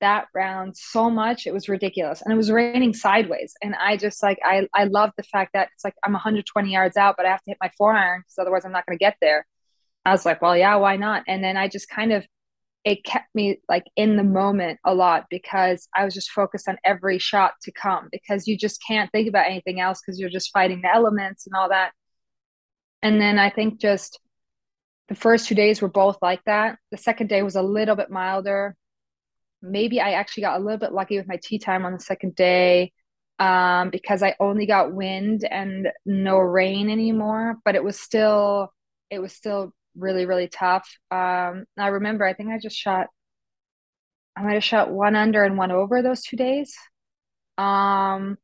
that 0.00 0.26
round 0.34 0.76
so 0.76 1.10
much. 1.10 1.46
It 1.46 1.52
was 1.52 1.68
ridiculous. 1.68 2.22
And 2.22 2.32
it 2.32 2.36
was 2.36 2.50
raining 2.50 2.94
sideways. 2.94 3.54
And 3.62 3.74
I 3.74 3.98
just 3.98 4.22
like 4.22 4.38
I 4.42 4.66
I 4.74 4.84
love 4.84 5.10
the 5.18 5.22
fact 5.24 5.50
that 5.52 5.68
it's 5.74 5.84
like 5.84 5.94
I'm 6.02 6.12
120 6.12 6.72
yards 6.72 6.96
out, 6.96 7.16
but 7.18 7.26
I 7.26 7.30
have 7.30 7.42
to 7.42 7.50
hit 7.50 7.58
my 7.60 7.70
four 7.76 7.92
iron 7.92 8.20
because 8.20 8.38
otherwise 8.38 8.64
I'm 8.64 8.72
not 8.72 8.86
gonna 8.86 8.98
get 8.98 9.16
there. 9.20 9.46
I 10.06 10.12
was 10.12 10.24
like, 10.24 10.40
well, 10.40 10.56
yeah, 10.56 10.76
why 10.76 10.96
not? 10.96 11.24
And 11.28 11.44
then 11.44 11.58
I 11.58 11.68
just 11.68 11.90
kind 11.90 12.12
of 12.12 12.24
it 12.86 13.02
kept 13.02 13.26
me 13.34 13.60
like 13.68 13.84
in 13.96 14.16
the 14.16 14.22
moment 14.22 14.78
a 14.84 14.94
lot 14.94 15.24
because 15.28 15.88
I 15.94 16.04
was 16.04 16.14
just 16.14 16.30
focused 16.30 16.68
on 16.68 16.78
every 16.84 17.18
shot 17.18 17.54
to 17.64 17.72
come 17.72 18.08
because 18.12 18.46
you 18.46 18.56
just 18.56 18.80
can't 18.86 19.10
think 19.10 19.28
about 19.28 19.46
anything 19.46 19.80
else 19.80 20.00
because 20.00 20.20
you're 20.20 20.30
just 20.30 20.52
fighting 20.52 20.82
the 20.82 20.94
elements 20.94 21.46
and 21.46 21.56
all 21.56 21.68
that. 21.70 21.90
And 23.02 23.20
then 23.20 23.40
I 23.40 23.50
think 23.50 23.80
just 23.80 24.20
the 25.08 25.16
first 25.16 25.48
two 25.48 25.56
days 25.56 25.82
were 25.82 25.88
both 25.88 26.18
like 26.22 26.44
that. 26.44 26.78
The 26.92 26.96
second 26.96 27.26
day 27.26 27.42
was 27.42 27.56
a 27.56 27.62
little 27.62 27.96
bit 27.96 28.08
milder. 28.08 28.76
Maybe 29.60 30.00
I 30.00 30.12
actually 30.12 30.44
got 30.44 30.60
a 30.60 30.62
little 30.62 30.78
bit 30.78 30.92
lucky 30.92 31.18
with 31.18 31.26
my 31.26 31.40
tee 31.42 31.58
time 31.58 31.84
on 31.84 31.92
the 31.92 31.98
second 31.98 32.36
day 32.36 32.92
um, 33.40 33.90
because 33.90 34.22
I 34.22 34.36
only 34.38 34.64
got 34.64 34.92
wind 34.94 35.44
and 35.44 35.88
no 36.04 36.38
rain 36.38 36.88
anymore, 36.88 37.56
but 37.64 37.74
it 37.74 37.82
was 37.82 37.98
still 37.98 38.72
it 39.10 39.18
was 39.18 39.32
still 39.32 39.72
really 39.98 40.26
really 40.26 40.48
tough. 40.48 40.88
Um, 41.10 41.64
I 41.78 41.88
remember 41.88 42.24
I 42.24 42.34
think 42.34 42.50
I 42.50 42.58
just 42.58 42.76
shot 42.76 43.08
I 44.36 44.42
might 44.42 44.54
have 44.54 44.64
shot 44.64 44.90
one 44.90 45.16
under 45.16 45.44
and 45.44 45.56
one 45.56 45.72
over 45.72 46.02
those 46.02 46.22
two 46.22 46.36
days. 46.36 46.74
Um, 47.58 48.36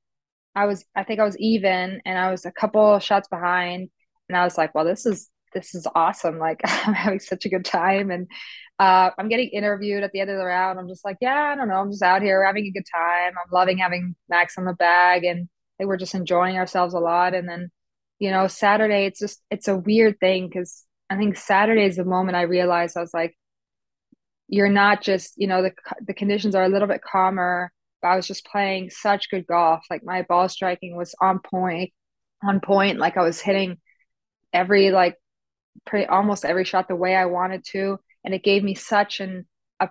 I 0.55 0.67
was 0.67 0.85
I 0.97 1.05
think 1.05 1.21
I 1.21 1.25
was 1.25 1.39
even 1.39 2.01
and 2.05 2.19
I 2.19 2.31
was 2.31 2.47
a 2.47 2.53
couple 2.53 2.99
shots 2.99 3.29
behind 3.29 3.91
and 4.29 4.37
I 4.37 4.45
was 4.45 4.59
like, 4.59 4.75
well, 4.75 4.85
this 4.85 5.07
is 5.07 5.31
this 5.55 5.75
is 5.75 5.87
awesome. 5.95 6.39
Like 6.39 6.61
I'm 6.65 6.95
having 6.95 7.21
such 7.21 7.45
a 7.45 7.49
good 7.51 7.65
time 7.65 8.11
and 8.11 8.29
uh, 8.79 9.11
I'm 9.19 9.29
getting 9.29 9.49
interviewed 9.51 10.03
at 10.03 10.13
the 10.13 10.21
end 10.21 10.31
of 10.31 10.39
the 10.39 10.45
round. 10.45 10.79
I'm 10.79 10.89
just 10.89 11.05
like, 11.05 11.19
yeah, 11.21 11.53
I 11.53 11.55
don't 11.55 11.69
know. 11.69 11.77
I'm 11.77 11.91
just 11.91 12.03
out 12.03 12.23
here 12.23 12.45
having 12.45 12.67
a 12.67 12.71
good 12.71 12.87
time. 12.93 13.35
I'm 13.37 13.53
loving 13.53 13.79
having 13.79 14.17
Max 14.29 14.59
on 14.59 14.65
the 14.65 14.73
bag 14.75 15.25
and 15.25 15.49
were 15.87 15.97
just 15.97 16.15
enjoying 16.15 16.57
ourselves 16.57 16.95
a 16.95 16.99
lot. 16.99 17.35
And 17.35 17.49
then, 17.49 17.71
you 18.19 18.31
know, 18.31 18.47
Saturday, 18.47 19.07
it's 19.07 19.19
just, 19.19 19.43
it's 19.51 19.69
a 19.69 19.77
weird 19.77 20.19
thing 20.21 20.49
because 20.49 20.85
I 21.13 21.17
think 21.19 21.37
Saturday 21.37 21.85
is 21.85 21.97
the 21.97 22.05
moment 22.05 22.37
I 22.37 22.43
realized 22.43 22.97
I 22.97 23.01
was 23.01 23.15
like, 23.15 23.37
you're 24.49 24.69
not 24.69 25.03
just, 25.03 25.35
you 25.37 25.47
know, 25.47 25.63
the 25.63 25.73
the 26.07 26.15
conditions 26.15 26.55
are 26.55 26.65
a 26.65 26.69
little 26.69 26.89
bit 26.89 27.03
calmer, 27.03 27.73
but 28.03 28.09
I 28.09 28.17
was 28.17 28.27
just 28.27 28.47
playing 28.47 28.91
such 28.91 29.31
good 29.31 29.47
golf. 29.47 29.85
Like 29.91 30.05
my 30.05 30.23
ball 30.23 30.49
striking 30.49 30.97
was 30.97 31.15
on 31.21 31.41
point, 31.41 31.93
on 32.43 32.61
point. 32.61 32.99
Like 32.99 33.17
I 33.17 33.23
was 33.23 33.41
hitting 33.41 33.79
every 34.53 34.91
like 34.91 35.17
pretty 35.87 36.07
almost 36.07 36.45
every 36.45 36.65
shot 36.65 36.89
the 36.89 36.97
way 36.97 37.17
I 37.17 37.27
wanted 37.27 37.65
to, 37.73 37.99
and 38.25 38.35
it 38.35 38.45
gave 38.45 38.63
me 38.65 38.75
such 38.75 39.21
an 39.21 39.47
a 39.81 39.91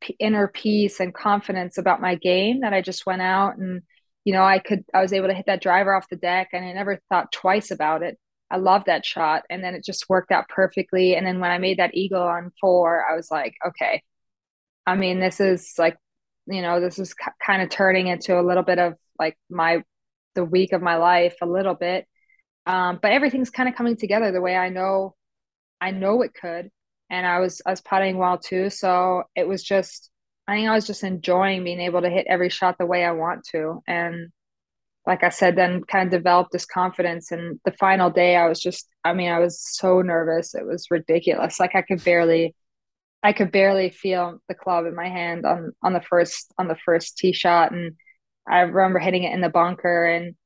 p- 0.00 0.16
inner 0.20 0.48
peace 0.48 1.00
and 1.00 1.14
confidence 1.14 1.78
about 1.78 2.00
my 2.00 2.16
game 2.16 2.60
that 2.60 2.74
I 2.74 2.82
just 2.82 3.06
went 3.06 3.22
out 3.22 3.56
and 3.58 3.82
you 4.24 4.32
know 4.34 4.44
I 4.44 4.58
could 4.58 4.84
I 4.94 5.02
was 5.02 5.12
able 5.12 5.28
to 5.28 5.34
hit 5.34 5.46
that 5.46 5.62
driver 5.62 5.94
off 5.94 6.08
the 6.10 6.16
deck, 6.16 6.50
and 6.52 6.64
I 6.64 6.72
never 6.72 7.00
thought 7.10 7.32
twice 7.32 7.70
about 7.70 8.02
it. 8.02 8.18
I 8.50 8.56
love 8.58 8.84
that 8.86 9.04
shot. 9.04 9.42
And 9.50 9.64
then 9.64 9.74
it 9.74 9.84
just 9.84 10.08
worked 10.08 10.30
out 10.30 10.48
perfectly. 10.48 11.16
And 11.16 11.26
then 11.26 11.40
when 11.40 11.50
I 11.50 11.58
made 11.58 11.78
that 11.78 11.94
eagle 11.94 12.22
on 12.22 12.52
four, 12.60 13.04
I 13.04 13.16
was 13.16 13.30
like, 13.30 13.54
okay, 13.66 14.02
I 14.86 14.96
mean, 14.96 15.20
this 15.20 15.40
is 15.40 15.74
like, 15.78 15.96
you 16.46 16.62
know, 16.62 16.80
this 16.80 16.98
is 16.98 17.14
kind 17.44 17.62
of 17.62 17.70
turning 17.70 18.06
into 18.06 18.38
a 18.38 18.42
little 18.42 18.62
bit 18.62 18.78
of 18.78 18.94
like 19.18 19.36
my, 19.50 19.82
the 20.34 20.44
week 20.44 20.72
of 20.72 20.82
my 20.82 20.96
life 20.96 21.36
a 21.40 21.46
little 21.46 21.74
bit. 21.74 22.06
Um, 22.66 22.98
but 23.00 23.12
everything's 23.12 23.50
kind 23.50 23.68
of 23.68 23.74
coming 23.74 23.96
together 23.96 24.30
the 24.32 24.40
way 24.40 24.56
I 24.56 24.68
know, 24.68 25.14
I 25.80 25.90
know 25.90 26.22
it 26.22 26.32
could. 26.34 26.70
And 27.10 27.26
I 27.26 27.40
was, 27.40 27.60
I 27.66 27.70
was 27.70 27.80
putting 27.80 28.18
well 28.18 28.38
too. 28.38 28.70
So 28.70 29.24
it 29.34 29.46
was 29.46 29.62
just, 29.62 30.10
I 30.46 30.56
think 30.56 30.68
I 30.68 30.74
was 30.74 30.86
just 30.86 31.04
enjoying 31.04 31.64
being 31.64 31.80
able 31.80 32.02
to 32.02 32.10
hit 32.10 32.26
every 32.28 32.50
shot 32.50 32.76
the 32.78 32.86
way 32.86 33.04
I 33.04 33.12
want 33.12 33.44
to. 33.52 33.82
And 33.86 34.30
like 35.06 35.22
I 35.22 35.28
said, 35.28 35.56
then 35.56 35.82
kind 35.84 36.06
of 36.06 36.18
developed 36.18 36.52
this 36.52 36.64
confidence. 36.64 37.30
And 37.30 37.60
the 37.64 37.72
final 37.72 38.10
day, 38.10 38.36
I 38.36 38.48
was 38.48 38.60
just, 38.60 38.88
I 39.04 39.12
mean, 39.12 39.30
I 39.30 39.38
was 39.38 39.60
so 39.60 40.00
nervous. 40.00 40.54
It 40.54 40.66
was 40.66 40.90
ridiculous. 40.90 41.60
Like 41.60 41.74
I 41.74 41.82
could 41.82 42.02
barely, 42.02 42.54
I 43.22 43.32
could 43.32 43.52
barely 43.52 43.90
feel 43.90 44.40
the 44.48 44.54
club 44.54 44.86
in 44.86 44.94
my 44.94 45.08
hand 45.08 45.46
on 45.46 45.72
on 45.82 45.92
the 45.94 46.00
first 46.02 46.52
on 46.58 46.68
the 46.68 46.76
first 46.84 47.18
tee 47.18 47.32
shot, 47.32 47.72
and 47.72 47.96
I 48.48 48.60
remember 48.60 48.98
hitting 48.98 49.24
it 49.24 49.32
in 49.34 49.40
the 49.40 49.48
bunker. 49.48 50.04
And 50.04 50.36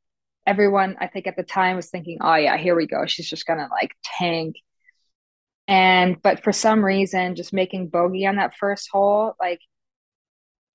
everyone, 0.46 0.96
I 1.00 1.08
think 1.08 1.26
at 1.26 1.36
the 1.36 1.42
time, 1.44 1.76
was 1.76 1.90
thinking, 1.90 2.18
"Oh 2.20 2.36
yeah, 2.36 2.56
here 2.56 2.76
we 2.76 2.86
go. 2.86 3.06
She's 3.06 3.28
just 3.28 3.46
gonna 3.46 3.68
like 3.70 3.92
tank." 4.18 4.56
And 5.66 6.20
but 6.22 6.42
for 6.42 6.52
some 6.52 6.84
reason, 6.84 7.34
just 7.34 7.52
making 7.52 7.88
bogey 7.88 8.26
on 8.26 8.36
that 8.36 8.56
first 8.56 8.88
hole, 8.90 9.34
like 9.40 9.60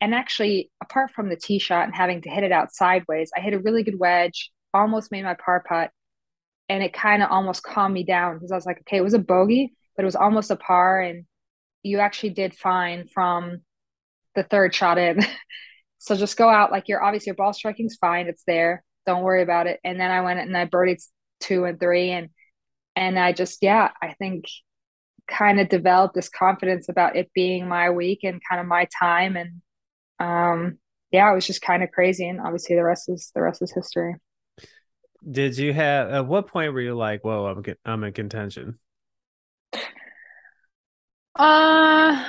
and 0.03 0.13
actually, 0.13 0.69
apart 0.83 1.11
from 1.11 1.29
the 1.29 1.37
tee 1.37 1.59
shot 1.59 1.85
and 1.85 1.95
having 1.95 2.21
to 2.23 2.29
hit 2.29 2.43
it 2.43 2.51
out 2.51 2.75
sideways, 2.75 3.31
I 3.37 3.39
hit 3.39 3.53
a 3.53 3.59
really 3.59 3.83
good 3.83 3.97
wedge, 3.97 4.51
almost 4.73 5.13
made 5.13 5.23
my 5.23 5.35
par 5.35 5.63
putt, 5.65 5.91
and 6.67 6.83
it 6.83 6.91
kind 6.91 7.23
of 7.23 7.31
almost 7.31 7.63
calmed 7.63 7.93
me 7.93 8.03
down 8.03 8.33
because 8.33 8.51
I 8.51 8.55
was 8.55 8.65
like, 8.65 8.81
okay, 8.81 8.97
it 8.97 9.03
was 9.03 9.13
a 9.13 9.19
bogey, 9.19 9.73
but 9.95 10.03
it 10.03 10.05
was 10.05 10.17
almost 10.17 10.51
a 10.51 10.57
par, 10.57 10.99
and 10.99 11.23
you 11.83 11.99
actually 11.99 12.31
did 12.31 12.53
fine 12.53 13.07
from 13.07 13.61
the 14.35 14.43
third 14.43 14.75
shot 14.75 14.97
in. 14.97 15.21
so 15.99 16.17
just 16.17 16.35
go 16.35 16.49
out 16.49 16.69
like 16.69 16.89
you're 16.89 17.01
obviously 17.01 17.29
your 17.29 17.35
ball 17.35 17.53
striking's 17.53 17.95
fine, 17.95 18.27
it's 18.27 18.43
there, 18.45 18.83
don't 19.05 19.23
worry 19.23 19.41
about 19.41 19.67
it. 19.67 19.79
And 19.85 19.97
then 19.97 20.11
I 20.11 20.19
went 20.19 20.41
and 20.41 20.57
I 20.57 20.65
birdied 20.65 21.01
two 21.39 21.63
and 21.63 21.79
three, 21.79 22.11
and 22.11 22.27
and 22.97 23.17
I 23.17 23.31
just 23.31 23.59
yeah, 23.61 23.91
I 24.01 24.15
think 24.19 24.47
kind 25.29 25.61
of 25.61 25.69
developed 25.69 26.13
this 26.13 26.27
confidence 26.27 26.89
about 26.89 27.15
it 27.15 27.31
being 27.33 27.69
my 27.69 27.89
week 27.89 28.25
and 28.25 28.41
kind 28.49 28.59
of 28.59 28.67
my 28.67 28.85
time 28.99 29.37
and 29.37 29.61
um, 30.24 30.78
yeah, 31.11 31.32
it 31.32 31.36
was 31.36 31.45
just 31.45 31.61
kind 31.61 31.84
of 31.84 31.91
crazy. 31.91 32.28
And 32.28 32.39
obviously 32.39 32.76
the 32.76 32.84
rest 32.84 33.09
is 33.09 33.32
the 33.36 33.41
rest 33.41 33.61
is 33.61 33.71
history. 33.71 34.15
Did 35.30 35.57
you 35.57 35.74
have 35.74 36.09
at 36.09 36.26
what 36.28 36.47
point 36.47 36.74
were 36.74 36.82
you 36.82 36.95
like, 36.95 37.24
whoa, 37.24 37.45
I'm 37.45 37.63
I'm 37.86 38.03
in 38.03 38.13
contention? 38.13 38.80
Uh 41.36 42.26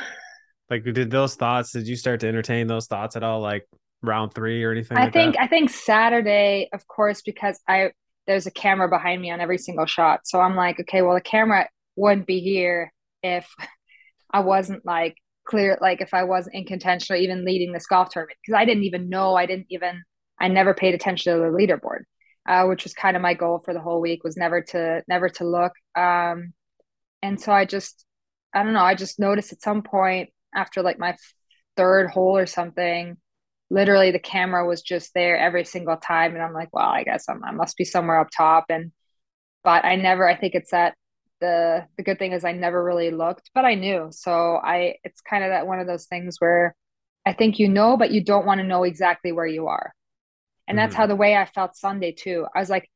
like 0.70 0.84
did 0.84 1.10
those 1.10 1.34
thoughts 1.34 1.72
did 1.72 1.86
you 1.86 1.96
start 1.96 2.20
to 2.20 2.28
entertain 2.28 2.66
those 2.66 2.86
thoughts 2.86 3.16
at 3.16 3.22
all 3.22 3.40
like 3.40 3.66
round 4.02 4.34
three 4.34 4.62
or 4.64 4.72
anything 4.72 4.96
i 4.96 5.04
like 5.04 5.12
think 5.12 5.34
that? 5.34 5.42
i 5.42 5.46
think 5.46 5.70
saturday 5.70 6.68
of 6.72 6.86
course 6.86 7.22
because 7.22 7.60
i 7.68 7.90
there's 8.26 8.46
a 8.46 8.50
camera 8.50 8.88
behind 8.88 9.20
me 9.20 9.30
on 9.30 9.40
every 9.40 9.58
single 9.58 9.86
shot 9.86 10.20
so 10.24 10.40
i'm 10.40 10.56
like 10.56 10.80
okay 10.80 11.02
well 11.02 11.14
the 11.14 11.20
camera 11.20 11.68
wouldn't 11.96 12.26
be 12.26 12.40
here 12.40 12.92
if 13.22 13.48
i 14.30 14.40
wasn't 14.40 14.84
like 14.84 15.16
clear 15.46 15.78
like 15.80 16.00
if 16.00 16.14
I 16.14 16.24
wasn't 16.24 16.56
in 16.56 16.64
contention 16.64 17.14
or 17.14 17.18
even 17.18 17.44
leading 17.44 17.72
this 17.72 17.86
golf 17.86 18.10
tournament 18.10 18.38
because 18.44 18.58
I 18.58 18.64
didn't 18.64 18.84
even 18.84 19.08
know 19.08 19.34
I 19.34 19.46
didn't 19.46 19.66
even 19.70 20.02
I 20.40 20.48
never 20.48 20.74
paid 20.74 20.94
attention 20.94 21.32
to 21.32 21.38
the 21.38 21.46
leaderboard, 21.46 22.02
uh, 22.48 22.66
which 22.66 22.84
was 22.84 22.94
kind 22.94 23.16
of 23.16 23.22
my 23.22 23.34
goal 23.34 23.60
for 23.64 23.72
the 23.74 23.80
whole 23.80 24.00
week 24.00 24.24
was 24.24 24.36
never 24.36 24.62
to 24.62 25.02
never 25.08 25.28
to 25.30 25.44
look. 25.44 25.72
Um, 25.96 26.52
and 27.22 27.40
so 27.40 27.52
I 27.52 27.64
just 27.64 28.04
I 28.54 28.62
don't 28.62 28.72
know 28.72 28.80
I 28.80 28.94
just 28.94 29.18
noticed 29.18 29.52
at 29.52 29.62
some 29.62 29.82
point 29.82 30.30
after 30.54 30.82
like 30.82 30.98
my 30.98 31.16
third 31.76 32.10
hole 32.10 32.36
or 32.36 32.46
something, 32.46 33.16
literally 33.70 34.10
the 34.10 34.18
camera 34.18 34.66
was 34.66 34.82
just 34.82 35.12
there 35.14 35.36
every 35.38 35.64
single 35.64 35.96
time, 35.96 36.34
and 36.34 36.42
I'm 36.42 36.52
like, 36.54 36.68
well, 36.72 36.86
I 36.88 37.04
guess 37.04 37.28
I'm, 37.28 37.42
I 37.44 37.52
must 37.52 37.76
be 37.76 37.84
somewhere 37.84 38.20
up 38.20 38.28
top, 38.36 38.66
and 38.70 38.92
but 39.64 39.84
I 39.84 39.96
never 39.96 40.28
I 40.28 40.36
think 40.36 40.54
it's 40.54 40.72
at 40.72 40.94
the 41.44 41.86
the 41.96 42.02
good 42.02 42.18
thing 42.18 42.32
is 42.32 42.44
I 42.44 42.52
never 42.52 42.82
really 42.82 43.10
looked, 43.10 43.50
but 43.54 43.66
I 43.66 43.74
knew. 43.74 44.08
So 44.10 44.56
I 44.56 44.96
it's 45.04 45.20
kind 45.20 45.44
of 45.44 45.50
that 45.50 45.66
one 45.66 45.78
of 45.78 45.86
those 45.86 46.06
things 46.06 46.36
where 46.38 46.74
I 47.26 47.34
think 47.34 47.58
you 47.58 47.68
know, 47.68 47.96
but 47.96 48.10
you 48.10 48.24
don't 48.24 48.46
want 48.46 48.60
to 48.60 48.66
know 48.66 48.84
exactly 48.84 49.32
where 49.32 49.46
you 49.46 49.68
are. 49.68 49.92
And 50.66 50.78
that's 50.78 50.94
mm-hmm. 50.94 51.02
how 51.02 51.06
the 51.06 51.16
way 51.16 51.36
I 51.36 51.44
felt 51.44 51.76
Sunday 51.76 52.12
too. 52.12 52.46
I 52.54 52.60
was 52.60 52.70
like, 52.70 52.90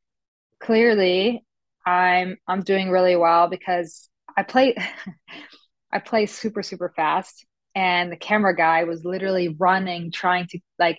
clearly 0.61 1.45
I'm 1.85 2.39
I'm 2.47 2.63
doing 2.63 2.91
really 2.91 3.17
well 3.17 3.49
because 3.49 4.09
I 4.37 4.43
play 4.43 4.75
I 5.93 5.99
play 5.99 6.27
super, 6.27 6.63
super 6.63 6.93
fast. 6.97 7.45
And 7.75 8.11
the 8.11 8.17
camera 8.17 8.57
guy 8.57 8.85
was 8.85 9.05
literally 9.05 9.49
running, 9.59 10.11
trying 10.11 10.47
to 10.49 10.59
like 10.79 10.99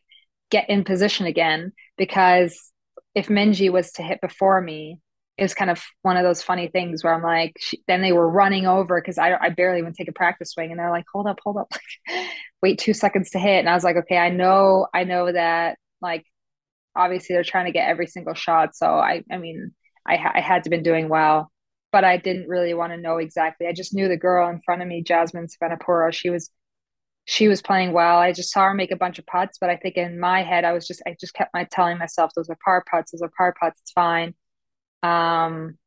get 0.51 0.69
in 0.69 0.83
position 0.83 1.25
again 1.25 1.73
because 1.97 2.71
if 3.15 3.27
Minjee 3.27 3.71
was 3.71 3.91
to 3.93 4.03
hit 4.03 4.21
before 4.21 4.61
me, 4.61 4.99
it 5.39 5.43
was 5.43 5.53
kind 5.53 5.71
of 5.71 5.81
one 6.01 6.17
of 6.17 6.23
those 6.23 6.43
funny 6.43 6.67
things 6.67 7.01
where 7.01 7.13
I'm 7.13 7.23
like, 7.23 7.53
she, 7.59 7.81
then 7.87 8.01
they 8.01 8.11
were 8.11 8.29
running 8.29 8.67
over 8.67 8.99
because 8.99 9.17
I, 9.17 9.37
I 9.39 9.49
barely 9.49 9.79
even 9.79 9.93
take 9.93 10.09
a 10.09 10.13
practice 10.13 10.51
swing, 10.51 10.71
and 10.71 10.79
they're 10.79 10.91
like, 10.91 11.05
hold 11.11 11.27
up, 11.27 11.39
hold 11.41 11.57
up, 11.57 11.71
wait 12.61 12.77
two 12.77 12.93
seconds 12.93 13.29
to 13.31 13.39
hit, 13.39 13.59
and 13.59 13.69
I 13.69 13.73
was 13.73 13.85
like, 13.85 13.95
okay, 13.95 14.17
I 14.17 14.29
know, 14.29 14.87
I 14.93 15.05
know 15.05 15.31
that 15.31 15.77
like 16.01 16.25
obviously 16.95 17.35
they're 17.35 17.43
trying 17.43 17.67
to 17.67 17.71
get 17.71 17.87
every 17.87 18.07
single 18.07 18.33
shot, 18.33 18.75
so 18.75 18.85
I, 18.85 19.23
I 19.31 19.37
mean, 19.37 19.71
I, 20.05 20.17
I 20.35 20.41
had 20.41 20.65
to 20.65 20.69
been 20.69 20.83
doing 20.83 21.07
well, 21.07 21.49
but 21.93 22.03
I 22.03 22.17
didn't 22.17 22.49
really 22.49 22.73
want 22.73 22.91
to 22.91 22.97
know 22.97 23.17
exactly. 23.17 23.67
I 23.67 23.73
just 23.73 23.93
knew 23.93 24.09
the 24.09 24.17
girl 24.17 24.49
in 24.49 24.59
front 24.59 24.81
of 24.81 24.89
me, 24.89 25.03
Jasmine 25.03 25.47
Suwannapura, 25.47 26.11
she 26.13 26.29
was 26.29 26.49
she 27.25 27.47
was 27.47 27.61
playing 27.61 27.93
well. 27.93 28.17
I 28.17 28.33
just 28.33 28.51
saw 28.51 28.63
her 28.65 28.73
make 28.73 28.91
a 28.91 28.97
bunch 28.97 29.19
of 29.19 29.25
putts, 29.25 29.57
but 29.61 29.69
I 29.69 29.77
think 29.77 29.95
in 29.95 30.19
my 30.19 30.43
head 30.43 30.65
I 30.65 30.73
was 30.73 30.85
just 30.85 31.01
I 31.07 31.15
just 31.17 31.33
kept 31.33 31.53
my 31.53 31.65
telling 31.71 31.97
myself 31.97 32.31
those 32.35 32.49
are 32.49 32.57
par 32.65 32.83
putts, 32.91 33.11
those 33.11 33.21
are 33.21 33.31
par 33.37 33.55
putts, 33.57 33.79
it's 33.81 33.91
fine 33.93 34.33
um, 35.03 35.77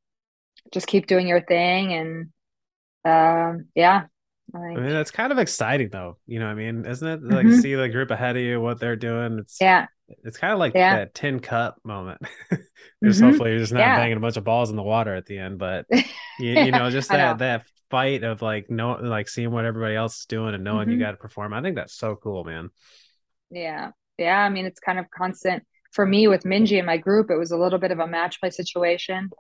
just 0.73 0.87
keep 0.87 1.07
doing 1.07 1.27
your 1.27 1.43
thing 1.43 1.93
and 1.93 2.29
um, 3.05 3.67
yeah. 3.75 4.05
I, 4.55 4.59
I, 4.59 4.75
mean, 4.75 4.91
that's 4.91 5.11
kind 5.11 5.33
of 5.33 5.39
exciting 5.39 5.89
though. 5.91 6.19
You 6.27 6.41
know, 6.41 6.47
I 6.47 6.55
mean, 6.55 6.85
isn't 6.85 7.07
it 7.07 7.23
like 7.23 7.47
mm-hmm. 7.47 7.61
see 7.61 7.75
the 7.75 7.89
group 7.89 8.11
ahead 8.11 8.37
of 8.37 8.43
you, 8.43 8.61
what 8.61 8.81
they're 8.81 8.97
doing? 8.97 9.39
It's 9.39 9.57
yeah, 9.61 9.87
it's 10.25 10.37
kind 10.37 10.53
of 10.53 10.59
like 10.59 10.75
yeah. 10.75 10.97
that 10.97 11.15
tin 11.15 11.41
cup 11.41 11.79
moment. 11.85 12.21
There's 13.01 13.19
mm-hmm. 13.19 13.29
hopefully 13.29 13.51
you're 13.51 13.61
just 13.61 13.73
not 13.73 13.81
yeah. 13.81 13.97
banging 13.97 14.17
a 14.17 14.21
bunch 14.21 14.37
of 14.37 14.45
balls 14.45 14.71
in 14.71 14.77
the 14.77 14.83
water 14.83 15.15
at 15.15 15.27
the 15.27 15.39
end, 15.39 15.59
but 15.59 15.87
you, 16.39 16.51
you 16.51 16.71
know, 16.71 16.91
just 16.91 17.09
that 17.09 17.33
know. 17.33 17.47
that 17.47 17.67
fight 17.91 18.25
of 18.25 18.43
like 18.43 18.71
no, 18.71 18.93
like 18.93 19.29
seeing 19.29 19.51
what 19.51 19.65
everybody 19.65 19.95
else 19.95 20.21
is 20.21 20.27
doing 20.27 20.55
and 20.55 20.65
knowing 20.65 20.89
mm-hmm. 20.89 20.93
you 20.93 20.99
got 20.99 21.13
to 21.13 21.17
perform. 21.17 21.55
I 21.55 21.63
think 21.63 21.77
that's 21.77 21.95
so 21.95 22.17
cool, 22.17 22.45
man. 22.45 22.71
Yeah, 23.51 23.93
yeah. 24.19 24.39
I 24.39 24.51
mean, 24.51 24.67
it's 24.67 24.81
kind 24.81 24.99
of 24.99 25.11
constant 25.11 25.65
for 25.93 26.07
me 26.07 26.27
with 26.27 26.45
Minjee 26.45 26.79
and 26.79 26.87
my 26.87 26.97
group, 26.97 27.31
it 27.31 27.37
was 27.37 27.53
a 27.53 27.57
little 27.57 27.79
bit 27.79 27.91
of 27.93 27.99
a 27.99 28.07
match 28.07 28.41
play 28.41 28.51
situation 28.51 29.31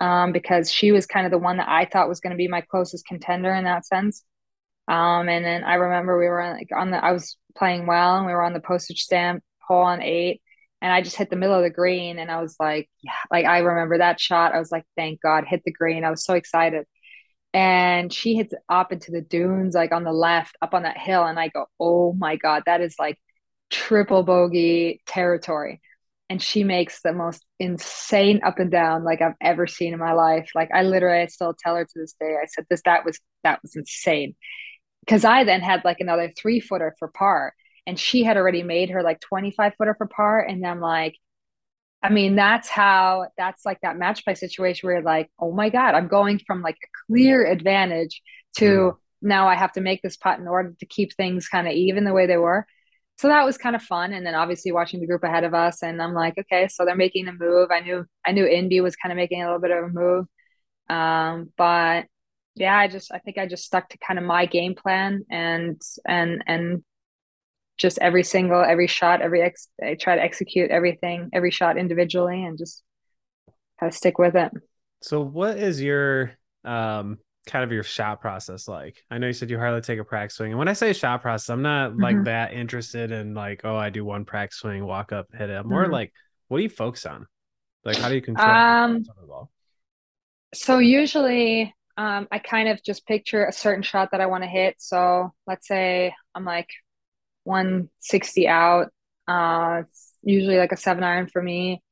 um, 0.00 0.32
because 0.32 0.70
she 0.70 0.92
was 0.92 1.06
kind 1.06 1.24
of 1.26 1.32
the 1.32 1.38
one 1.38 1.56
that 1.58 1.68
I 1.68 1.86
thought 1.86 2.08
was 2.08 2.20
going 2.20 2.32
to 2.32 2.36
be 2.36 2.48
my 2.48 2.60
closest 2.60 3.06
contender 3.06 3.54
in 3.54 3.64
that 3.64 3.86
sense. 3.86 4.24
Um, 4.88 5.28
and 5.28 5.44
then 5.44 5.62
I 5.62 5.74
remember 5.74 6.18
we 6.18 6.26
were 6.26 6.56
like 6.58 6.68
on 6.76 6.90
the, 6.90 7.02
I 7.02 7.12
was 7.12 7.36
playing 7.56 7.86
well 7.86 8.16
and 8.16 8.26
we 8.26 8.32
were 8.32 8.42
on 8.42 8.52
the 8.52 8.60
postage 8.60 9.02
stamp 9.02 9.44
hole 9.60 9.82
on 9.82 10.02
eight 10.02 10.42
and 10.80 10.92
I 10.92 11.02
just 11.02 11.16
hit 11.16 11.30
the 11.30 11.36
middle 11.36 11.54
of 11.54 11.62
the 11.62 11.70
green 11.70 12.18
and 12.18 12.32
I 12.32 12.42
was 12.42 12.56
like, 12.58 12.90
yeah, 13.02 13.12
like 13.30 13.46
I 13.46 13.58
remember 13.58 13.98
that 13.98 14.18
shot. 14.18 14.54
I 14.54 14.58
was 14.58 14.72
like, 14.72 14.84
thank 14.96 15.22
God, 15.22 15.44
hit 15.46 15.62
the 15.64 15.72
green. 15.72 16.04
I 16.04 16.10
was 16.10 16.24
so 16.24 16.34
excited. 16.34 16.84
And 17.54 18.12
she 18.12 18.34
hits 18.34 18.52
up 18.68 18.90
into 18.92 19.12
the 19.12 19.20
dunes, 19.20 19.74
like 19.74 19.92
on 19.92 20.02
the 20.02 20.12
left, 20.12 20.56
up 20.60 20.74
on 20.74 20.82
that 20.82 20.98
hill. 20.98 21.24
And 21.24 21.38
I 21.38 21.48
go, 21.48 21.66
oh 21.78 22.12
my 22.14 22.34
God, 22.34 22.64
that 22.66 22.80
is 22.80 22.96
like 22.98 23.18
triple 23.70 24.24
bogey 24.24 25.00
territory 25.06 25.80
and 26.28 26.42
she 26.42 26.64
makes 26.64 27.02
the 27.02 27.12
most 27.12 27.44
insane 27.58 28.40
up 28.44 28.58
and 28.58 28.70
down 28.70 29.04
like 29.04 29.20
I've 29.20 29.34
ever 29.40 29.66
seen 29.66 29.92
in 29.92 29.98
my 29.98 30.12
life. 30.12 30.50
Like 30.54 30.70
I 30.72 30.82
literally 30.82 31.22
I 31.22 31.26
still 31.26 31.54
tell 31.54 31.76
her 31.76 31.84
to 31.84 31.92
this 31.94 32.14
day, 32.18 32.36
I 32.42 32.46
said 32.46 32.66
this 32.70 32.82
that 32.84 33.04
was 33.04 33.20
that 33.44 33.60
was 33.62 33.76
insane. 33.76 34.34
Cause 35.08 35.24
I 35.24 35.44
then 35.44 35.60
had 35.60 35.84
like 35.84 36.00
another 36.00 36.32
three 36.36 36.60
footer 36.60 36.94
for 36.98 37.08
par 37.08 37.54
and 37.86 37.98
she 37.98 38.22
had 38.22 38.36
already 38.36 38.62
made 38.62 38.90
her 38.90 39.02
like 39.02 39.20
25 39.20 39.74
footer 39.76 39.94
for 39.96 40.06
par. 40.06 40.40
And 40.40 40.64
I'm 40.66 40.80
like, 40.80 41.16
I 42.02 42.08
mean, 42.10 42.36
that's 42.36 42.68
how 42.68 43.28
that's 43.36 43.64
like 43.64 43.80
that 43.82 43.98
match 43.98 44.24
play 44.24 44.34
situation 44.34 44.86
where 44.86 44.96
you're 44.96 45.04
like, 45.04 45.30
oh 45.38 45.52
my 45.52 45.68
God, 45.68 45.94
I'm 45.94 46.08
going 46.08 46.40
from 46.46 46.62
like 46.62 46.76
a 46.76 46.88
clear 47.06 47.44
advantage 47.44 48.22
to 48.56 48.64
mm. 48.64 48.96
now 49.20 49.48
I 49.48 49.54
have 49.54 49.72
to 49.72 49.80
make 49.80 50.02
this 50.02 50.16
putt 50.16 50.38
in 50.38 50.48
order 50.48 50.74
to 50.78 50.86
keep 50.86 51.14
things 51.14 51.48
kind 51.48 51.66
of 51.66 51.74
even 51.74 52.04
the 52.04 52.12
way 52.12 52.26
they 52.26 52.36
were 52.36 52.66
so 53.22 53.28
that 53.28 53.44
was 53.44 53.56
kind 53.56 53.76
of 53.76 53.82
fun 53.82 54.12
and 54.12 54.26
then 54.26 54.34
obviously 54.34 54.72
watching 54.72 54.98
the 54.98 55.06
group 55.06 55.22
ahead 55.22 55.44
of 55.44 55.54
us 55.54 55.84
and 55.84 56.02
i'm 56.02 56.12
like 56.12 56.36
okay 56.36 56.66
so 56.66 56.84
they're 56.84 56.96
making 56.96 57.28
a 57.28 57.32
move. 57.32 57.70
I 57.70 57.78
knew 57.78 58.04
i 58.26 58.32
knew 58.32 58.44
Inbee 58.44 58.82
was 58.82 58.96
kind 58.96 59.12
of 59.12 59.16
making 59.16 59.42
a 59.42 59.46
little 59.46 59.60
bit 59.60 59.70
of 59.70 59.84
a 59.84 59.88
move. 59.88 60.26
Um, 60.90 61.52
but 61.56 62.06
yeah 62.56 62.76
i 62.76 62.88
just 62.88 63.12
i 63.12 63.18
think 63.18 63.38
i 63.38 63.46
just 63.46 63.64
stuck 63.64 63.88
to 63.88 63.98
kind 63.98 64.18
of 64.18 64.24
my 64.24 64.44
game 64.44 64.74
plan 64.74 65.22
and 65.30 65.80
and 66.04 66.42
and 66.48 66.82
just 67.78 67.98
every 68.00 68.24
single 68.24 68.60
every 68.62 68.88
shot 68.88 69.22
every 69.22 69.40
ex 69.40 69.68
i 69.82 69.94
try 69.94 70.16
to 70.16 70.22
execute 70.22 70.70
everything 70.70 71.30
every 71.32 71.50
shot 71.50 71.78
individually 71.78 72.44
and 72.44 72.58
just 72.58 72.82
kind 73.78 73.90
of 73.90 73.96
stick 73.96 74.18
with 74.18 74.36
it. 74.36 74.52
So 75.02 75.20
what 75.20 75.58
is 75.58 75.80
your 75.80 76.32
um 76.64 77.18
kind 77.46 77.64
of 77.64 77.72
your 77.72 77.82
shot 77.82 78.20
process 78.20 78.68
like? 78.68 79.04
I 79.10 79.18
know 79.18 79.26
you 79.26 79.32
said 79.32 79.50
you 79.50 79.58
hardly 79.58 79.80
take 79.80 79.98
a 79.98 80.04
practice 80.04 80.36
swing. 80.36 80.52
And 80.52 80.58
when 80.58 80.68
I 80.68 80.72
say 80.72 80.92
shot 80.92 81.22
process, 81.22 81.50
I'm 81.50 81.62
not 81.62 81.96
like 81.96 82.16
mm-hmm. 82.16 82.24
that 82.24 82.52
interested 82.52 83.10
in 83.10 83.34
like, 83.34 83.62
oh, 83.64 83.76
I 83.76 83.90
do 83.90 84.04
one 84.04 84.24
practice 84.24 84.58
swing, 84.58 84.84
walk 84.84 85.12
up, 85.12 85.28
hit 85.32 85.50
it. 85.50 85.54
I'm 85.54 85.68
more 85.68 85.84
mm-hmm. 85.84 85.92
like, 85.92 86.12
what 86.48 86.58
do 86.58 86.62
you 86.62 86.70
focus 86.70 87.06
on? 87.06 87.26
Like, 87.84 87.96
how 87.96 88.08
do 88.08 88.14
you 88.14 88.22
control 88.22 88.48
um, 88.48 89.02
the 89.02 89.26
ball? 89.26 89.50
So 90.54 90.78
usually 90.78 91.74
um, 91.96 92.28
I 92.30 92.38
kind 92.38 92.68
of 92.68 92.82
just 92.82 93.06
picture 93.06 93.44
a 93.44 93.52
certain 93.52 93.82
shot 93.82 94.10
that 94.12 94.20
I 94.20 94.26
want 94.26 94.44
to 94.44 94.48
hit. 94.48 94.76
So 94.78 95.32
let's 95.46 95.66
say 95.66 96.14
I'm 96.34 96.44
like 96.44 96.68
160 97.44 98.48
out. 98.48 98.88
Uh, 99.26 99.82
it's 99.86 100.12
usually 100.22 100.58
like 100.58 100.72
a 100.72 100.76
seven 100.76 101.04
iron 101.04 101.28
for 101.28 101.42
me. 101.42 101.82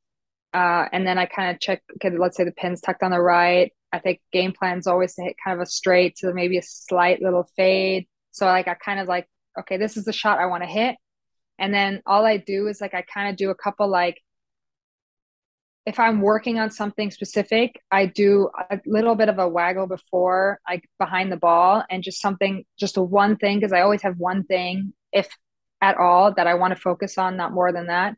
Uh, 0.53 0.87
and 0.93 1.07
then 1.07 1.17
I 1.19 1.27
kind 1.27 1.55
of 1.55 1.61
check, 1.61 1.83
okay, 1.97 2.17
let's 2.17 2.37
say 2.37 2.45
the 2.45 2.53
pin's 2.53 2.81
tucked 2.81 3.03
on 3.03 3.11
the 3.11 3.21
right. 3.21 3.73
I 3.93 3.99
think 3.99 4.21
game 4.33 4.53
plan 4.53 4.79
is 4.79 4.87
always 4.87 5.15
to 5.15 5.23
hit 5.23 5.37
kind 5.43 5.59
of 5.59 5.63
a 5.63 5.71
straight 5.71 6.17
to 6.17 6.33
maybe 6.33 6.59
a 6.59 6.63
slight 6.63 7.21
little 7.21 7.49
fade. 7.57 8.07
So 8.31 8.47
like 8.47 8.69
I 8.69 8.75
kind 8.75 9.01
of 9.01 9.09
like, 9.09 9.29
okay, 9.59 9.77
this 9.77 9.97
is 9.97 10.05
the 10.05 10.13
shot 10.13 10.39
I 10.39 10.47
want 10.47 10.63
to 10.63 10.69
hit. 10.69 10.97
And 11.59 11.75
then 11.75 12.03
all 12.07 12.25
I 12.25 12.37
do 12.39 12.69
is 12.69 12.81
like 12.81 12.95
I 12.95 13.03
kind 13.03 13.29
of 13.29 13.37
do 13.37 13.51
a 13.51 13.55
couple 13.55 13.89
like 13.89 14.21
if 15.87 15.99
I'm 15.99 16.21
working 16.21 16.59
on 16.59 16.71
something 16.71 17.11
specific, 17.11 17.81
I 17.91 18.07
do 18.07 18.51
a 18.71 18.79
little 18.87 19.15
bit 19.15 19.29
of 19.29 19.39
a 19.39 19.49
waggle 19.49 19.87
before 19.87 20.61
like 20.69 20.85
behind 20.99 21.33
the 21.33 21.37
ball 21.37 21.83
and 21.91 22.03
just 22.03 22.21
something 22.21 22.65
just 22.79 22.99
one 22.99 23.37
thing 23.37 23.59
because 23.59 23.73
I 23.73 23.81
always 23.81 24.03
have 24.03 24.17
one 24.19 24.45
thing 24.45 24.93
if 25.13 25.29
at 25.81 25.97
all 25.97 26.35
that 26.35 26.47
I 26.47 26.55
want 26.55 26.75
to 26.75 26.81
focus 26.81 27.17
on, 27.19 27.37
not 27.37 27.53
more 27.53 27.73
than 27.73 27.87
that. 27.87 28.15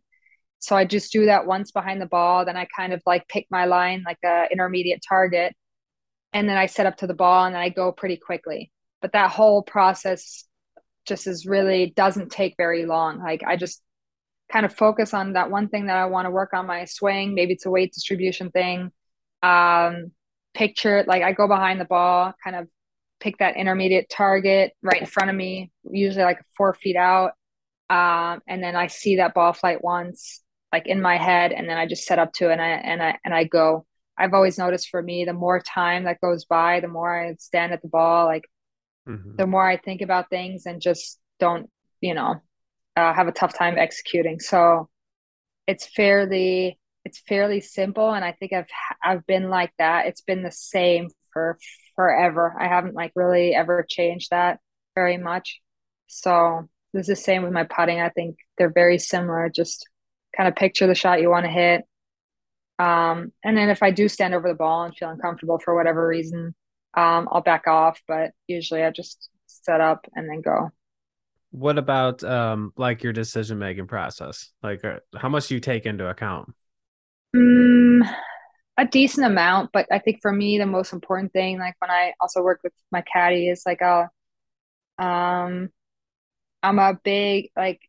So 0.58 0.76
I 0.76 0.84
just 0.84 1.12
do 1.12 1.26
that 1.26 1.46
once 1.46 1.70
behind 1.70 2.00
the 2.00 2.06
ball. 2.06 2.44
Then 2.44 2.56
I 2.56 2.66
kind 2.76 2.92
of 2.92 3.02
like 3.06 3.26
pick 3.28 3.46
my 3.50 3.64
line 3.64 4.02
like 4.04 4.18
a 4.24 4.46
intermediate 4.50 5.00
target 5.08 5.54
and 6.32 6.48
then 6.48 6.56
I 6.56 6.66
set 6.66 6.86
up 6.86 6.98
to 6.98 7.06
the 7.06 7.14
ball 7.14 7.44
and 7.44 7.56
I 7.56 7.68
go 7.68 7.92
pretty 7.92 8.16
quickly. 8.16 8.70
But 9.00 9.12
that 9.12 9.30
whole 9.30 9.62
process 9.62 10.44
just 11.06 11.26
is 11.26 11.46
really 11.46 11.92
doesn't 11.96 12.30
take 12.30 12.54
very 12.56 12.86
long. 12.86 13.18
Like 13.18 13.42
I 13.46 13.56
just 13.56 13.82
kind 14.50 14.66
of 14.66 14.74
focus 14.74 15.14
on 15.14 15.32
that 15.32 15.50
one 15.50 15.68
thing 15.68 15.86
that 15.86 15.96
I 15.96 16.06
want 16.06 16.26
to 16.26 16.30
work 16.30 16.52
on 16.52 16.66
my 16.66 16.84
swing. 16.84 17.34
Maybe 17.34 17.54
it's 17.54 17.66
a 17.66 17.70
weight 17.70 17.92
distribution 17.92 18.50
thing. 18.50 18.92
Um, 19.42 20.12
picture 20.54 21.04
like 21.06 21.22
I 21.22 21.32
go 21.32 21.48
behind 21.48 21.80
the 21.80 21.86
ball, 21.86 22.32
kind 22.44 22.56
of 22.56 22.68
pick 23.20 23.38
that 23.38 23.56
intermediate 23.56 24.08
target 24.10 24.72
right 24.82 25.00
in 25.00 25.06
front 25.06 25.30
of 25.30 25.36
me, 25.36 25.70
usually 25.84 26.24
like 26.24 26.40
four 26.56 26.74
feet 26.74 26.96
out. 26.96 27.32
Um, 27.88 28.40
and 28.46 28.62
then 28.62 28.76
I 28.76 28.86
see 28.86 29.16
that 29.16 29.34
ball 29.34 29.52
flight 29.52 29.82
once, 29.82 30.42
like 30.72 30.86
in 30.86 31.00
my 31.00 31.16
head, 31.16 31.52
and 31.52 31.68
then 31.68 31.76
I 31.76 31.86
just 31.86 32.04
set 32.04 32.18
up 32.18 32.32
to 32.34 32.50
it 32.50 32.52
and 32.52 32.62
I 32.62 32.68
and 32.68 33.02
I 33.02 33.18
and 33.24 33.34
I 33.34 33.44
go. 33.44 33.86
I've 34.18 34.34
always 34.34 34.58
noticed 34.58 34.88
for 34.90 35.02
me, 35.02 35.24
the 35.24 35.32
more 35.32 35.60
time 35.60 36.04
that 36.04 36.20
goes 36.20 36.44
by, 36.44 36.80
the 36.80 36.88
more 36.88 37.28
I 37.28 37.34
stand 37.38 37.72
at 37.72 37.82
the 37.82 37.88
ball, 37.88 38.26
like 38.26 38.44
mm-hmm. 39.08 39.36
the 39.36 39.46
more 39.46 39.66
I 39.66 39.76
think 39.76 40.02
about 40.02 40.30
things 40.30 40.66
and 40.66 40.80
just 40.80 41.18
don't, 41.40 41.70
you 42.00 42.14
know, 42.14 42.36
uh, 42.96 43.12
have 43.12 43.28
a 43.28 43.32
tough 43.32 43.56
time 43.56 43.78
executing. 43.78 44.38
So 44.38 44.88
it's 45.66 45.86
fairly, 45.86 46.78
it's 47.04 47.20
fairly 47.20 47.60
simple. 47.60 48.12
And 48.12 48.24
I 48.24 48.32
think 48.32 48.52
I've, 48.52 48.66
I've 49.02 49.26
been 49.26 49.48
like 49.48 49.72
that. 49.78 50.06
It's 50.06 50.20
been 50.20 50.42
the 50.42 50.52
same 50.52 51.08
for 51.32 51.58
forever. 51.96 52.54
I 52.58 52.68
haven't 52.68 52.94
like 52.94 53.12
really 53.14 53.54
ever 53.54 53.84
changed 53.88 54.30
that 54.30 54.60
very 54.94 55.16
much. 55.16 55.60
So 56.06 56.68
this 56.92 57.08
is 57.08 57.16
the 57.16 57.16
same 57.16 57.42
with 57.42 57.52
my 57.52 57.64
putting. 57.64 58.00
I 58.00 58.10
think 58.10 58.36
they're 58.58 58.72
very 58.72 58.98
similar. 58.98 59.48
Just 59.48 59.88
kind 60.36 60.48
of 60.48 60.54
picture 60.54 60.86
the 60.86 60.94
shot 60.94 61.22
you 61.22 61.30
want 61.30 61.46
to 61.46 61.50
hit 61.50 61.84
um, 62.78 63.32
and 63.44 63.56
then 63.56 63.68
if 63.68 63.82
I 63.82 63.90
do 63.90 64.08
stand 64.08 64.34
over 64.34 64.48
the 64.48 64.54
ball 64.54 64.84
and 64.84 64.96
feel 64.96 65.10
uncomfortable 65.10 65.58
for 65.58 65.74
whatever 65.74 66.06
reason, 66.06 66.54
um, 66.94 67.28
I'll 67.30 67.42
back 67.42 67.66
off. 67.66 68.00
But 68.08 68.32
usually 68.46 68.82
I 68.82 68.90
just 68.90 69.28
set 69.46 69.80
up 69.80 70.06
and 70.14 70.28
then 70.28 70.40
go. 70.40 70.70
What 71.50 71.78
about 71.78 72.24
um, 72.24 72.72
like 72.76 73.02
your 73.02 73.12
decision 73.12 73.58
making 73.58 73.86
process? 73.86 74.50
Like, 74.62 74.84
uh, 74.84 75.00
how 75.14 75.28
much 75.28 75.48
do 75.48 75.54
you 75.54 75.60
take 75.60 75.84
into 75.84 76.08
account? 76.08 76.52
Mm, 77.36 78.08
a 78.78 78.86
decent 78.86 79.26
amount, 79.26 79.70
but 79.72 79.86
I 79.90 79.98
think 79.98 80.20
for 80.22 80.32
me 80.32 80.58
the 80.58 80.66
most 80.66 80.92
important 80.92 81.32
thing, 81.32 81.58
like 81.58 81.74
when 81.78 81.90
I 81.90 82.14
also 82.20 82.42
work 82.42 82.60
with 82.64 82.72
my 82.90 83.02
caddy, 83.02 83.48
is 83.48 83.62
like 83.66 83.82
I'll 83.82 84.08
um 84.98 85.70
I'm 86.62 86.78
a 86.78 86.98
big 87.02 87.50
like 87.56 87.80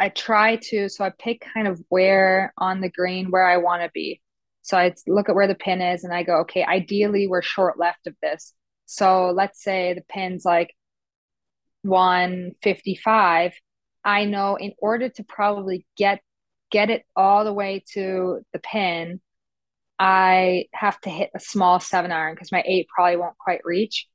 I 0.00 0.08
try 0.08 0.56
to 0.70 0.88
so 0.88 1.04
I 1.04 1.10
pick 1.10 1.46
kind 1.54 1.68
of 1.68 1.80
where 1.90 2.54
on 2.56 2.80
the 2.80 2.88
green 2.88 3.30
where 3.30 3.46
I 3.46 3.58
want 3.58 3.82
to 3.82 3.90
be. 3.92 4.20
So 4.62 4.78
I 4.78 4.94
look 5.06 5.28
at 5.28 5.34
where 5.34 5.46
the 5.46 5.54
pin 5.54 5.82
is 5.82 6.04
and 6.04 6.12
I 6.12 6.22
go, 6.22 6.40
okay, 6.40 6.64
ideally 6.64 7.26
we're 7.28 7.42
short 7.42 7.78
left 7.78 8.06
of 8.06 8.14
this. 8.22 8.54
So 8.86 9.30
let's 9.30 9.62
say 9.62 9.94
the 9.94 10.02
pin's 10.08 10.44
like 10.44 10.74
155. 11.82 13.52
I 14.04 14.24
know 14.24 14.56
in 14.56 14.72
order 14.78 15.10
to 15.10 15.24
probably 15.24 15.86
get 15.96 16.20
get 16.70 16.88
it 16.90 17.04
all 17.16 17.44
the 17.44 17.52
way 17.52 17.84
to 17.92 18.40
the 18.52 18.58
pin, 18.60 19.20
I 19.98 20.66
have 20.72 21.00
to 21.02 21.10
hit 21.10 21.30
a 21.34 21.40
small 21.40 21.78
seven 21.78 22.10
iron 22.10 22.34
because 22.34 22.52
my 22.52 22.62
eight 22.66 22.88
probably 22.88 23.16
won't 23.16 23.36
quite 23.38 23.60
reach. 23.64 24.06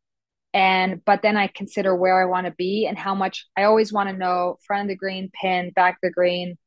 And 0.55 1.03
but 1.03 1.21
then 1.21 1.35
I 1.35 1.47
consider 1.47 1.93
where 1.93 2.21
I 2.21 2.25
want 2.25 2.47
to 2.47 2.53
be 2.53 2.87
and 2.87 2.97
how 2.97 3.13
much 3.13 3.45
I 3.57 3.63
always 3.63 3.91
want 3.91 4.09
to 4.09 4.15
know 4.15 4.57
front 4.65 4.83
of 4.83 4.87
the 4.87 4.95
green, 4.95 5.29
pin, 5.39 5.71
back 5.75 5.95
of 5.95 5.99
the 6.01 6.11
green. 6.11 6.57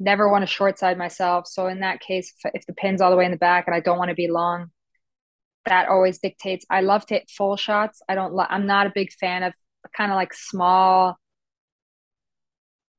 Never 0.00 0.28
want 0.28 0.42
to 0.42 0.48
short 0.48 0.78
side 0.78 0.98
myself. 0.98 1.46
So 1.46 1.68
in 1.68 1.80
that 1.80 2.00
case, 2.00 2.34
if, 2.44 2.50
if 2.56 2.66
the 2.66 2.74
pin's 2.74 3.00
all 3.00 3.10
the 3.10 3.16
way 3.16 3.24
in 3.24 3.30
the 3.30 3.36
back 3.38 3.68
and 3.68 3.74
I 3.74 3.80
don't 3.80 3.98
want 3.98 4.08
to 4.08 4.16
be 4.16 4.28
long, 4.28 4.72
that 5.64 5.88
always 5.88 6.18
dictates. 6.18 6.66
I 6.68 6.80
love 6.80 7.06
to 7.06 7.14
hit 7.14 7.30
full 7.30 7.56
shots. 7.56 8.02
I 8.08 8.16
don't. 8.16 8.36
I'm 8.50 8.66
not 8.66 8.88
a 8.88 8.92
big 8.92 9.12
fan 9.12 9.44
of 9.44 9.54
kind 9.96 10.10
of 10.10 10.16
like 10.16 10.34
small 10.34 11.16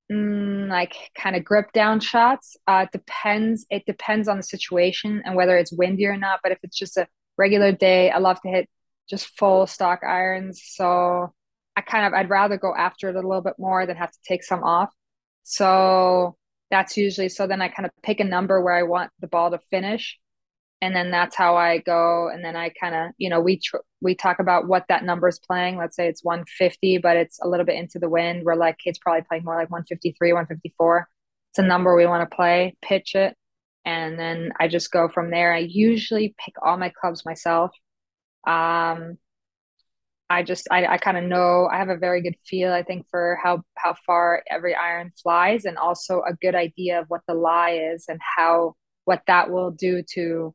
mm, 0.09 0.69
like 0.69 0.95
kind 1.13 1.35
of 1.35 1.43
grip 1.43 1.73
down 1.73 1.99
shots. 1.99 2.55
Uh, 2.67 2.85
depends. 2.93 3.65
It 3.69 3.85
depends 3.85 4.29
on 4.29 4.37
the 4.37 4.43
situation 4.43 5.21
and 5.25 5.35
whether 5.35 5.57
it's 5.57 5.73
windy 5.73 6.05
or 6.05 6.15
not. 6.15 6.39
But 6.41 6.53
if 6.53 6.59
it's 6.63 6.77
just 6.77 6.95
a 6.95 7.07
regular 7.37 7.73
day, 7.73 8.11
I 8.11 8.19
love 8.19 8.39
to 8.41 8.49
hit 8.49 8.69
just 9.09 9.37
full 9.37 9.67
stock 9.67 10.01
irons. 10.03 10.61
So 10.65 11.33
I 11.75 11.81
kind 11.81 12.05
of 12.05 12.13
I'd 12.13 12.29
rather 12.29 12.57
go 12.57 12.73
after 12.75 13.09
it 13.09 13.15
a 13.15 13.27
little 13.27 13.41
bit 13.41 13.55
more 13.59 13.85
than 13.85 13.97
have 13.97 14.11
to 14.11 14.19
take 14.27 14.43
some 14.43 14.63
off. 14.63 14.89
So 15.43 16.37
that's 16.71 16.97
usually 16.97 17.29
so 17.29 17.47
then 17.47 17.61
I 17.61 17.69
kind 17.69 17.85
of 17.85 17.91
pick 18.03 18.19
a 18.19 18.23
number 18.25 18.61
where 18.61 18.75
I 18.75 18.83
want 18.83 19.11
the 19.19 19.27
ball 19.27 19.51
to 19.51 19.59
finish 19.71 20.17
and 20.81 20.95
then 20.95 21.09
that's 21.11 21.35
how 21.35 21.55
I 21.55 21.79
go. 21.79 22.29
And 22.29 22.43
then 22.43 22.55
I 22.55 22.69
kind 22.69 22.93
of, 22.93 23.11
you 23.17 23.29
know, 23.29 23.41
we 23.41 23.59
tr- 23.59 23.77
we 24.01 24.13
talk 24.15 24.39
about 24.39 24.67
what 24.67 24.85
that 24.89 25.03
number 25.03 25.27
is 25.27 25.39
playing. 25.39 25.77
Let's 25.77 25.95
say 25.95 26.07
it's 26.07 26.23
150, 26.23 26.99
but 26.99 27.17
it's 27.17 27.39
a 27.41 27.47
little 27.47 27.65
bit 27.65 27.77
into 27.77 27.97
the 27.99 28.09
wind. 28.09 28.43
We're 28.43 28.55
like, 28.55 28.77
it's 28.85 28.99
probably 28.99 29.23
playing 29.27 29.43
more 29.43 29.55
like 29.55 29.71
153, 29.71 30.33
154. 30.33 31.07
It's 31.51 31.59
a 31.59 31.63
number 31.63 31.95
we 31.95 32.05
want 32.05 32.29
to 32.29 32.35
play, 32.35 32.75
pitch 32.83 33.15
it, 33.15 33.35
and 33.85 34.19
then 34.19 34.51
I 34.59 34.67
just 34.67 34.91
go 34.91 35.09
from 35.09 35.31
there. 35.31 35.53
I 35.53 35.59
usually 35.59 36.35
pick 36.45 36.53
all 36.63 36.77
my 36.77 36.91
clubs 37.01 37.25
myself. 37.25 37.71
Um, 38.45 39.17
I 40.29 40.43
just 40.43 40.67
I, 40.69 40.85
I 40.85 40.97
kind 40.97 41.17
of 41.17 41.23
know 41.23 41.67
I 41.71 41.77
have 41.77 41.89
a 41.89 41.97
very 41.97 42.21
good 42.21 42.35
feel 42.45 42.73
I 42.73 42.83
think 42.83 43.07
for 43.09 43.39
how 43.41 43.63
how 43.77 43.95
far 44.05 44.43
every 44.49 44.75
iron 44.75 45.11
flies 45.21 45.65
and 45.65 45.77
also 45.77 46.21
a 46.27 46.33
good 46.33 46.55
idea 46.55 46.99
of 46.99 47.05
what 47.07 47.21
the 47.27 47.33
lie 47.33 47.91
is 47.93 48.05
and 48.09 48.19
how 48.37 48.75
what 49.05 49.21
that 49.27 49.49
will 49.51 49.71
do 49.71 50.03
to 50.15 50.53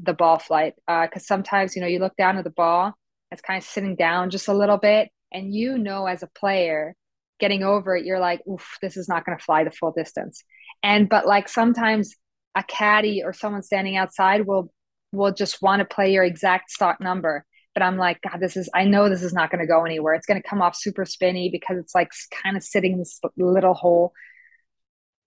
the 0.00 0.14
ball 0.14 0.38
flight. 0.38 0.74
Uh 0.88 1.06
because 1.06 1.22
uh, 1.22 1.26
sometimes 1.26 1.76
you 1.76 1.82
know 1.82 1.88
you 1.88 2.00
look 2.00 2.16
down 2.16 2.38
at 2.38 2.44
the 2.44 2.50
ball 2.50 2.92
it's 3.30 3.42
kind 3.42 3.58
of 3.58 3.68
sitting 3.68 3.94
down 3.94 4.30
just 4.30 4.48
a 4.48 4.54
little 4.54 4.78
bit 4.78 5.10
and 5.32 5.54
you 5.54 5.78
know 5.78 6.06
as 6.06 6.22
a 6.22 6.28
player 6.38 6.94
getting 7.38 7.62
over 7.62 7.94
it 7.96 8.04
you're 8.04 8.18
like 8.18 8.40
oof 8.48 8.78
this 8.82 8.96
is 8.96 9.08
not 9.08 9.24
going 9.24 9.36
to 9.38 9.44
fly 9.44 9.62
the 9.64 9.70
full 9.70 9.92
distance. 9.92 10.42
And 10.82 11.08
but 11.08 11.26
like 11.26 11.48
sometimes 11.48 12.14
a 12.56 12.64
caddy 12.64 13.22
or 13.24 13.32
someone 13.32 13.62
standing 13.62 13.96
outside 13.96 14.46
will 14.46 14.72
will 15.12 15.32
just 15.32 15.62
want 15.62 15.80
to 15.80 15.94
play 15.94 16.12
your 16.12 16.24
exact 16.24 16.70
stock 16.70 17.00
number 17.00 17.44
but 17.74 17.82
i'm 17.82 17.96
like 17.96 18.20
god 18.22 18.40
this 18.40 18.56
is 18.56 18.68
i 18.74 18.84
know 18.84 19.08
this 19.08 19.22
is 19.22 19.32
not 19.32 19.50
going 19.50 19.60
to 19.60 19.66
go 19.66 19.84
anywhere 19.84 20.14
it's 20.14 20.26
going 20.26 20.40
to 20.40 20.48
come 20.48 20.62
off 20.62 20.76
super 20.76 21.04
spinny 21.04 21.48
because 21.50 21.78
it's 21.78 21.94
like 21.94 22.10
kind 22.42 22.56
of 22.56 22.62
sitting 22.62 22.92
in 22.92 22.98
this 22.98 23.20
little 23.36 23.74
hole 23.74 24.12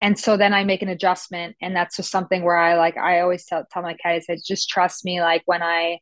and 0.01 0.17
so 0.17 0.35
then 0.35 0.53
I 0.53 0.63
make 0.63 0.81
an 0.81 0.89
adjustment, 0.89 1.55
and 1.61 1.75
that's 1.75 1.95
just 1.95 2.09
something 2.11 2.43
where 2.43 2.57
I 2.57 2.75
like. 2.75 2.97
I 2.97 3.19
always 3.21 3.45
tell 3.45 3.65
tell 3.71 3.83
my 3.83 3.93
kids, 3.93 4.25
I 4.29 4.37
just 4.43 4.67
trust 4.67 5.05
me. 5.05 5.21
Like 5.21 5.43
when 5.45 5.61
I 5.61 5.99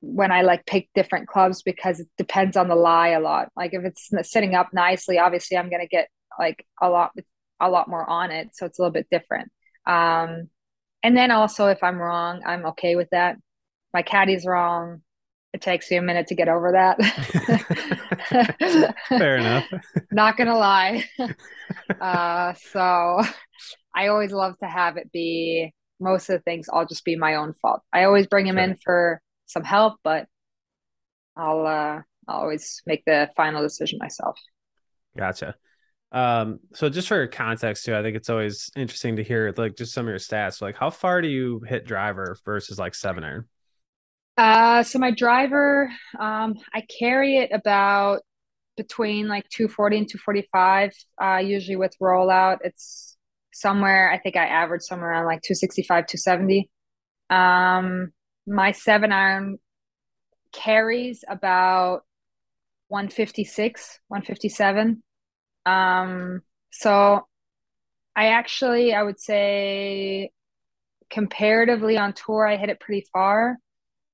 when 0.00 0.32
I 0.32 0.42
like 0.42 0.64
pick 0.64 0.88
different 0.94 1.28
clubs 1.28 1.62
because 1.62 2.00
it 2.00 2.08
depends 2.16 2.56
on 2.56 2.68
the 2.68 2.76
lie 2.76 3.08
a 3.08 3.20
lot. 3.20 3.50
Like 3.56 3.74
if 3.74 3.84
it's 3.84 4.10
sitting 4.30 4.54
up 4.54 4.70
nicely, 4.72 5.18
obviously 5.18 5.58
I'm 5.58 5.70
gonna 5.70 5.86
get 5.86 6.08
like 6.38 6.64
a 6.80 6.88
lot 6.88 7.12
a 7.60 7.68
lot 7.68 7.88
more 7.88 8.08
on 8.08 8.30
it, 8.30 8.50
so 8.54 8.64
it's 8.66 8.78
a 8.78 8.82
little 8.82 8.92
bit 8.92 9.08
different. 9.10 9.50
Um, 9.86 10.48
and 11.02 11.16
then 11.16 11.30
also 11.30 11.66
if 11.66 11.82
I'm 11.82 11.98
wrong, 11.98 12.42
I'm 12.46 12.66
okay 12.66 12.96
with 12.96 13.08
that. 13.10 13.36
My 13.92 14.02
caddy's 14.02 14.46
wrong 14.46 15.02
it 15.54 15.62
takes 15.62 15.90
you 15.90 15.98
a 15.98 16.02
minute 16.02 16.26
to 16.28 16.34
get 16.34 16.48
over 16.48 16.72
that. 16.72 16.98
Fair 19.08 19.36
enough. 19.36 19.64
Not 20.12 20.36
gonna 20.36 20.58
lie. 20.58 21.04
Uh, 22.00 22.54
so 22.70 23.20
I 23.94 24.06
always 24.06 24.30
love 24.30 24.56
to 24.58 24.66
have 24.66 24.96
it 24.96 25.10
be 25.10 25.74
most 26.00 26.30
of 26.30 26.34
the 26.34 26.42
things 26.42 26.68
I'll 26.72 26.86
just 26.86 27.04
be 27.04 27.16
my 27.16 27.34
own 27.34 27.54
fault. 27.54 27.82
I 27.92 28.04
always 28.04 28.26
bring 28.26 28.46
him 28.46 28.56
in 28.56 28.76
for 28.84 29.20
some 29.46 29.64
help, 29.64 29.98
but 30.04 30.26
I'll 31.36 31.66
uh 31.66 32.00
I'll 32.28 32.40
always 32.40 32.82
make 32.86 33.04
the 33.04 33.28
final 33.36 33.62
decision 33.62 33.98
myself. 34.00 34.38
Gotcha. 35.16 35.56
Um, 36.10 36.60
so 36.72 36.88
just 36.88 37.08
for 37.08 37.26
context 37.26 37.84
too, 37.84 37.94
I 37.94 38.02
think 38.02 38.16
it's 38.16 38.30
always 38.30 38.70
interesting 38.76 39.16
to 39.16 39.24
hear 39.24 39.52
like 39.56 39.76
just 39.76 39.92
some 39.92 40.06
of 40.06 40.10
your 40.10 40.18
stats. 40.18 40.62
Like 40.62 40.76
how 40.76 40.90
far 40.90 41.20
do 41.20 41.28
you 41.28 41.62
hit 41.66 41.84
driver 41.84 42.36
versus 42.44 42.78
like 42.78 42.94
seven 42.94 43.24
iron? 43.24 43.48
Uh, 44.36 44.82
so 44.84 44.98
my 44.98 45.10
driver, 45.10 45.90
um, 46.18 46.54
I 46.72 46.82
carry 46.98 47.38
it 47.38 47.50
about 47.52 48.20
between 48.76 49.28
like 49.28 49.48
240 49.50 49.98
and 49.98 50.08
245. 50.08 50.92
Uh, 51.20 51.38
usually 51.38 51.76
with 51.76 51.94
rollout, 52.00 52.58
it's 52.62 53.16
somewhere, 53.52 54.10
I 54.10 54.18
think 54.18 54.36
I 54.36 54.46
average 54.46 54.82
somewhere 54.82 55.10
around 55.10 55.26
like 55.26 55.42
265, 55.42 56.06
270. 56.06 56.70
Um, 57.28 58.12
my 58.46 58.72
seven 58.72 59.12
iron 59.12 59.58
carries 60.52 61.24
about 61.28 62.02
156, 62.86 63.98
157. 64.08 65.02
Um, 65.68 66.42
so 66.70 67.26
I 68.16 68.28
actually, 68.28 68.94
I 68.94 69.02
would 69.02 69.20
say 69.20 70.30
comparatively 71.10 71.98
on 71.98 72.14
tour, 72.14 72.46
I 72.46 72.56
hit 72.56 72.70
it 72.70 72.80
pretty 72.80 73.06
far 73.12 73.58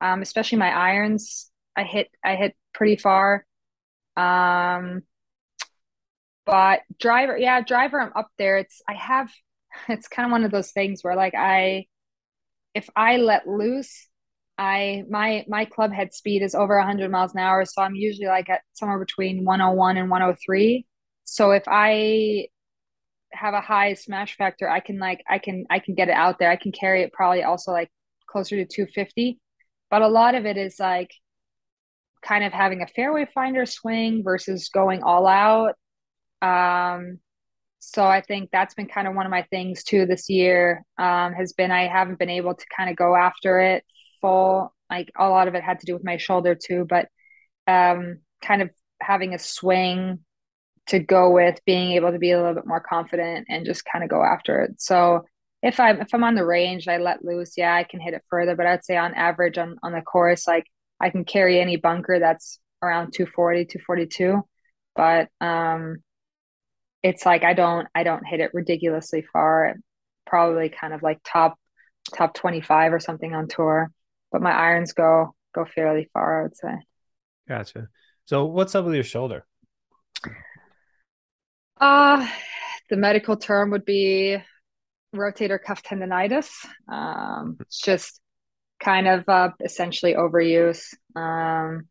um, 0.01 0.23
especially 0.23 0.59
my 0.59 0.71
irons. 0.71 1.51
I 1.77 1.85
hit 1.85 2.09
I 2.25 2.37
hit 2.37 2.57
pretty 2.75 2.97
far. 2.97 3.47
Um, 4.17 5.03
but 6.47 6.81
driver, 7.01 7.37
yeah, 7.39 7.61
driver, 7.63 8.01
I'm 8.01 8.13
up 8.15 8.29
there. 8.39 8.59
It's 8.59 8.83
I 8.89 8.95
have. 8.95 9.31
It's 9.89 10.07
kind 10.07 10.25
of 10.27 10.31
one 10.31 10.45
of 10.45 10.53
those 10.53 10.71
things 10.71 11.03
where 11.03 11.17
like 11.17 11.35
I, 11.37 11.87
if 12.75 12.89
I 12.97 13.17
let 13.19 13.49
loose, 13.49 14.09
I 14.59 15.05
my 15.11 15.45
my 15.49 15.65
club 15.67 15.93
head 15.93 16.15
speed 16.15 16.43
is 16.43 16.55
over 16.55 16.77
100 16.79 17.11
miles 17.11 17.35
an 17.35 17.41
hour, 17.41 17.65
so 17.65 17.83
I'm 17.83 17.95
usually 17.97 18.29
like 18.29 18.51
at 18.51 18.63
somewhere 18.75 18.99
between 19.01 19.45
101 19.45 19.97
and 19.99 20.11
103. 20.11 20.87
So 21.25 21.53
if 21.53 21.65
I 21.67 22.49
have 23.33 23.55
a 23.55 23.61
high 23.61 23.95
smash 23.95 24.37
factor, 24.37 24.69
I 24.69 24.81
can 24.81 24.99
like 24.99 25.23
I 25.29 25.39
can 25.39 25.67
I 25.71 25.79
can 25.79 25.95
get 25.95 26.09
it 26.09 26.15
out 26.15 26.39
there. 26.39 26.51
I 26.51 26.57
can 26.57 26.73
carry 26.73 27.03
it 27.03 27.13
probably 27.13 27.43
also 27.43 27.73
like 27.73 27.91
closer 28.27 28.57
to 28.57 28.65
250 28.65 29.39
but 29.95 30.03
a 30.03 30.09
lot 30.09 30.35
of 30.35 30.45
it 30.45 30.57
is 30.57 30.81
like 30.81 31.13
kind 32.21 32.43
of 32.43 32.53
having 32.53 32.83
a 32.83 32.87
fairway 32.89 33.29
finder 33.33 33.65
swing 33.65 34.25
versus 34.25 34.69
going 34.71 35.05
all 35.05 35.25
out. 35.25 35.75
Um, 36.43 37.21
so 37.79 38.05
I 38.05 38.21
think 38.21 38.51
that's 38.51 38.75
been 38.75 38.89
kind 38.89 39.07
of 39.07 39.15
one 39.15 39.25
of 39.25 39.31
my 39.31 39.43
things 39.51 39.85
too 39.85 40.05
this 40.05 40.29
year. 40.29 40.85
Um, 40.99 41.33
has 41.35 41.53
been 41.53 41.71
I 41.71 41.87
haven't 41.87 42.19
been 42.19 42.29
able 42.29 42.57
to 42.57 42.65
kind 42.77 42.91
of 42.91 42.97
go 42.97 43.15
after 43.15 43.61
it 43.61 43.85
full. 44.21 44.75
Like 44.91 45.13
a 45.17 45.29
lot 45.29 45.47
of 45.47 45.55
it 45.55 45.63
had 45.63 45.79
to 45.79 45.87
do 45.87 45.95
with 45.95 46.05
my 46.05 46.17
shoulder 46.17 46.57
too, 46.57 46.87
but 46.89 47.09
um, 47.69 48.19
kind 48.43 48.63
of 48.63 48.71
having 49.01 49.33
a 49.33 49.39
swing 49.39 50.21
to 50.87 50.99
go 50.99 51.31
with 51.31 51.59
being 51.65 51.93
able 51.93 52.13
to 52.13 52.19
be 52.19 52.31
a 52.31 52.37
little 52.37 52.55
bit 52.55 52.67
more 52.67 52.81
confident 52.81 53.47
and 53.49 53.65
just 53.65 53.85
kind 53.85 54.05
of 54.05 54.11
go 54.11 54.23
after 54.23 54.61
it. 54.61 54.81
So 54.81 55.25
if 55.63 55.81
I'm 55.81 56.01
if 56.03 56.13
I'm 56.13 56.25
on 56.25 56.35
the 56.35 56.45
range, 56.45 56.89
I 56.89 56.99
let 56.99 57.25
loose. 57.25 57.55
Yeah, 57.57 57.75
I 57.75 57.85
can 57.85 58.01
hit 58.01 58.15
it 58.15 58.23
further, 58.29 58.55
but 58.55 58.67
I'd 58.67 58.85
say 58.85 58.97
on 58.97 59.15
average 59.15 59.57
on 59.57 59.77
on 59.83 59.93
the 59.93 60.03
course, 60.03 60.47
like 60.47 60.67
I 61.01 61.11
can 61.11 61.25
carry 61.25 61.59
any 61.59 61.77
bunker 61.77 62.19
that's 62.19 62.59
around 62.83 63.13
240, 63.13 63.65
242. 63.65 64.43
But 64.95 65.29
um, 65.41 65.97
it's 67.03 67.25
like 67.25 67.45
I 67.45 67.55
don't 67.55 67.89
I 67.95 68.03
don't 68.03 68.27
hit 68.27 68.41
it 68.41 68.53
ridiculously 68.53 69.25
far. 69.33 69.75
Probably 70.27 70.69
kind 70.69 70.93
of 70.93 71.03
like 71.03 71.21
top 71.25 71.59
top 72.15 72.35
25 72.35 72.93
or 72.93 73.01
something 73.01 73.35
on 73.35 73.49
tour. 73.49 73.91
But 74.31 74.43
my 74.43 74.53
irons 74.53 74.93
go 74.93 75.35
go 75.55 75.65
fairly 75.65 76.11
far, 76.13 76.41
I 76.41 76.43
would 76.43 76.57
say. 76.57 76.75
Gotcha. 77.49 77.89
So 78.27 78.45
what's 78.45 78.75
up 78.75 78.85
with 78.85 78.95
your 78.95 79.05
shoulder? 79.05 79.47
Uh 81.85 82.27
the 82.91 82.97
medical 82.97 83.37
term 83.37 83.71
would 83.71 83.85
be 83.85 84.37
rotator 85.15 85.59
cuff 85.63 85.83
tendonitis. 85.83 86.51
Um, 86.91 87.57
it's 87.61 87.81
just 87.81 88.21
kind 88.83 89.09
of 89.09 89.29
uh, 89.29 89.51
essentially 89.65 90.15
overuse. 90.15 90.83
Um, 91.17 91.89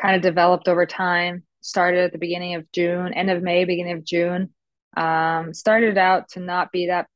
kind 0.00 0.16
of 0.16 0.22
developed 0.22 0.68
over 0.68 0.86
time. 0.86 1.44
Started 1.62 2.04
at 2.04 2.12
the 2.12 2.18
beginning 2.18 2.54
of 2.54 2.70
June, 2.72 3.12
end 3.12 3.30
of 3.30 3.42
May, 3.42 3.64
beginning 3.64 3.98
of 3.98 4.04
June. 4.04 4.50
Um, 4.96 5.52
started 5.52 5.98
out 5.98 6.30
to 6.30 6.40
not 6.40 6.72
be 6.72 6.86
that 6.86 7.06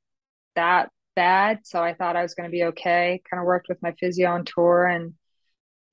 that 0.54 0.90
bad, 1.16 1.60
so 1.64 1.82
I 1.82 1.94
thought 1.94 2.16
I 2.16 2.22
was 2.22 2.34
going 2.34 2.48
to 2.48 2.52
be 2.52 2.64
okay. 2.64 3.22
Kind 3.30 3.40
of 3.40 3.46
worked 3.46 3.68
with 3.68 3.82
my 3.82 3.92
physio 3.98 4.30
on 4.30 4.44
tour 4.44 4.86
and 4.86 5.14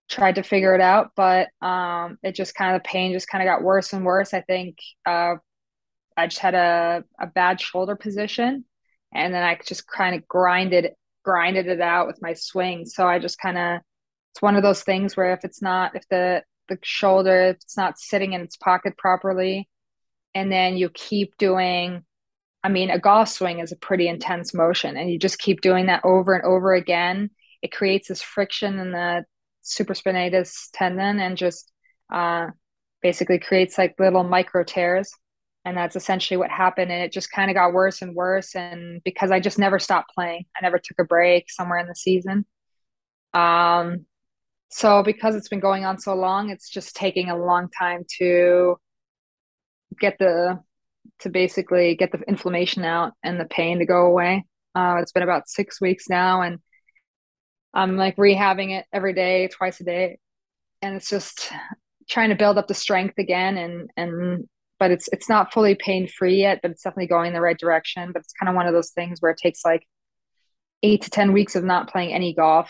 tried 0.09 0.35
to 0.35 0.43
figure 0.43 0.75
it 0.75 0.81
out, 0.81 1.11
but 1.15 1.47
um, 1.61 2.17
it 2.23 2.35
just 2.35 2.55
kind 2.55 2.75
of 2.75 2.83
the 2.83 2.87
pain 2.87 3.13
just 3.13 3.29
kind 3.29 3.41
of 3.41 3.47
got 3.47 3.63
worse 3.63 3.93
and 3.93 4.05
worse. 4.05 4.33
I 4.33 4.41
think 4.41 4.77
uh, 5.05 5.35
I 6.17 6.27
just 6.27 6.39
had 6.39 6.55
a 6.55 7.03
a 7.19 7.27
bad 7.27 7.61
shoulder 7.61 7.95
position, 7.95 8.65
and 9.13 9.33
then 9.33 9.43
I 9.43 9.57
just 9.65 9.87
kind 9.87 10.15
of 10.15 10.27
grinded 10.27 10.91
grinded 11.23 11.67
it 11.67 11.81
out 11.81 12.07
with 12.07 12.21
my 12.21 12.33
swing. 12.33 12.85
So 12.85 13.07
I 13.07 13.19
just 13.19 13.39
kind 13.39 13.57
of 13.57 13.81
it's 14.33 14.41
one 14.41 14.55
of 14.55 14.63
those 14.63 14.83
things 14.83 15.17
where 15.17 15.33
if 15.33 15.43
it's 15.43 15.61
not 15.61 15.95
if 15.95 16.07
the 16.09 16.43
the 16.69 16.77
shoulder 16.83 17.49
if 17.49 17.57
it's 17.57 17.77
not 17.77 17.99
sitting 17.99 18.33
in 18.33 18.41
its 18.41 18.57
pocket 18.57 18.97
properly, 18.97 19.69
and 20.35 20.51
then 20.51 20.77
you 20.77 20.89
keep 20.89 21.37
doing 21.37 22.03
I 22.63 22.69
mean, 22.69 22.91
a 22.91 22.99
golf 22.99 23.29
swing 23.29 23.59
is 23.59 23.71
a 23.71 23.75
pretty 23.75 24.07
intense 24.07 24.53
motion, 24.53 24.95
and 24.97 25.09
you 25.09 25.17
just 25.17 25.39
keep 25.39 25.61
doing 25.61 25.87
that 25.87 26.01
over 26.05 26.35
and 26.35 26.45
over 26.45 26.73
again. 26.73 27.31
It 27.61 27.71
creates 27.71 28.07
this 28.07 28.21
friction 28.21 28.79
in 28.79 28.91
the 28.91 29.25
supraspinatus 29.63 30.69
tendon 30.73 31.19
and 31.19 31.37
just 31.37 31.71
uh, 32.11 32.47
basically 33.01 33.39
creates 33.39 33.77
like 33.77 33.95
little 33.99 34.23
micro 34.23 34.63
tears. 34.63 35.11
And 35.63 35.77
that's 35.77 35.95
essentially 35.95 36.37
what 36.37 36.49
happened. 36.49 36.91
And 36.91 37.03
it 37.03 37.11
just 37.11 37.31
kind 37.31 37.51
of 37.51 37.55
got 37.55 37.73
worse 37.73 38.01
and 38.01 38.15
worse. 38.15 38.55
And 38.55 39.01
because 39.03 39.31
I 39.31 39.39
just 39.39 39.59
never 39.59 39.77
stopped 39.77 40.11
playing, 40.13 40.45
I 40.55 40.61
never 40.63 40.79
took 40.79 40.99
a 40.99 41.03
break 41.03 41.51
somewhere 41.51 41.79
in 41.79 41.87
the 41.87 41.95
season. 41.95 42.45
Um, 43.33 44.05
so 44.69 45.03
because 45.03 45.35
it's 45.35 45.49
been 45.49 45.59
going 45.59 45.85
on 45.85 45.99
so 45.99 46.15
long, 46.15 46.49
it's 46.49 46.69
just 46.69 46.95
taking 46.95 47.29
a 47.29 47.37
long 47.37 47.69
time 47.77 48.05
to 48.19 48.77
get 49.99 50.17
the 50.17 50.59
to 51.19 51.29
basically 51.29 51.95
get 51.95 52.11
the 52.11 52.19
inflammation 52.27 52.83
out 52.85 53.13
and 53.23 53.39
the 53.39 53.45
pain 53.45 53.79
to 53.79 53.85
go 53.85 54.05
away. 54.05 54.45
Uh, 54.73 54.97
it's 54.99 55.11
been 55.11 55.23
about 55.23 55.49
six 55.49 55.81
weeks 55.81 56.07
now, 56.09 56.41
and 56.41 56.59
I'm 57.73 57.97
like 57.97 58.15
rehabbing 58.15 58.77
it 58.77 58.85
every 58.93 59.13
day, 59.13 59.49
twice 59.49 59.79
a 59.81 59.83
day, 59.83 60.19
and 60.81 60.95
it's 60.95 61.09
just 61.09 61.51
trying 62.09 62.29
to 62.29 62.35
build 62.35 62.57
up 62.57 62.67
the 62.67 62.73
strength 62.73 63.17
again. 63.17 63.57
And 63.57 63.89
and 63.97 64.47
but 64.81 64.89
it's 64.89 65.07
it's 65.09 65.29
not 65.29 65.53
fully 65.53 65.75
pain 65.75 66.07
free 66.07 66.37
yet, 66.37 66.57
but 66.63 66.71
it's 66.71 66.81
definitely 66.81 67.05
going 67.05 67.27
in 67.27 67.33
the 67.35 67.39
right 67.39 67.57
direction. 67.59 68.11
But 68.11 68.23
it's 68.23 68.33
kind 68.33 68.49
of 68.49 68.55
one 68.55 68.65
of 68.65 68.73
those 68.73 68.89
things 68.89 69.21
where 69.21 69.31
it 69.31 69.37
takes 69.37 69.63
like 69.63 69.85
eight 70.81 71.03
to 71.03 71.11
ten 71.11 71.33
weeks 71.33 71.55
of 71.55 71.63
not 71.63 71.87
playing 71.87 72.11
any 72.11 72.33
golf, 72.33 72.67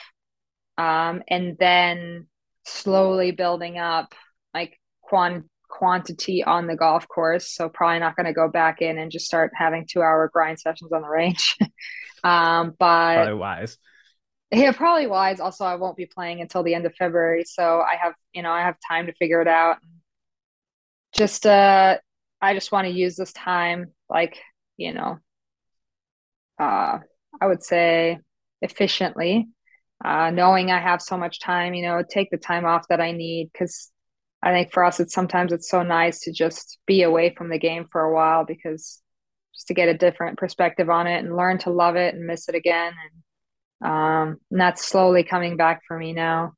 um, 0.78 1.24
and 1.30 1.56
then 1.58 2.28
slowly 2.66 3.32
building 3.32 3.78
up 3.78 4.14
like 4.54 4.78
quant 5.00 5.46
quantity 5.70 6.44
on 6.44 6.68
the 6.68 6.76
golf 6.76 7.08
course. 7.08 7.50
So 7.50 7.70
probably 7.70 8.00
not 8.00 8.18
going 8.18 8.26
to 8.26 8.34
go 8.34 8.50
back 8.50 8.82
in 8.82 8.98
and 8.98 9.10
just 9.10 9.26
start 9.26 9.54
having 9.56 9.88
two 9.90 10.02
hour 10.02 10.30
grind 10.34 10.60
sessions 10.60 10.92
on 10.92 11.04
the 11.04 11.08
range. 11.08 11.56
um, 12.26 12.76
but 12.78 13.16
probably 13.16 13.36
wise. 13.36 13.78
Yeah, 14.52 14.74
probably 14.74 15.08
wise. 15.08 15.40
Also, 15.40 15.64
I 15.64 15.76
won't 15.76 15.96
be 15.96 16.08
playing 16.08 16.42
until 16.42 16.62
the 16.62 16.76
end 16.76 16.86
of 16.86 16.94
February, 16.96 17.46
so 17.46 17.80
I 17.80 17.96
have 17.96 18.16
you 18.34 18.42
know 18.42 18.52
I 18.52 18.64
have 18.64 18.76
time 18.86 19.06
to 19.06 19.14
figure 19.14 19.42
it 19.42 19.48
out. 19.48 19.78
Just 21.22 21.46
uh, 21.46 22.00
I 22.42 22.56
just 22.56 22.72
want 22.72 22.88
to 22.88 22.94
use 22.94 23.16
this 23.16 23.32
time 23.32 23.92
like 24.10 24.40
you 24.76 24.92
know, 24.92 25.20
uh, 26.60 26.98
I 27.40 27.46
would 27.46 27.62
say 27.64 28.18
efficiently. 28.64 29.48
Uh, 30.04 30.32
knowing 30.32 30.72
I 30.72 30.80
have 30.80 31.00
so 31.00 31.20
much 31.20 31.40
time, 31.40 31.76
you 31.76 31.84
know, 31.84 32.02
take 32.02 32.32
the 32.32 32.38
time 32.38 32.66
off 32.66 32.88
that 32.90 33.00
I 33.00 33.12
need 33.12 33.52
because 33.54 33.92
I 34.42 34.52
think 34.52 34.74
for 34.74 34.84
us, 34.84 35.00
it's 35.00 35.14
sometimes 35.14 35.54
it's 35.54 35.70
so 35.70 35.84
nice 35.84 36.22
to 36.22 36.32
just 36.32 36.80
be 36.88 37.04
away 37.04 37.36
from 37.38 37.52
the 37.52 37.60
game 37.60 37.86
for 37.92 38.02
a 38.02 38.12
while 38.12 38.44
because 38.44 39.00
just 39.54 39.68
to 39.68 39.76
get 39.76 39.90
a 39.90 39.94
different 39.96 40.40
perspective 40.40 40.90
on 40.90 41.06
it 41.06 41.24
and 41.24 41.38
learn 41.38 41.60
to 41.60 41.70
love 41.70 41.98
it 41.98 42.16
and 42.16 42.26
miss 42.26 42.50
it 42.50 42.56
again. 42.56 42.94
And, 43.84 43.92
um, 43.92 44.38
and 44.50 44.60
that's 44.60 44.88
slowly 44.88 45.24
coming 45.24 45.56
back 45.56 45.82
for 45.88 45.96
me 45.96 46.14
now. 46.14 46.54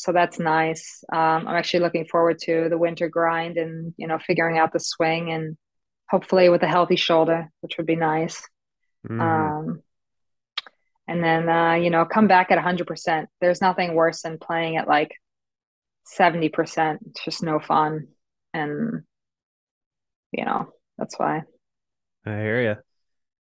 So 0.00 0.12
that's 0.12 0.38
nice. 0.38 1.04
Um, 1.12 1.46
I'm 1.46 1.56
actually 1.56 1.80
looking 1.80 2.06
forward 2.06 2.38
to 2.44 2.68
the 2.68 2.78
winter 2.78 3.08
grind 3.08 3.56
and, 3.56 3.92
you 3.96 4.06
know, 4.06 4.18
figuring 4.18 4.58
out 4.58 4.72
the 4.72 4.80
swing 4.80 5.30
and 5.30 5.56
hopefully 6.08 6.48
with 6.48 6.62
a 6.62 6.68
healthy 6.68 6.96
shoulder, 6.96 7.50
which 7.60 7.76
would 7.76 7.86
be 7.86 7.96
nice. 7.96 8.42
Mm. 9.08 9.20
Um, 9.20 9.82
and 11.06 11.22
then, 11.22 11.48
uh, 11.48 11.74
you 11.74 11.90
know, 11.90 12.04
come 12.04 12.28
back 12.28 12.50
at 12.50 12.58
100%. 12.58 13.26
There's 13.40 13.60
nothing 13.60 13.94
worse 13.94 14.22
than 14.22 14.38
playing 14.38 14.76
at 14.76 14.88
like 14.88 15.12
70% 16.18 16.98
it's 17.06 17.24
just 17.24 17.42
no 17.42 17.60
fun 17.60 18.08
and 18.52 19.02
you 20.32 20.44
know 20.44 20.72
that's 20.98 21.18
why 21.18 21.42
i 22.26 22.36
hear 22.38 22.62
you 22.62 22.76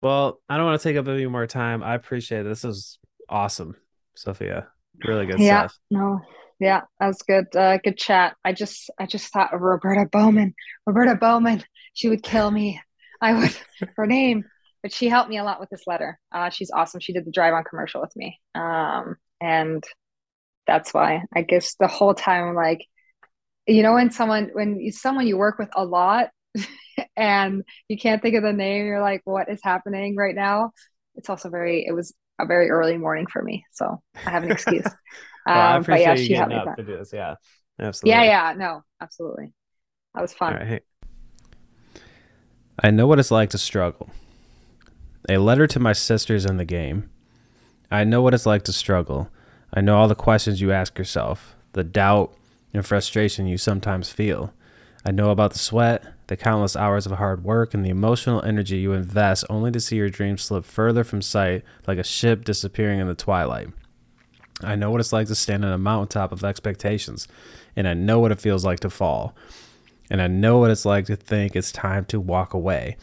well 0.01 0.41
i 0.49 0.57
don't 0.57 0.67
want 0.67 0.81
to 0.81 0.89
take 0.89 0.97
up 0.97 1.09
any 1.09 1.27
more 1.27 1.47
time 1.47 1.83
i 1.83 1.95
appreciate 1.95 2.41
it. 2.41 2.45
this 2.45 2.65
is 2.65 2.99
awesome 3.29 3.77
sophia 4.15 4.69
really 5.05 5.27
good 5.27 5.41
yeah 5.41 5.67
stuff. 5.67 5.79
no 5.91 6.21
yeah 6.63 6.83
that 6.99 7.07
was 7.07 7.21
good 7.23 7.47
uh, 7.57 7.77
good 7.85 7.99
chat 7.99 8.35
i 8.45 8.53
just 8.53 8.91
i 8.99 9.07
just 9.07 9.33
thought 9.33 9.53
of 9.53 9.61
roberta 9.61 10.07
bowman 10.11 10.55
roberta 10.87 11.15
bowman 11.15 11.63
she 11.93 12.09
would 12.09 12.23
kill 12.23 12.51
me 12.51 12.81
i 13.21 13.35
would 13.35 13.55
her 13.97 14.07
name 14.07 14.45
but 14.83 14.93
she 14.93 15.09
helped 15.09 15.31
me 15.31 15.39
a 15.39 15.45
lot 15.45 15.61
with 15.61 15.69
this 15.71 15.87
letter 15.87 16.19
uh, 16.33 16.49
she's 16.49 16.71
awesome 16.71 17.01
she 17.01 17.13
did 17.13 17.25
the 17.25 17.31
drive 17.31 17.53
on 17.53 17.65
commercial 17.65 18.01
with 18.01 18.15
me 18.17 18.41
um, 18.55 19.17
and 19.41 19.85
that's 20.67 20.95
why 20.95 21.25
I 21.35 21.43
guess 21.43 21.75
the 21.79 21.89
whole 21.89 22.15
time 22.15 22.49
I'm 22.49 22.55
like, 22.55 22.87
you 23.67 23.83
know, 23.83 23.95
when 23.95 24.11
someone 24.11 24.51
when 24.53 24.91
someone 24.93 25.27
you 25.27 25.37
work 25.37 25.59
with 25.59 25.71
a 25.75 25.85
lot 25.85 26.31
and 27.17 27.63
you 27.89 27.97
can't 27.97 28.23
think 28.23 28.37
of 28.37 28.43
the 28.43 28.53
name, 28.53 28.87
you're 28.87 29.01
like, 29.01 29.23
what 29.25 29.49
is 29.49 29.61
happening 29.63 30.17
right 30.17 30.35
now? 30.35 30.73
It's 31.15 31.31
also 31.31 31.51
very. 31.51 31.85
It 31.87 31.93
was 31.93 32.15
a 32.41 32.47
very 32.47 32.71
early 32.71 32.97
morning 32.97 33.27
for 33.27 33.43
me, 33.43 33.65
so 33.73 34.03
I 34.27 34.31
have 34.31 34.45
an 34.45 34.53
excuse. 34.53 34.87
well, 35.47 35.57
um, 35.57 35.75
I 35.75 35.77
appreciate 35.79 36.07
but 36.07 36.19
yeah, 36.19 36.23
you 36.23 36.29
getting 36.29 36.59
up 36.59 36.77
to 36.77 36.83
do 36.83 36.97
this. 36.99 37.13
Yeah, 37.13 37.35
absolutely. 37.79 38.11
Yeah, 38.11 38.25
yeah, 38.25 38.55
no, 38.57 38.83
absolutely. 39.01 39.53
That 40.15 40.23
was 40.23 40.33
fun. 40.33 40.55
Right. 40.55 40.83
I 42.83 42.91
know 42.91 43.07
what 43.07 43.19
it's 43.19 43.31
like 43.31 43.51
to 43.51 43.59
struggle. 43.59 44.11
A 45.29 45.39
letter 45.39 45.67
to 45.67 45.79
my 45.79 45.93
sisters 45.93 46.45
in 46.45 46.57
the 46.57 46.65
game. 46.65 47.11
I 47.91 48.05
know 48.05 48.23
what 48.23 48.35
it's 48.35 48.47
like 48.47 48.65
to 48.65 48.73
struggle. 48.73 49.29
I 49.73 49.81
know 49.81 49.97
all 49.97 50.09
the 50.09 50.15
questions 50.15 50.61
you 50.61 50.73
ask 50.73 50.99
yourself, 50.99 51.55
the 51.73 51.85
doubt 51.85 52.35
and 52.75 52.85
frustration 52.85 53.47
you 53.47 53.59
sometimes 53.59 54.11
feel. 54.11 54.53
I 55.05 55.11
know 55.11 55.31
about 55.31 55.53
the 55.53 55.59
sweat, 55.59 56.05
the 56.29 56.37
countless 56.37 56.77
hours 56.77 57.07
of 57.07 57.13
hard 57.13 57.45
work, 57.45 57.75
and 57.75 57.85
the 57.85 57.91
emotional 57.91 58.43
energy 58.43 58.79
you 58.79 58.93
invest 58.93 59.45
only 59.51 59.71
to 59.73 59.81
see 59.81 59.97
your 59.97 60.11
dreams 60.11 60.43
slip 60.43 60.65
further 60.65 61.05
from 61.05 61.23
sight 61.23 61.65
like 61.87 61.99
a 61.99 62.05
ship 62.05 62.45
disappearing 62.45 63.01
in 63.01 63.09
the 63.09 63.15
twilight. 63.15 63.69
I 64.63 64.77
know 64.77 64.91
what 64.91 65.01
it's 65.01 65.13
like 65.13 65.29
to 65.29 65.35
stand 65.35 65.65
on 65.65 65.73
a 65.73 65.79
mountaintop 65.79 66.33
of 66.33 66.45
expectations, 66.45 67.27
and 67.75 67.89
I 67.89 67.95
know 67.95 68.21
what 68.21 68.33
it 68.33 68.41
feels 68.41 68.65
like 68.65 68.81
to 68.81 68.91
fall. 68.91 69.35
And 70.11 70.21
I 70.21 70.27
know 70.27 70.59
what 70.59 70.71
it's 70.71 70.85
like 70.85 71.07
to 71.07 71.17
think 71.17 71.57
it's 71.57 71.73
time 71.73 72.05
to 72.07 72.21
walk 72.21 72.55
away. 72.55 72.97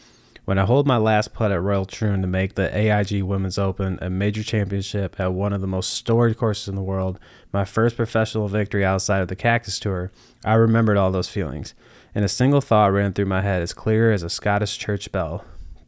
When 0.44 0.58
I 0.58 0.64
holed 0.64 0.86
my 0.86 0.96
last 0.96 1.32
putt 1.32 1.52
at 1.52 1.62
Royal 1.62 1.84
Troon 1.84 2.22
to 2.22 2.26
make 2.26 2.54
the 2.54 2.76
AIG 2.76 3.22
Women's 3.22 3.58
Open 3.58 3.98
a 4.00 4.08
major 4.08 4.42
championship 4.42 5.20
at 5.20 5.32
one 5.32 5.52
of 5.52 5.60
the 5.60 5.66
most 5.66 5.92
storied 5.92 6.38
courses 6.38 6.68
in 6.68 6.74
the 6.74 6.82
world, 6.82 7.18
my 7.52 7.64
first 7.64 7.96
professional 7.96 8.48
victory 8.48 8.84
outside 8.84 9.20
of 9.20 9.28
the 9.28 9.36
Cactus 9.36 9.78
Tour, 9.78 10.10
I 10.44 10.54
remembered 10.54 10.96
all 10.96 11.10
those 11.10 11.28
feelings, 11.28 11.74
and 12.14 12.24
a 12.24 12.28
single 12.28 12.60
thought 12.60 12.92
ran 12.92 13.12
through 13.12 13.26
my 13.26 13.42
head 13.42 13.62
as 13.62 13.72
clear 13.72 14.12
as 14.12 14.22
a 14.22 14.30
Scottish 14.30 14.78
church 14.78 15.12
bell. 15.12 15.44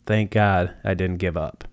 Thank 0.07 0.31
God 0.31 0.75
I 0.85 0.95
didn't 0.95 1.19
give 1.19 1.37
up. 1.37 1.65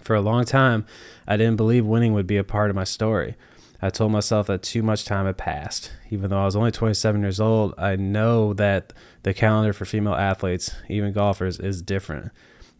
For 0.00 0.14
a 0.14 0.20
long 0.20 0.44
time, 0.44 0.86
I 1.26 1.36
didn't 1.36 1.56
believe 1.56 1.86
winning 1.86 2.12
would 2.14 2.26
be 2.26 2.36
a 2.36 2.44
part 2.44 2.70
of 2.70 2.76
my 2.76 2.84
story. 2.84 3.36
I 3.82 3.88
told 3.88 4.12
myself 4.12 4.46
that 4.48 4.62
too 4.62 4.82
much 4.82 5.04
time 5.04 5.26
had 5.26 5.38
passed. 5.38 5.90
Even 6.10 6.30
though 6.30 6.40
I 6.40 6.44
was 6.44 6.56
only 6.56 6.70
27 6.70 7.20
years 7.22 7.40
old, 7.40 7.74
I 7.78 7.96
know 7.96 8.52
that 8.54 8.92
the 9.22 9.32
calendar 9.32 9.72
for 9.72 9.86
female 9.86 10.14
athletes, 10.14 10.74
even 10.88 11.12
golfers, 11.12 11.58
is 11.58 11.80
different. 11.80 12.30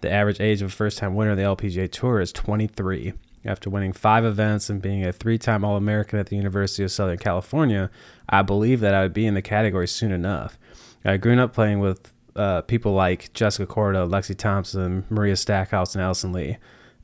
The 0.03 0.11
average 0.11 0.41
age 0.41 0.63
of 0.63 0.69
a 0.69 0.75
first 0.75 0.99
time 0.99 1.15
winner 1.15 1.31
of 1.33 1.37
the 1.37 1.43
LPGA 1.43 1.91
Tour 1.91 2.21
is 2.21 2.33
23. 2.33 3.15
After 3.45 3.71
winning 3.71 3.95
five 3.95 4.27
events 4.27 4.69
and 4.69 4.83
being 4.83 5.05
a 5.05 5.13
three 5.13 5.39
time 5.39 5.65
All 5.65 5.77
American 5.77 6.19
at 6.19 6.27
the 6.27 6.37
University 6.37 6.83
of 6.83 6.93
Southern 6.93 7.19
California, 7.19 7.91
I 8.29 8.43
believed 8.43 8.83
that 8.83 8.95
I 8.95 9.03
would 9.03 9.15
be 9.15 9.27
in 9.27 9.35
the 9.35 9.43
category 9.43 9.89
soon 9.89 10.13
enough. 10.13 10.59
I 11.05 11.17
grew 11.17 11.39
up 11.41 11.55
playing 11.55 11.81
with 11.81 12.13
uh, 12.37 12.61
people 12.63 12.93
like 12.93 13.33
Jessica 13.33 13.73
Korda, 13.73 14.09
Lexi 14.09 14.37
Thompson, 14.37 15.07
Mariah 15.09 15.37
Stackhouse, 15.37 15.95
and 15.95 16.05
Allison 16.05 16.33
Lee. 16.33 16.59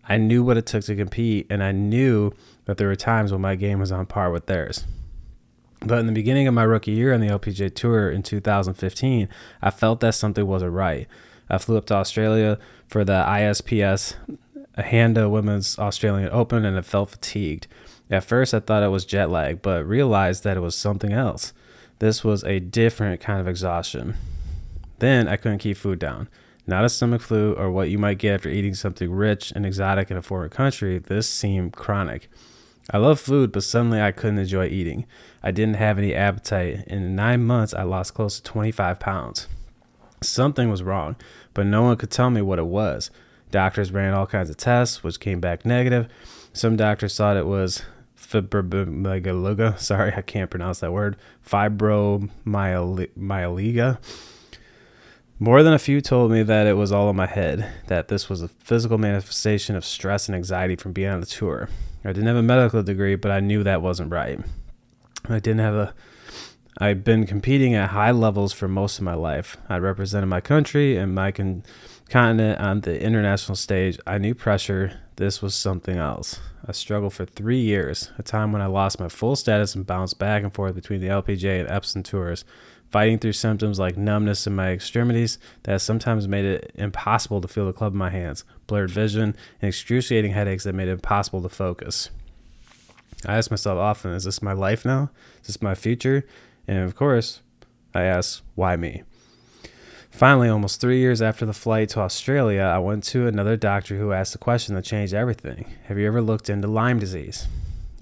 I 0.08 0.18
knew 0.18 0.44
what 0.44 0.56
it 0.56 0.66
took 0.66 0.84
to 0.84 0.96
compete, 0.96 1.46
and 1.50 1.62
I 1.62 1.72
knew 1.72 2.32
that 2.66 2.76
there 2.76 2.88
were 2.88 2.96
times 2.96 3.32
when 3.32 3.40
my 3.40 3.56
game 3.56 3.80
was 3.80 3.92
on 3.92 4.06
par 4.06 4.30
with 4.30 4.46
theirs. 4.46 4.84
But 5.80 5.98
in 5.98 6.06
the 6.06 6.12
beginning 6.12 6.46
of 6.46 6.54
my 6.54 6.62
rookie 6.62 6.92
year 6.92 7.12
on 7.12 7.20
the 7.20 7.28
LPGA 7.28 7.74
Tour 7.74 8.10
in 8.10 8.22
2015, 8.22 9.28
I 9.62 9.70
felt 9.70 10.00
that 10.00 10.14
something 10.14 10.46
wasn't 10.46 10.72
right. 10.72 11.06
I 11.48 11.58
flew 11.58 11.76
up 11.76 11.86
to 11.86 11.94
Australia 11.94 12.58
for 12.88 13.04
the 13.04 13.24
ISPS 13.26 14.14
Handa 14.78 15.30
Women's 15.30 15.78
Australian 15.78 16.30
Open 16.30 16.64
and 16.64 16.76
I 16.76 16.82
felt 16.82 17.10
fatigued. 17.10 17.66
At 18.10 18.24
first, 18.24 18.54
I 18.54 18.60
thought 18.60 18.82
it 18.82 18.88
was 18.88 19.04
jet 19.04 19.30
lag, 19.30 19.62
but 19.62 19.86
realized 19.86 20.44
that 20.44 20.56
it 20.56 20.60
was 20.60 20.74
something 20.74 21.12
else. 21.12 21.52
This 21.98 22.22
was 22.22 22.44
a 22.44 22.60
different 22.60 23.20
kind 23.20 23.40
of 23.40 23.48
exhaustion. 23.48 24.16
Then 24.98 25.28
I 25.28 25.36
couldn't 25.36 25.58
keep 25.58 25.76
food 25.76 25.98
down. 25.98 26.28
Not 26.66 26.84
a 26.84 26.88
stomach 26.88 27.22
flu 27.22 27.54
or 27.54 27.70
what 27.70 27.90
you 27.90 27.98
might 27.98 28.18
get 28.18 28.34
after 28.34 28.48
eating 28.48 28.74
something 28.74 29.10
rich 29.10 29.52
and 29.54 29.64
exotic 29.64 30.10
in 30.10 30.16
a 30.16 30.22
foreign 30.22 30.50
country. 30.50 30.98
This 30.98 31.28
seemed 31.28 31.74
chronic. 31.74 32.28
I 32.90 32.98
love 32.98 33.20
food, 33.20 33.52
but 33.52 33.64
suddenly 33.64 34.00
I 34.00 34.12
couldn't 34.12 34.38
enjoy 34.38 34.66
eating. 34.66 35.06
I 35.42 35.50
didn't 35.50 35.76
have 35.76 35.98
any 35.98 36.14
appetite. 36.14 36.84
In 36.86 37.16
nine 37.16 37.44
months, 37.44 37.74
I 37.74 37.82
lost 37.82 38.14
close 38.14 38.36
to 38.36 38.42
25 38.44 39.00
pounds. 39.00 39.48
Something 40.22 40.70
was 40.70 40.82
wrong, 40.82 41.16
but 41.54 41.66
no 41.66 41.82
one 41.82 41.96
could 41.96 42.10
tell 42.10 42.30
me 42.30 42.42
what 42.42 42.58
it 42.58 42.66
was. 42.66 43.10
Doctors 43.50 43.92
ran 43.92 44.14
all 44.14 44.26
kinds 44.26 44.50
of 44.50 44.56
tests, 44.56 45.04
which 45.04 45.20
came 45.20 45.40
back 45.40 45.64
negative. 45.64 46.08
Some 46.52 46.76
doctors 46.76 47.16
thought 47.16 47.36
it 47.36 47.46
was 47.46 47.82
fibromyalgia. 48.18 49.78
Sorry, 49.78 50.12
I 50.16 50.22
can't 50.22 50.50
pronounce 50.50 50.80
that 50.80 50.92
word. 50.92 51.16
Fibromyalgia. 51.46 53.98
More 55.38 55.62
than 55.62 55.74
a 55.74 55.78
few 55.78 56.00
told 56.00 56.30
me 56.30 56.42
that 56.42 56.66
it 56.66 56.78
was 56.78 56.92
all 56.92 57.10
in 57.10 57.16
my 57.16 57.26
head, 57.26 57.70
that 57.88 58.08
this 58.08 58.30
was 58.30 58.40
a 58.40 58.48
physical 58.48 58.96
manifestation 58.96 59.76
of 59.76 59.84
stress 59.84 60.28
and 60.28 60.34
anxiety 60.34 60.76
from 60.76 60.94
being 60.94 61.10
on 61.10 61.20
the 61.20 61.26
tour. 61.26 61.68
I 62.02 62.08
didn't 62.08 62.28
have 62.28 62.36
a 62.36 62.42
medical 62.42 62.82
degree, 62.82 63.16
but 63.16 63.30
I 63.30 63.40
knew 63.40 63.62
that 63.62 63.82
wasn't 63.82 64.10
right. 64.10 64.40
I 65.28 65.38
didn't 65.38 65.58
have 65.58 65.74
a. 65.74 65.94
I've 66.78 67.04
been 67.04 67.26
competing 67.26 67.74
at 67.74 67.90
high 67.90 68.12
levels 68.12 68.54
for 68.54 68.66
most 68.66 68.98
of 68.98 69.04
my 69.04 69.14
life. 69.14 69.58
I 69.68 69.76
represented 69.76 70.30
my 70.30 70.40
country 70.40 70.96
and 70.96 71.14
my 71.14 71.32
con- 71.32 71.64
continent 72.08 72.58
on 72.58 72.80
the 72.80 72.98
international 72.98 73.56
stage. 73.56 73.98
I 74.06 74.16
knew 74.16 74.34
pressure. 74.34 75.00
This 75.16 75.42
was 75.42 75.54
something 75.54 75.96
else. 75.98 76.40
I 76.66 76.72
struggled 76.72 77.12
for 77.12 77.26
three 77.26 77.60
years, 77.60 78.10
a 78.18 78.22
time 78.22 78.52
when 78.52 78.62
I 78.62 78.66
lost 78.66 79.00
my 79.00 79.08
full 79.08 79.36
status 79.36 79.74
and 79.74 79.86
bounced 79.86 80.18
back 80.18 80.42
and 80.42 80.52
forth 80.52 80.74
between 80.74 81.00
the 81.00 81.08
LPGA 81.08 81.60
and 81.60 81.68
Epson 81.68 82.04
tours, 82.04 82.44
fighting 82.90 83.18
through 83.18 83.32
symptoms 83.32 83.78
like 83.78 83.96
numbness 83.96 84.46
in 84.46 84.54
my 84.54 84.70
extremities 84.70 85.38
that 85.64 85.80
sometimes 85.80 86.28
made 86.28 86.44
it 86.44 86.72
impossible 86.74 87.40
to 87.40 87.48
feel 87.48 87.66
the 87.66 87.72
club 87.72 87.92
in 87.92 87.98
my 87.98 88.10
hands, 88.10 88.44
blurred 88.66 88.90
vision, 88.90 89.36
and 89.60 89.68
excruciating 89.68 90.32
headaches 90.32 90.64
that 90.64 90.74
made 90.74 90.88
it 90.88 90.92
impossible 90.92 91.42
to 91.42 91.48
focus. 91.48 92.10
I 93.24 93.36
ask 93.36 93.50
myself 93.50 93.78
often, 93.78 94.12
is 94.12 94.24
this 94.24 94.42
my 94.42 94.52
life 94.52 94.84
now? 94.84 95.10
Is 95.40 95.48
this 95.48 95.62
my 95.62 95.74
future? 95.74 96.26
And 96.68 96.78
of 96.84 96.94
course, 96.94 97.40
I 97.94 98.02
ask, 98.02 98.42
why 98.54 98.76
me? 98.76 99.02
Finally, 100.10 100.48
almost 100.48 100.80
three 100.80 100.98
years 100.98 101.20
after 101.20 101.44
the 101.44 101.52
flight 101.52 101.90
to 101.90 102.00
Australia, 102.00 102.62
I 102.62 102.78
went 102.78 103.04
to 103.04 103.26
another 103.26 103.56
doctor 103.56 103.98
who 103.98 104.12
asked 104.12 104.34
a 104.34 104.38
question 104.38 104.74
that 104.74 104.84
changed 104.84 105.12
everything. 105.12 105.74
Have 105.84 105.98
you 105.98 106.06
ever 106.06 106.22
looked 106.22 106.48
into 106.48 106.68
Lyme 106.68 106.98
disease? 106.98 107.46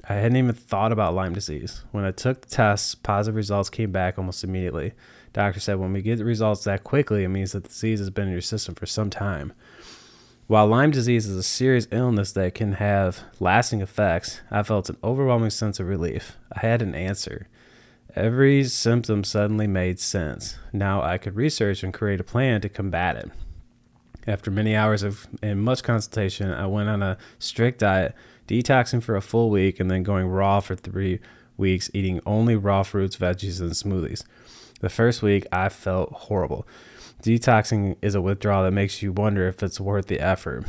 I 0.09 0.15
hadn't 0.15 0.37
even 0.37 0.55
thought 0.55 0.93
about 0.93 1.15
Lyme 1.15 1.33
disease. 1.33 1.83
When 1.93 2.05
I 2.05 2.11
took 2.11 2.43
the 2.43 2.49
tests, 2.49 2.95
positive 2.95 3.37
results 3.37 3.71
came 3.71 3.91
back 3.91 4.19
almost 4.19 4.45
immediately. 4.45 4.93
Doctor 5.33 5.61
said 5.61 5.79
when 5.79 5.93
we 5.93 6.03
get 6.03 6.19
the 6.19 6.25
results 6.25 6.65
that 6.65 6.85
quickly, 6.85 7.25
it 7.25 7.29
means 7.29 7.53
that 7.53 7.65
the 7.65 7.69
disease 7.69 8.01
has 8.01 8.11
been 8.11 8.27
in 8.27 8.33
your 8.33 8.41
system 8.43 8.75
for 8.75 8.87
some 8.87 9.09
time. 9.09 9.53
While 10.47 10.67
Lyme 10.67 10.91
disease 10.91 11.27
is 11.27 11.37
a 11.37 11.43
serious 11.43 11.89
illness 11.91 12.33
that 12.33 12.55
can 12.55 12.73
have 12.73 13.21
lasting 13.41 13.81
effects, 13.81 14.43
I 14.51 14.63
felt 14.63 14.91
an 14.91 14.99
overwhelming 15.03 15.51
sense 15.51 15.81
of 15.81 15.89
relief. 15.89 16.37
I 16.53 16.61
had 16.61 16.83
an 16.83 16.95
answer. 16.95 17.49
Every 18.15 18.63
symptom 18.65 19.25
suddenly 19.25 19.67
made 19.67 19.99
sense. 19.99 20.59
Now 20.71 21.01
I 21.03 21.17
could 21.17 21.35
research 21.35 21.83
and 21.83 21.95
create 21.95 22.21
a 22.21 22.25
plan 22.25 22.61
to 22.61 22.69
combat 22.69 23.17
it. 23.17 23.31
After 24.27 24.51
many 24.51 24.77
hours 24.77 25.03
of 25.03 25.27
and 25.43 25.63
much 25.63 25.83
consultation, 25.83 26.51
I 26.51 26.67
went 26.67 26.91
on 26.91 27.03
a 27.03 27.17
strict 27.39 27.81
diet 27.81 28.15
detoxing 28.47 29.03
for 29.03 29.17
a 29.17 29.23
full 29.23 29.51
week, 29.51 29.81
and 29.81 29.91
then 29.91 30.03
going 30.03 30.27
raw 30.27 30.61
for 30.61 30.75
three 30.77 31.21
weeks, 31.57 31.91
eating 31.95 32.21
only 32.27 32.57
raw 32.57 32.83
fruits, 32.83 33.17
veggies, 33.17 33.61
and 33.61 33.73
smoothies. 33.73 34.25
The 34.81 34.89
first 34.89 35.23
week, 35.23 35.47
I 35.53 35.69
felt 35.69 36.13
horrible. 36.13 36.67
Detoxing 37.23 37.97
is 38.03 38.15
a 38.15 38.21
withdrawal 38.21 38.65
that 38.65 38.73
makes 38.73 39.03
you 39.03 39.13
wonder 39.13 39.49
if 39.49 39.63
it's 39.63 39.81
worth 39.81 40.07
the 40.07 40.21
effort. 40.21 40.67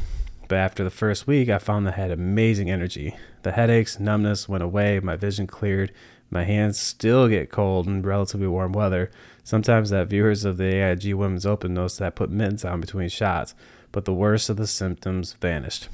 But 0.48 0.60
after 0.60 0.84
the 0.84 0.90
first 0.92 1.28
week, 1.28 1.50
I 1.50 1.58
found 1.58 1.86
that 1.86 1.96
I 1.96 2.02
had 2.02 2.12
amazing 2.12 2.70
energy. 2.70 3.16
The 3.44 3.54
headaches, 3.54 4.00
numbness 4.00 4.48
went 4.48 4.64
away, 4.64 5.00
my 5.00 5.16
vision 5.16 5.48
cleared, 5.48 5.92
my 6.30 6.44
hands 6.44 6.80
still 6.80 7.28
get 7.28 7.52
cold 7.52 7.88
in 7.88 8.04
relatively 8.04 8.48
warm 8.48 8.74
weather. 8.74 9.12
Sometimes 9.44 9.90
that 9.90 10.08
viewers 10.08 10.46
of 10.46 10.58
the 10.58 10.76
AIG 10.76 11.14
Women's 11.14 11.46
Open 11.46 11.74
noticed 11.74 12.00
that 12.00 12.08
I 12.08 12.10
put 12.10 12.30
mittens 12.30 12.64
on 12.64 12.80
between 12.80 13.10
shots, 13.10 13.54
but 13.92 14.06
the 14.06 14.14
worst 14.14 14.50
of 14.50 14.58
the 14.58 14.68
symptoms 14.68 15.34
vanished. 15.34 15.90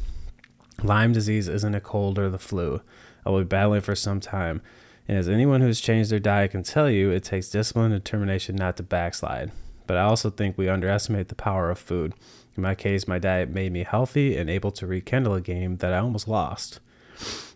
Lyme 0.84 1.14
disease 1.14 1.48
isn't 1.48 1.76
a 1.76 1.82
cold 1.82 2.18
or 2.18 2.30
the 2.30 2.40
flu. 2.40 2.82
I 3.26 3.30
will 3.30 3.40
be 3.40 3.46
battling 3.46 3.82
for 3.82 3.96
some 3.96 4.20
time. 4.20 4.62
And 5.08 5.18
as 5.18 5.30
anyone 5.30 5.62
who's 5.62 5.82
changed 5.82 6.10
their 6.10 6.20
diet 6.20 6.52
can 6.52 6.64
tell 6.64 6.90
you, 6.90 7.12
it 7.12 7.24
takes 7.24 7.50
discipline 7.50 7.92
and 7.92 8.04
determination 8.04 8.56
not 8.56 8.78
to 8.78 8.84
backslide. 8.84 9.52
But 9.86 9.98
I 9.98 10.04
also 10.04 10.30
think 10.30 10.58
we 10.58 10.70
underestimate 10.70 11.28
the 11.28 11.36
power 11.36 11.70
of 11.70 11.78
food. 11.78 12.14
In 12.56 12.64
my 12.64 12.76
case, 12.76 13.08
my 13.08 13.20
diet 13.20 13.50
made 13.50 13.72
me 13.72 13.84
healthy 13.84 14.38
and 14.38 14.50
able 14.50 14.72
to 14.72 14.88
rekindle 14.88 15.36
a 15.36 15.42
game 15.42 15.78
that 15.78 15.94
I 15.94 16.00
almost 16.00 16.28
lost. 16.28 16.80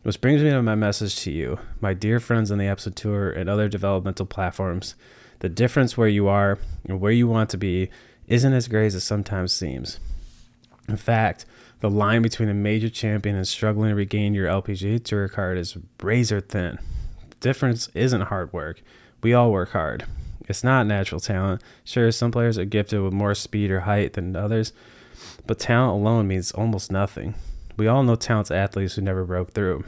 Which 0.04 0.22
brings 0.22 0.44
me 0.44 0.52
to 0.52 0.62
my 0.62 0.76
message 0.76 1.16
to 1.22 1.32
you, 1.32 1.60
my 1.82 1.94
dear 1.94 2.20
friends 2.20 2.52
on 2.52 2.60
the 2.60 2.66
Epson 2.66 2.94
Tour 2.94 3.32
and 3.32 3.50
other 3.50 3.68
developmental 3.68 4.26
platforms. 4.26 4.96
The 5.40 5.50
difference 5.50 5.98
where 5.98 6.08
you 6.08 6.28
are 6.28 6.60
and 6.88 7.00
where 7.00 7.12
you 7.12 7.28
want 7.28 7.50
to 7.52 7.58
be 7.58 7.90
isn't 8.28 8.54
as 8.54 8.68
great 8.68 8.88
as 8.88 8.96
it 8.96 9.02
sometimes 9.02 9.52
seems. 9.54 10.00
In 10.88 10.98
fact, 10.98 11.46
the 11.80 11.90
line 11.90 12.22
between 12.22 12.50
a 12.50 12.54
major 12.54 12.90
champion 12.90 13.36
and 13.36 13.48
struggling 13.48 13.90
to 13.90 13.96
regain 13.96 14.34
your 14.34 14.48
LPGA 14.48 15.04
Tour 15.04 15.28
card 15.28 15.58
is 15.58 15.78
razor 16.02 16.42
thin. 16.42 16.80
The 17.30 17.36
difference 17.40 17.90
isn't 17.94 18.22
hard 18.22 18.54
work. 18.54 18.82
We 19.22 19.34
all 19.34 19.52
work 19.52 19.72
hard. 19.72 20.06
It's 20.48 20.64
not 20.64 20.88
natural 20.88 21.20
talent. 21.20 21.62
Sure, 21.84 22.12
some 22.12 22.32
players 22.32 22.58
are 22.58 22.66
gifted 22.66 23.02
with 23.02 23.14
more 23.14 23.36
speed 23.36 23.72
or 23.72 23.82
height 23.82 24.14
than 24.14 24.36
others, 24.36 24.74
but 25.48 25.60
talent 25.60 26.02
alone 26.02 26.28
means 26.28 26.52
almost 26.52 26.92
nothing. 26.92 27.36
We 27.78 27.88
all 27.88 28.04
know 28.04 28.16
talented 28.16 28.56
athletes 28.56 28.96
who 28.96 29.02
never 29.02 29.26
broke 29.26 29.52
through. 29.52 29.84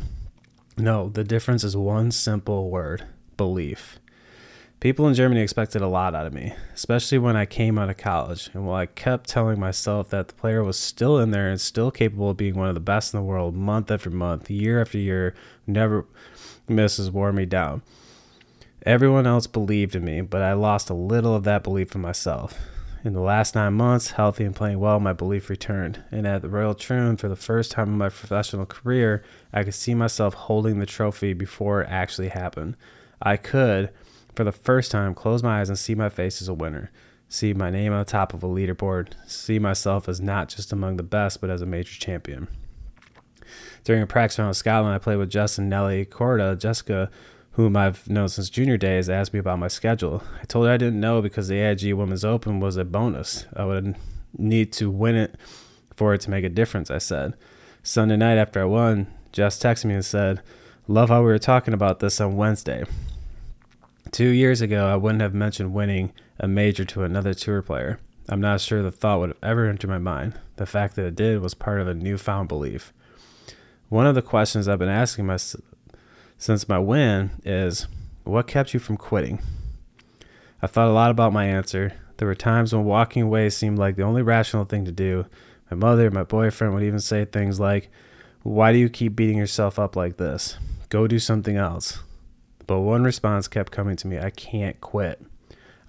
No, 0.78 1.10
the 1.10 1.24
difference 1.24 1.64
is 1.64 1.78
one 1.78 2.12
simple 2.12 2.70
word 2.70 3.06
belief. 3.38 4.00
People 4.80 5.08
in 5.08 5.16
Germany 5.16 5.42
expected 5.42 5.82
a 5.82 5.88
lot 5.88 6.14
out 6.14 6.28
of 6.28 6.34
me, 6.34 6.54
especially 6.76 7.18
when 7.18 7.36
I 7.36 7.48
came 7.48 7.80
out 7.80 7.90
of 7.90 7.98
college. 7.98 8.52
And 8.54 8.68
while 8.68 8.76
I 8.76 8.86
kept 8.86 9.28
telling 9.28 9.60
myself 9.60 10.10
that 10.10 10.28
the 10.28 10.36
player 10.36 10.64
was 10.64 10.78
still 10.78 11.18
in 11.18 11.32
there 11.32 11.50
and 11.50 11.60
still 11.60 11.90
capable 11.90 12.30
of 12.30 12.38
being 12.38 12.54
one 12.54 12.70
of 12.70 12.76
the 12.76 12.80
best 12.80 13.12
in 13.12 13.20
the 13.20 13.26
world 13.26 13.56
month 13.56 13.90
after 13.90 14.12
month, 14.12 14.52
year 14.52 14.80
after 14.80 15.00
year, 15.00 15.34
never 15.66 16.06
misses 16.68 17.10
wore 17.10 17.34
me 17.34 17.48
down. 17.48 17.82
Everyone 18.86 19.26
else 19.26 19.48
believed 19.48 19.96
in 19.96 20.06
me, 20.06 20.22
but 20.22 20.44
I 20.44 20.54
lost 20.54 20.92
a 20.92 20.94
little 20.94 21.34
of 21.34 21.44
that 21.46 21.64
belief 21.64 21.96
in 21.96 22.02
myself. 22.02 22.60
In 23.04 23.14
the 23.14 23.20
last 23.20 23.56
nine 23.56 23.74
months, 23.74 24.12
healthy 24.12 24.44
and 24.44 24.56
playing 24.56 24.80
well, 24.80 25.00
my 25.00 25.12
belief 25.12 25.50
returned. 25.50 26.04
And 26.12 26.28
at 26.28 26.44
the 26.44 26.50
Royal 26.50 26.76
Troon, 26.76 27.18
for 27.18 27.30
the 27.30 27.36
first 27.36 27.72
time 27.72 27.88
in 27.88 27.98
my 27.98 28.10
professional 28.10 28.68
career, 28.68 29.24
I 29.52 29.64
could 29.64 29.74
see 29.74 29.96
myself 29.96 30.36
holding 30.36 30.78
the 30.78 30.86
trophy 30.86 31.34
before 31.34 31.82
it 31.82 31.90
actually 31.90 32.30
happened. 32.30 32.78
I 33.20 33.38
could 33.38 33.90
for 34.38 34.44
the 34.44 34.52
first 34.52 34.92
time, 34.92 35.16
close 35.16 35.42
my 35.42 35.60
eyes 35.60 35.68
and 35.68 35.78
see 35.78 35.96
my 35.96 36.10
face 36.10 36.44
as 36.44 36.48
a 36.48 36.54
winner. 36.54 36.92
See 37.28 37.54
my 37.54 37.72
name 37.72 37.92
on 37.92 38.00
the 38.00 38.06
top 38.06 38.36
of 38.36 38.44
a 38.44 38.48
leaderboard. 38.48 39.14
See 39.26 39.58
myself 39.58 40.08
as 40.08 40.22
not 40.22 40.48
just 40.48 40.72
among 40.72 40.98
the 40.98 41.04
best, 41.04 41.42
but 41.42 41.50
as 41.50 41.64
a 41.64 41.66
major 41.66 42.00
champion. 42.00 42.48
During 43.84 44.04
a 44.04 44.08
practice 44.08 44.38
round 44.38 44.50
in 44.50 44.54
Scotland, 44.54 44.94
I 44.94 45.00
played 45.00 45.18
with 45.18 45.32
Justin 45.32 45.70
Nelly 45.70 46.06
Korda. 46.06 46.58
Jessica, 46.58 47.10
whom 47.54 47.76
I've 47.76 48.08
known 48.08 48.30
since 48.30 48.52
junior 48.52 48.78
days, 48.78 49.10
asked 49.10 49.34
me 49.34 49.40
about 49.40 49.58
my 49.58 49.68
schedule. 49.68 50.22
I 50.40 50.46
told 50.46 50.68
her 50.68 50.72
I 50.72 50.78
didn't 50.78 51.00
know 51.00 51.20
because 51.20 51.48
the 51.48 51.60
AIG 51.60 51.94
Women's 51.94 52.24
Open 52.24 52.60
was 52.60 52.78
a 52.78 52.86
bonus. 52.86 53.48
I 53.56 53.66
would 53.66 53.96
need 54.38 54.72
to 54.74 54.92
win 54.92 55.16
it 55.16 55.36
for 55.96 56.14
it 56.14 56.22
to 56.22 56.30
make 56.30 56.46
a 56.46 56.50
difference, 56.50 56.92
I 56.92 57.00
said. 57.00 57.34
Sunday 57.82 58.18
night 58.18 58.38
after 58.38 58.62
I 58.62 58.66
won, 58.66 59.08
Jess 59.32 59.58
texted 59.58 59.86
me 59.86 59.96
and 59.96 60.06
said, 60.06 60.44
Love 60.88 61.10
how 61.10 61.22
we 61.22 61.26
were 61.26 61.40
talking 61.40 61.74
about 61.74 62.00
this 62.00 62.22
on 62.22 62.38
Wednesday. 62.38 62.84
Two 64.12 64.30
years 64.30 64.62
ago, 64.62 64.88
I 64.88 64.96
wouldn't 64.96 65.22
have 65.22 65.34
mentioned 65.34 65.74
winning 65.74 66.14
a 66.40 66.48
major 66.48 66.86
to 66.86 67.04
another 67.04 67.34
tour 67.34 67.62
player. 67.62 68.00
I'm 68.30 68.42
not 68.42 68.62
sure 68.62 68.82
the 68.82 68.92
thought 68.92 69.20
would 69.20 69.30
have 69.30 69.38
ever 69.44 69.68
entered 69.68 69.90
my 69.90 69.98
mind. 69.98 70.40
The 70.58 70.66
fact 70.66 70.96
that 70.96 71.06
it 71.06 71.16
did 71.16 71.42
was 71.42 71.54
part 71.54 71.82
of 71.82 71.88
a 71.88 71.94
newfound 71.94 72.48
belief. 72.48 72.94
One 73.90 74.06
of 74.06 74.16
the 74.16 74.22
questions 74.22 74.68
I've 74.68 74.80
been 74.80 74.90
asking 74.90 75.26
myself 75.26 75.64
since 76.38 76.70
my 76.70 76.78
win 76.78 77.32
is 77.44 77.88
what 78.24 78.48
kept 78.48 78.74
you 78.74 78.80
from 78.80 78.98
quitting? 78.98 79.40
I 80.62 80.68
thought 80.68 80.90
a 80.90 80.94
lot 80.94 81.12
about 81.12 81.34
my 81.34 81.46
answer. 81.46 81.94
There 82.18 82.28
were 82.28 82.36
times 82.36 82.74
when 82.74 82.86
walking 82.86 83.24
away 83.24 83.50
seemed 83.50 83.80
like 83.80 83.96
the 83.96 84.04
only 84.04 84.22
rational 84.22 84.66
thing 84.66 84.86
to 84.86 84.92
do. 84.92 85.26
My 85.72 85.78
mother, 85.78 86.12
my 86.12 86.24
boyfriend 86.24 86.74
would 86.74 86.84
even 86.84 87.00
say 87.00 87.26
things 87.26 87.60
like, 87.60 87.90
Why 88.44 88.72
do 88.72 88.78
you 88.78 88.90
keep 88.90 89.16
beating 89.16 89.38
yourself 89.38 89.80
up 89.80 89.96
like 89.96 90.18
this? 90.18 90.58
Go 90.90 91.08
do 91.08 91.20
something 91.20 91.58
else. 91.58 92.00
But 92.68 92.82
one 92.82 93.04
response 93.04 93.48
kept 93.48 93.72
coming 93.72 93.96
to 93.96 94.08
me 94.08 94.20
I 94.20 94.30
can't 94.30 94.80
quit. 94.82 95.22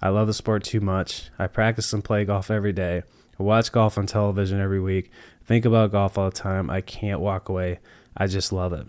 I 0.01 0.09
love 0.09 0.27
the 0.27 0.33
sport 0.33 0.63
too 0.63 0.79
much. 0.79 1.29
I 1.37 1.47
practice 1.47 1.91
and 1.91 2.03
play 2.03 2.23
golf 2.23 2.49
every 2.49 2.71
day. 2.71 3.03
I 3.37 3.43
watch 3.43 3.71
golf 3.71 3.97
on 3.97 4.07
television 4.07 4.59
every 4.59 4.79
week. 4.79 5.11
Think 5.43 5.65
about 5.65 5.91
golf 5.91 6.17
all 6.17 6.29
the 6.29 6.35
time. 6.35 6.69
I 6.69 6.79
can't 6.79 7.19
walk 7.19 7.49
away. 7.49 7.79
I 8.15 8.27
just 8.27 8.53
love 8.53 8.71
it. 8.71 8.87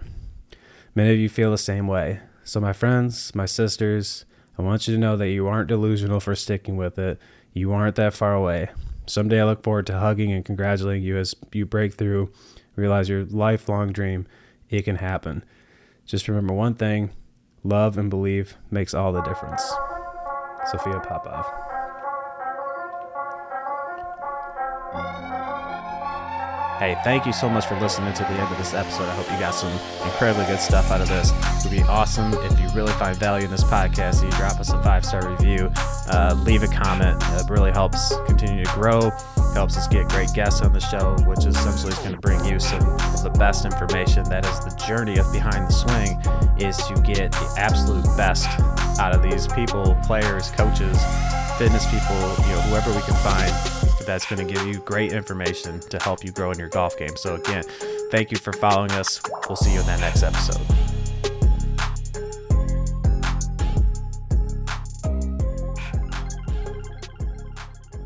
Many 0.94 1.12
of 1.12 1.18
you 1.18 1.28
feel 1.28 1.50
the 1.50 1.58
same 1.58 1.88
way. 1.88 2.20
So, 2.44 2.60
my 2.60 2.72
friends, 2.72 3.34
my 3.34 3.46
sisters, 3.46 4.24
I 4.56 4.62
want 4.62 4.86
you 4.86 4.94
to 4.94 5.00
know 5.00 5.16
that 5.16 5.30
you 5.30 5.46
aren't 5.46 5.68
delusional 5.68 6.20
for 6.20 6.34
sticking 6.34 6.76
with 6.76 6.98
it. 6.98 7.18
You 7.52 7.72
aren't 7.72 7.96
that 7.96 8.14
far 8.14 8.34
away. 8.34 8.70
Someday 9.06 9.40
I 9.40 9.44
look 9.44 9.64
forward 9.64 9.86
to 9.86 9.98
hugging 9.98 10.32
and 10.32 10.44
congratulating 10.44 11.02
you 11.02 11.16
as 11.16 11.34
you 11.52 11.66
break 11.66 11.94
through, 11.94 12.32
realize 12.76 13.08
your 13.08 13.24
lifelong 13.24 13.92
dream. 13.92 14.26
It 14.68 14.82
can 14.82 14.96
happen. 14.96 15.44
Just 16.06 16.28
remember 16.28 16.54
one 16.54 16.74
thing 16.74 17.10
love 17.64 17.98
and 17.98 18.10
believe 18.10 18.56
makes 18.70 18.94
all 18.94 19.12
the 19.12 19.22
difference. 19.22 19.62
Sophia 20.70 21.00
Popov. 21.00 21.69
Hey, 26.80 26.96
thank 27.04 27.26
you 27.26 27.32
so 27.34 27.46
much 27.46 27.66
for 27.66 27.78
listening 27.78 28.14
to 28.14 28.22
the 28.22 28.30
end 28.30 28.50
of 28.50 28.56
this 28.56 28.72
episode. 28.72 29.06
I 29.06 29.14
hope 29.14 29.30
you 29.30 29.38
got 29.38 29.54
some 29.54 29.70
incredibly 30.02 30.46
good 30.46 30.60
stuff 30.60 30.90
out 30.90 31.02
of 31.02 31.08
this. 31.08 31.30
It 31.30 31.68
would 31.68 31.76
be 31.76 31.82
awesome 31.82 32.32
if 32.32 32.58
you 32.58 32.70
really 32.70 32.94
find 32.94 33.14
value 33.18 33.44
in 33.44 33.50
this 33.50 33.62
podcast. 33.62 34.24
You 34.24 34.30
drop 34.30 34.58
us 34.58 34.72
a 34.72 34.82
five 34.82 35.04
star 35.04 35.28
review, 35.28 35.70
uh, 36.08 36.34
leave 36.38 36.62
a 36.62 36.68
comment. 36.68 37.22
It 37.32 37.50
really 37.50 37.70
helps 37.70 38.16
continue 38.24 38.64
to 38.64 38.72
grow, 38.72 39.10
helps 39.52 39.76
us 39.76 39.88
get 39.88 40.08
great 40.08 40.32
guests 40.32 40.62
on 40.62 40.72
the 40.72 40.80
show, 40.80 41.18
which 41.26 41.44
essentially 41.44 41.92
is 41.92 41.98
going 41.98 42.14
to 42.14 42.20
bring 42.22 42.42
you 42.46 42.58
some 42.58 42.80
of 42.80 43.24
the 43.24 43.34
best 43.38 43.66
information. 43.66 44.24
That 44.30 44.46
is 44.46 44.60
the 44.60 44.74
journey 44.88 45.18
of 45.18 45.30
behind 45.34 45.68
the 45.68 45.72
swing, 45.72 46.18
is 46.56 46.78
to 46.86 46.94
get 47.02 47.32
the 47.32 47.54
absolute 47.58 48.06
best 48.16 48.48
out 48.98 49.14
of 49.14 49.22
these 49.22 49.46
people, 49.48 49.98
players, 50.02 50.50
coaches, 50.52 50.96
fitness 51.58 51.84
people, 51.90 52.16
you 52.48 52.56
know, 52.56 52.62
whoever 52.72 52.90
we 52.94 53.02
can 53.02 53.16
find 53.16 53.79
that's 54.06 54.26
going 54.26 54.46
to 54.46 54.52
give 54.52 54.66
you 54.66 54.78
great 54.80 55.12
information 55.12 55.80
to 55.80 55.98
help 55.98 56.24
you 56.24 56.32
grow 56.32 56.50
in 56.50 56.58
your 56.58 56.68
golf 56.68 56.98
game. 56.98 57.16
So, 57.16 57.36
again, 57.36 57.64
thank 58.10 58.30
you 58.30 58.38
for 58.38 58.52
following 58.52 58.92
us. 58.92 59.20
We'll 59.48 59.56
see 59.56 59.72
you 59.72 59.80
in 59.80 59.86
that 59.86 60.00
next 60.00 60.22
episode. 60.22 60.99